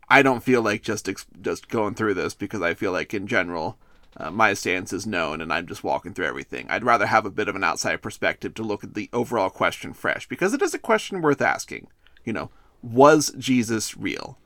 I 0.09 0.22
don't 0.22 0.43
feel 0.43 0.62
like 0.62 0.82
just 0.82 1.09
ex- 1.09 1.26
just 1.41 1.68
going 1.68 1.95
through 1.95 2.14
this 2.14 2.34
because 2.34 2.62
I 2.62 2.74
feel 2.74 2.93
like 2.93 3.12
in 3.12 3.26
general 3.26 3.76
uh, 4.17 4.31
my 4.31 4.55
stance 4.55 4.93
is 4.93 5.07
known 5.07 5.41
and 5.41 5.53
I'm 5.53 5.67
just 5.67 5.85
walking 5.85 6.15
through 6.15 6.27
everything. 6.27 6.67
I'd 6.69 6.85
rather 6.85 7.07
have 7.07 7.27
a 7.27 7.31
bit 7.31 7.49
of 7.49 7.57
an 7.57 7.65
outside 7.65 8.03
perspective 8.03 8.55
to 8.55 8.63
look 8.63 8.83
at 8.83 8.95
the 8.95 9.09
overall 9.13 9.51
question 9.51 9.93
fresh 9.93 10.29
because 10.29 10.55
it 10.55 10.63
is 10.63 10.75
a 10.75 10.79
question 10.79 11.23
worth 11.23 11.41
asking. 11.41 11.89
You 12.25 12.33
know, 12.33 12.51
was 12.83 13.33
Jesus 13.39 13.97
real? 13.97 14.39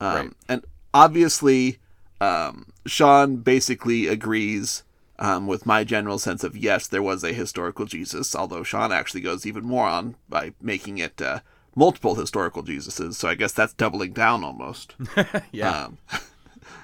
Um, 0.00 0.14
Right. 0.16 0.32
And 0.48 0.64
obviously, 0.94 1.78
um, 2.20 2.66
Shaun 2.86 3.36
basically 3.38 4.06
agrees 4.06 4.84
um, 5.18 5.46
with 5.46 5.66
my 5.66 5.82
general 5.84 6.18
sense 6.18 6.44
of 6.44 6.56
yes, 6.56 6.86
there 6.86 7.02
was 7.02 7.24
a 7.24 7.32
historical 7.32 7.86
Jesus, 7.86 8.34
although 8.36 8.62
Shaun 8.62 8.92
actually 8.92 9.22
goes 9.22 9.46
even 9.46 9.64
more 9.64 9.86
on 9.86 10.16
by 10.28 10.52
making 10.60 10.98
it 10.98 11.20
uh, 11.22 11.40
multiple 11.74 12.14
historical 12.14 12.62
Jesuses. 12.62 13.14
So 13.14 13.28
I 13.28 13.34
guess 13.34 13.52
that's 13.52 13.72
doubling 13.72 14.12
down 14.12 14.44
almost. 14.44 14.94
Yeah. 15.52 15.88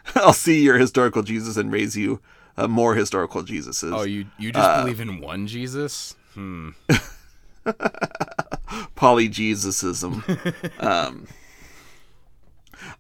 I'll 0.15 0.33
see 0.33 0.63
your 0.63 0.79
historical 0.79 1.23
Jesus 1.23 1.57
and 1.57 1.73
raise 1.73 1.97
you 1.97 2.21
uh, 2.57 2.69
more 2.69 2.95
historical 2.95 3.43
Jesuses. 3.43 3.97
oh, 3.97 4.03
you 4.03 4.27
you 4.39 4.53
just 4.53 4.83
believe 4.83 5.01
in 5.01 5.21
one 5.21 5.47
Jesus? 5.47 6.15
Hmm. 6.35 6.71
polyjesusism. 8.97 10.83
um, 10.83 11.27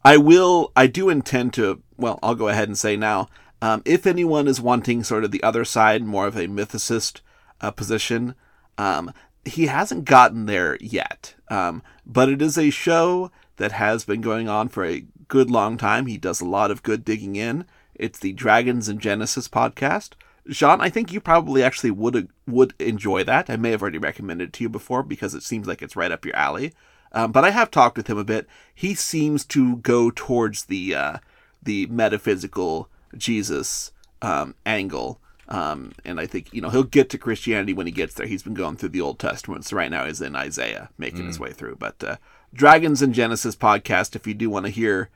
I 0.05 0.17
will. 0.17 0.73
I 0.77 0.87
do 0.87 1.09
intend 1.09 1.55
to. 1.55 1.83
Well, 1.97 2.19
I'll 2.23 2.35
go 2.35 2.49
ahead 2.49 2.69
and 2.69 2.79
say 2.79 2.97
now. 2.97 3.29
Um, 3.61 3.83
if 3.85 4.07
anyone 4.07 4.49
is 4.49 4.61
wanting 4.61 5.05
sort 5.05 5.25
of 5.25 5.31
the 5.31 5.43
other 5.43 5.65
side, 5.65 6.03
more 6.03 6.27
of 6.27 6.37
a 6.37 6.49
mythicist 6.49 7.21
uh, 7.61 7.71
position, 7.71 8.35
um, 8.77 9.13
he 9.45 9.67
hasn't 9.67 10.05
gotten 10.05 10.47
there 10.47 10.77
yet. 10.81 11.35
Um, 11.49 11.83
but 12.05 12.29
it 12.29 12.43
is 12.43 12.59
a 12.59 12.71
show 12.71 13.31
that 13.57 13.73
has 13.73 14.05
been 14.05 14.21
going 14.21 14.49
on 14.49 14.69
for 14.69 14.85
a 14.85 15.05
good 15.33 15.51
long 15.51 15.79
time. 15.79 16.05
He 16.05 16.19
does 16.19 16.43
a 16.43 16.45
lot 16.45 16.71
of 16.71 16.83
good 16.83 17.07
digging 17.07 17.37
in. 17.37 17.65
It's 17.95 18.19
the 18.19 18.35
Dragons 18.35 18.87
in 18.87 18.99
Genesis 18.99 19.49
podcast. 19.49 20.11
Shaun, 20.51 20.83
I 20.83 20.91
think 20.91 21.11
you 21.11 21.23
probably 21.23 21.63
actually 21.63 21.91
would 21.91 22.29
would 22.47 22.75
enjoy 22.79 23.25
that. 23.25 23.49
I 23.49 23.57
may 23.57 23.71
have 23.71 23.81
already 23.81 23.97
recommended 23.97 24.49
it 24.49 24.53
to 24.55 24.65
you 24.65 24.69
before 24.69 25.03
because 25.03 25.35
it 25.35 25.43
seems 25.43 25.67
like 25.67 25.81
it's 25.81 25.97
right 25.97 26.13
up 26.13 26.27
your 26.27 26.37
alley. 26.37 26.75
Um, 27.13 27.33
but 27.33 27.47
I 27.47 27.51
have 27.51 27.71
talked 27.71 27.97
with 27.97 28.09
him 28.09 28.19
a 28.19 28.25
bit. 28.25 28.47
He 28.75 28.95
seems 28.95 29.47
to 29.47 29.77
go 29.77 30.11
towards 30.11 30.67
the 30.67 30.95
uh, 30.95 31.17
the 31.63 31.87
metaphysical 31.87 32.91
Jesus 33.17 33.91
um, 34.21 34.55
angle, 34.67 35.19
um, 35.49 35.93
and 36.05 36.21
I 36.21 36.27
think 36.27 36.53
you 36.53 36.61
know 36.61 36.69
he'll 36.69 36.83
get 36.83 37.09
to 37.09 37.17
Christianity 37.17 37.73
when 37.73 37.87
he 37.87 37.93
gets 37.93 38.13
there. 38.13 38.27
He's 38.27 38.43
been 38.43 38.53
going 38.53 38.77
through 38.77 38.91
the 38.91 39.01
Old 39.01 39.19
Testament, 39.19 39.65
so 39.65 39.79
right 39.79 39.91
now 39.91 40.05
he's 40.05 40.21
in 40.21 40.37
Isaiah, 40.37 40.91
making 40.99 41.25
his 41.25 41.41
way 41.41 41.53
through. 41.53 41.77
But 41.77 42.05
uh, 42.05 42.17
Dragons 42.53 43.01
in 43.01 43.15
Genesis 43.15 43.57
podcast, 43.57 44.15
if 44.15 44.27
you 44.27 44.35
do 44.35 44.51
want 44.51 44.67
to 44.67 44.73
hear, 44.73 45.09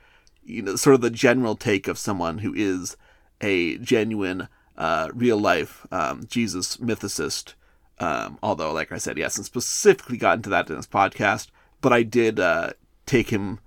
you 0.47 0.61
know, 0.61 0.75
sort 0.75 0.95
of 0.95 1.01
the 1.01 1.09
general 1.09 1.55
take 1.55 1.87
of 1.87 1.97
someone 1.97 2.39
who 2.39 2.53
is 2.55 2.97
a 3.41 3.77
genuine, 3.77 4.47
uh, 4.77 5.09
real 5.13 5.37
life 5.37 5.85
um, 5.91 6.25
Jesus 6.27 6.77
mythicist. 6.77 7.53
Um, 7.99 8.37
although, 8.41 8.71
like 8.71 8.91
I 8.91 8.97
said, 8.97 9.17
he 9.17 9.23
hasn't 9.23 9.47
specifically 9.47 10.17
gotten 10.17 10.43
to 10.43 10.49
that 10.49 10.69
in 10.69 10.75
this 10.75 10.87
podcast, 10.87 11.47
but 11.81 11.91
I 11.91 12.03
did 12.03 12.39
uh, 12.39 12.71
take 13.05 13.29
him 13.29 13.59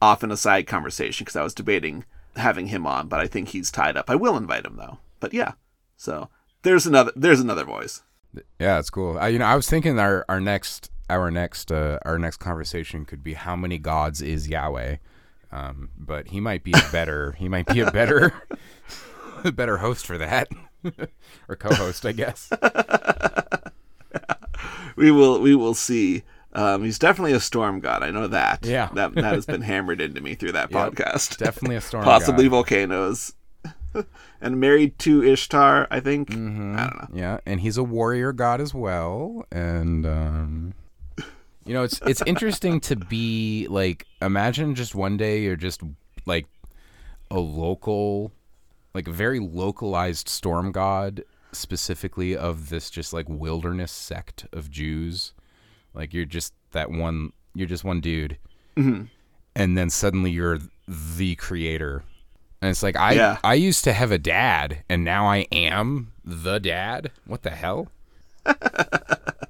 off 0.00 0.24
in 0.24 0.30
a 0.30 0.36
side 0.36 0.66
conversation 0.66 1.24
because 1.24 1.36
I 1.36 1.42
was 1.42 1.54
debating 1.54 2.04
having 2.36 2.68
him 2.68 2.86
on, 2.86 3.08
but 3.08 3.20
I 3.20 3.26
think 3.26 3.48
he's 3.48 3.70
tied 3.70 3.96
up. 3.96 4.10
I 4.10 4.16
will 4.16 4.36
invite 4.36 4.64
him 4.64 4.76
though. 4.76 4.98
But 5.20 5.32
yeah, 5.32 5.52
so 5.96 6.28
there's 6.62 6.86
another 6.86 7.12
there's 7.14 7.40
another 7.40 7.64
voice. 7.64 8.02
Yeah, 8.58 8.78
it's 8.78 8.90
cool. 8.90 9.18
I, 9.18 9.28
you 9.28 9.38
know, 9.38 9.44
I 9.44 9.54
was 9.54 9.68
thinking 9.68 9.98
our 9.98 10.24
our 10.28 10.40
next 10.40 10.90
our 11.08 11.30
next 11.30 11.70
uh, 11.70 11.98
our 12.04 12.18
next 12.18 12.38
conversation 12.38 13.04
could 13.04 13.22
be 13.22 13.34
how 13.34 13.54
many 13.56 13.78
gods 13.78 14.20
is 14.20 14.48
Yahweh, 14.48 14.96
um, 15.54 15.88
but 15.98 16.28
he 16.28 16.40
might 16.40 16.62
be 16.64 16.72
a 16.72 16.90
better 16.92 17.32
he 17.38 17.48
might 17.48 17.66
be 17.66 17.80
a 17.80 17.90
better 17.90 18.32
a 19.44 19.52
better 19.52 19.78
host 19.78 20.06
for 20.06 20.18
that 20.18 20.48
or 21.48 21.56
co-host, 21.56 22.04
I 22.04 22.12
guess. 22.12 22.50
We 24.96 25.10
will 25.10 25.40
we 25.40 25.54
will 25.56 25.74
see. 25.74 26.22
Um, 26.52 26.84
he's 26.84 27.00
definitely 27.00 27.32
a 27.32 27.40
storm 27.40 27.80
god. 27.80 28.04
I 28.04 28.10
know 28.12 28.28
that. 28.28 28.64
Yeah. 28.64 28.88
that 28.94 29.12
that 29.16 29.34
has 29.34 29.44
been 29.44 29.62
hammered 29.62 30.00
into 30.00 30.20
me 30.20 30.34
through 30.36 30.52
that 30.52 30.70
Yep, 30.70 30.92
podcast. 30.92 31.36
Definitely 31.38 31.76
a 31.76 31.80
storm. 31.80 32.04
Possibly 32.04 32.44
god. 32.44 32.50
volcanoes. 32.50 33.32
and 34.40 34.60
married 34.60 34.96
to 35.00 35.22
Ishtar, 35.24 35.88
I 35.90 35.98
think. 35.98 36.30
Mm-hmm. 36.30 36.76
I 36.78 36.82
don't 36.84 36.96
know. 37.12 37.20
Yeah, 37.20 37.38
and 37.44 37.60
he's 37.60 37.76
a 37.76 37.82
warrior 37.82 38.32
god 38.32 38.60
as 38.60 38.72
well, 38.72 39.46
and 39.50 40.06
um, 40.06 40.74
you 41.64 41.74
know, 41.74 41.82
it's 41.82 42.00
it's 42.06 42.22
interesting 42.26 42.80
to 42.80 42.96
be 42.96 43.66
like, 43.70 44.06
imagine 44.20 44.74
just 44.74 44.94
one 44.94 45.16
day 45.16 45.42
you're 45.42 45.56
just 45.56 45.82
like 46.26 46.46
a 47.30 47.38
local, 47.40 48.32
like 48.94 49.08
a 49.08 49.12
very 49.12 49.40
localized 49.40 50.28
storm 50.28 50.72
god, 50.72 51.24
specifically 51.52 52.36
of 52.36 52.68
this 52.68 52.90
just 52.90 53.12
like 53.12 53.26
wilderness 53.28 53.92
sect 53.92 54.46
of 54.52 54.70
Jews. 54.70 55.32
Like 55.94 56.12
you're 56.12 56.24
just 56.24 56.52
that 56.72 56.90
one, 56.90 57.32
you're 57.54 57.68
just 57.68 57.84
one 57.84 58.00
dude, 58.00 58.36
Mhm. 58.76 59.08
and 59.54 59.78
then 59.78 59.90
suddenly 59.90 60.30
you're 60.32 60.58
the 60.88 61.34
creator. 61.36 62.02
And 62.60 62.70
it's 62.70 62.82
like 62.82 62.96
I 62.96 63.12
Yeah. 63.12 63.38
I 63.44 63.54
used 63.54 63.84
to 63.84 63.92
have 63.92 64.10
a 64.10 64.18
dad, 64.18 64.82
and 64.88 65.04
now 65.04 65.26
I 65.26 65.46
am 65.52 66.12
the 66.24 66.58
dad. 66.58 67.10
What 67.26 67.42
the 67.42 67.50
hell? 67.50 67.88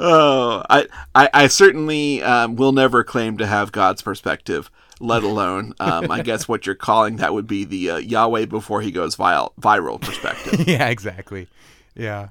Oh, 0.00 0.62
I, 0.68 0.86
I, 1.14 1.28
I 1.32 1.46
certainly 1.46 2.22
um, 2.22 2.56
will 2.56 2.72
never 2.72 3.04
claim 3.04 3.38
to 3.38 3.46
have 3.46 3.72
God's 3.72 4.02
perspective, 4.02 4.70
let 5.00 5.22
alone, 5.22 5.74
um, 5.78 6.10
I 6.10 6.22
guess 6.22 6.48
what 6.48 6.66
you're 6.66 6.74
calling 6.74 7.16
that 7.16 7.32
would 7.32 7.46
be 7.46 7.64
the 7.64 7.90
uh, 7.90 7.96
Yahweh 7.98 8.46
before 8.46 8.80
he 8.80 8.90
goes 8.90 9.16
viral, 9.16 9.52
viral 9.60 10.00
perspective. 10.00 10.66
yeah, 10.66 10.88
exactly. 10.88 11.46
Yeah. 11.94 12.28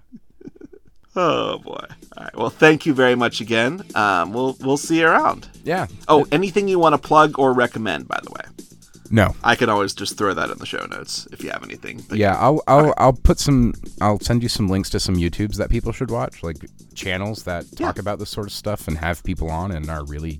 oh 1.15 1.59
boy! 1.59 1.85
All 2.17 2.23
right. 2.23 2.35
Well, 2.35 2.49
thank 2.49 2.85
you 2.85 2.93
very 2.93 3.15
much 3.15 3.39
again. 3.39 3.83
Um, 3.95 4.33
we'll 4.33 4.57
we'll 4.59 4.77
see 4.77 4.99
you 4.99 5.07
around. 5.07 5.47
Yeah. 5.63 5.87
Oh, 6.09 6.27
anything 6.33 6.67
you 6.67 6.79
want 6.79 6.93
to 6.93 7.07
plug 7.07 7.39
or 7.39 7.53
recommend, 7.53 8.09
by 8.09 8.19
the 8.23 8.31
way, 8.31 8.65
No. 9.13 9.35
I 9.43 9.53
can 9.55 9.69
always 9.69 9.93
just 9.93 10.17
throw 10.17 10.33
that 10.33 10.49
in 10.49 10.57
the 10.57 10.65
show 10.65 10.87
notes 10.87 11.27
if 11.31 11.43
you 11.43 11.51
have 11.51 11.61
anything. 11.61 12.01
Yeah, 12.11 12.35
I'll 12.35 12.63
I'll 12.67 12.95
I'll 12.97 13.13
put 13.13 13.37
some 13.37 13.75
I'll 14.01 14.19
send 14.19 14.41
you 14.41 14.49
some 14.49 14.69
links 14.69 14.89
to 14.89 14.99
some 14.99 15.15
YouTubes 15.15 15.57
that 15.57 15.69
people 15.69 15.91
should 15.91 16.09
watch, 16.09 16.41
like 16.41 16.57
channels 16.95 17.43
that 17.43 17.65
talk 17.77 17.99
about 17.99 18.17
this 18.17 18.31
sort 18.31 18.47
of 18.47 18.53
stuff 18.53 18.87
and 18.87 18.97
have 18.97 19.23
people 19.23 19.51
on 19.51 19.71
and 19.71 19.87
are 19.87 20.03
really 20.03 20.39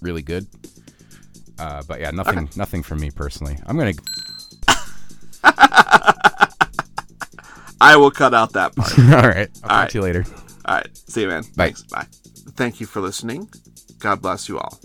really 0.00 0.22
good. 0.22 0.46
Uh, 1.58 1.82
but 1.88 1.98
yeah, 1.98 2.12
nothing 2.12 2.48
nothing 2.54 2.84
from 2.84 3.00
me 3.00 3.10
personally. 3.10 3.58
I'm 3.66 3.76
gonna 3.76 3.94
I 7.80 7.96
will 7.96 8.12
cut 8.12 8.34
out 8.34 8.52
that 8.52 8.76
part. 8.76 8.96
all 9.00 9.28
right. 9.28 9.50
I'll 9.64 9.68
talk 9.68 9.70
All 9.70 9.78
right. 9.78 9.90
to 9.90 9.98
you 9.98 10.02
later. 10.02 10.24
All 10.64 10.76
right. 10.76 10.96
See 10.96 11.22
you, 11.22 11.26
man. 11.28 11.42
Bye. 11.56 11.72
Thanks. 11.72 11.82
Bye. 11.82 12.06
Thank 12.54 12.78
you 12.78 12.86
for 12.86 13.00
listening. 13.00 13.50
God 13.98 14.22
bless 14.22 14.48
you 14.48 14.60
all. 14.60 14.78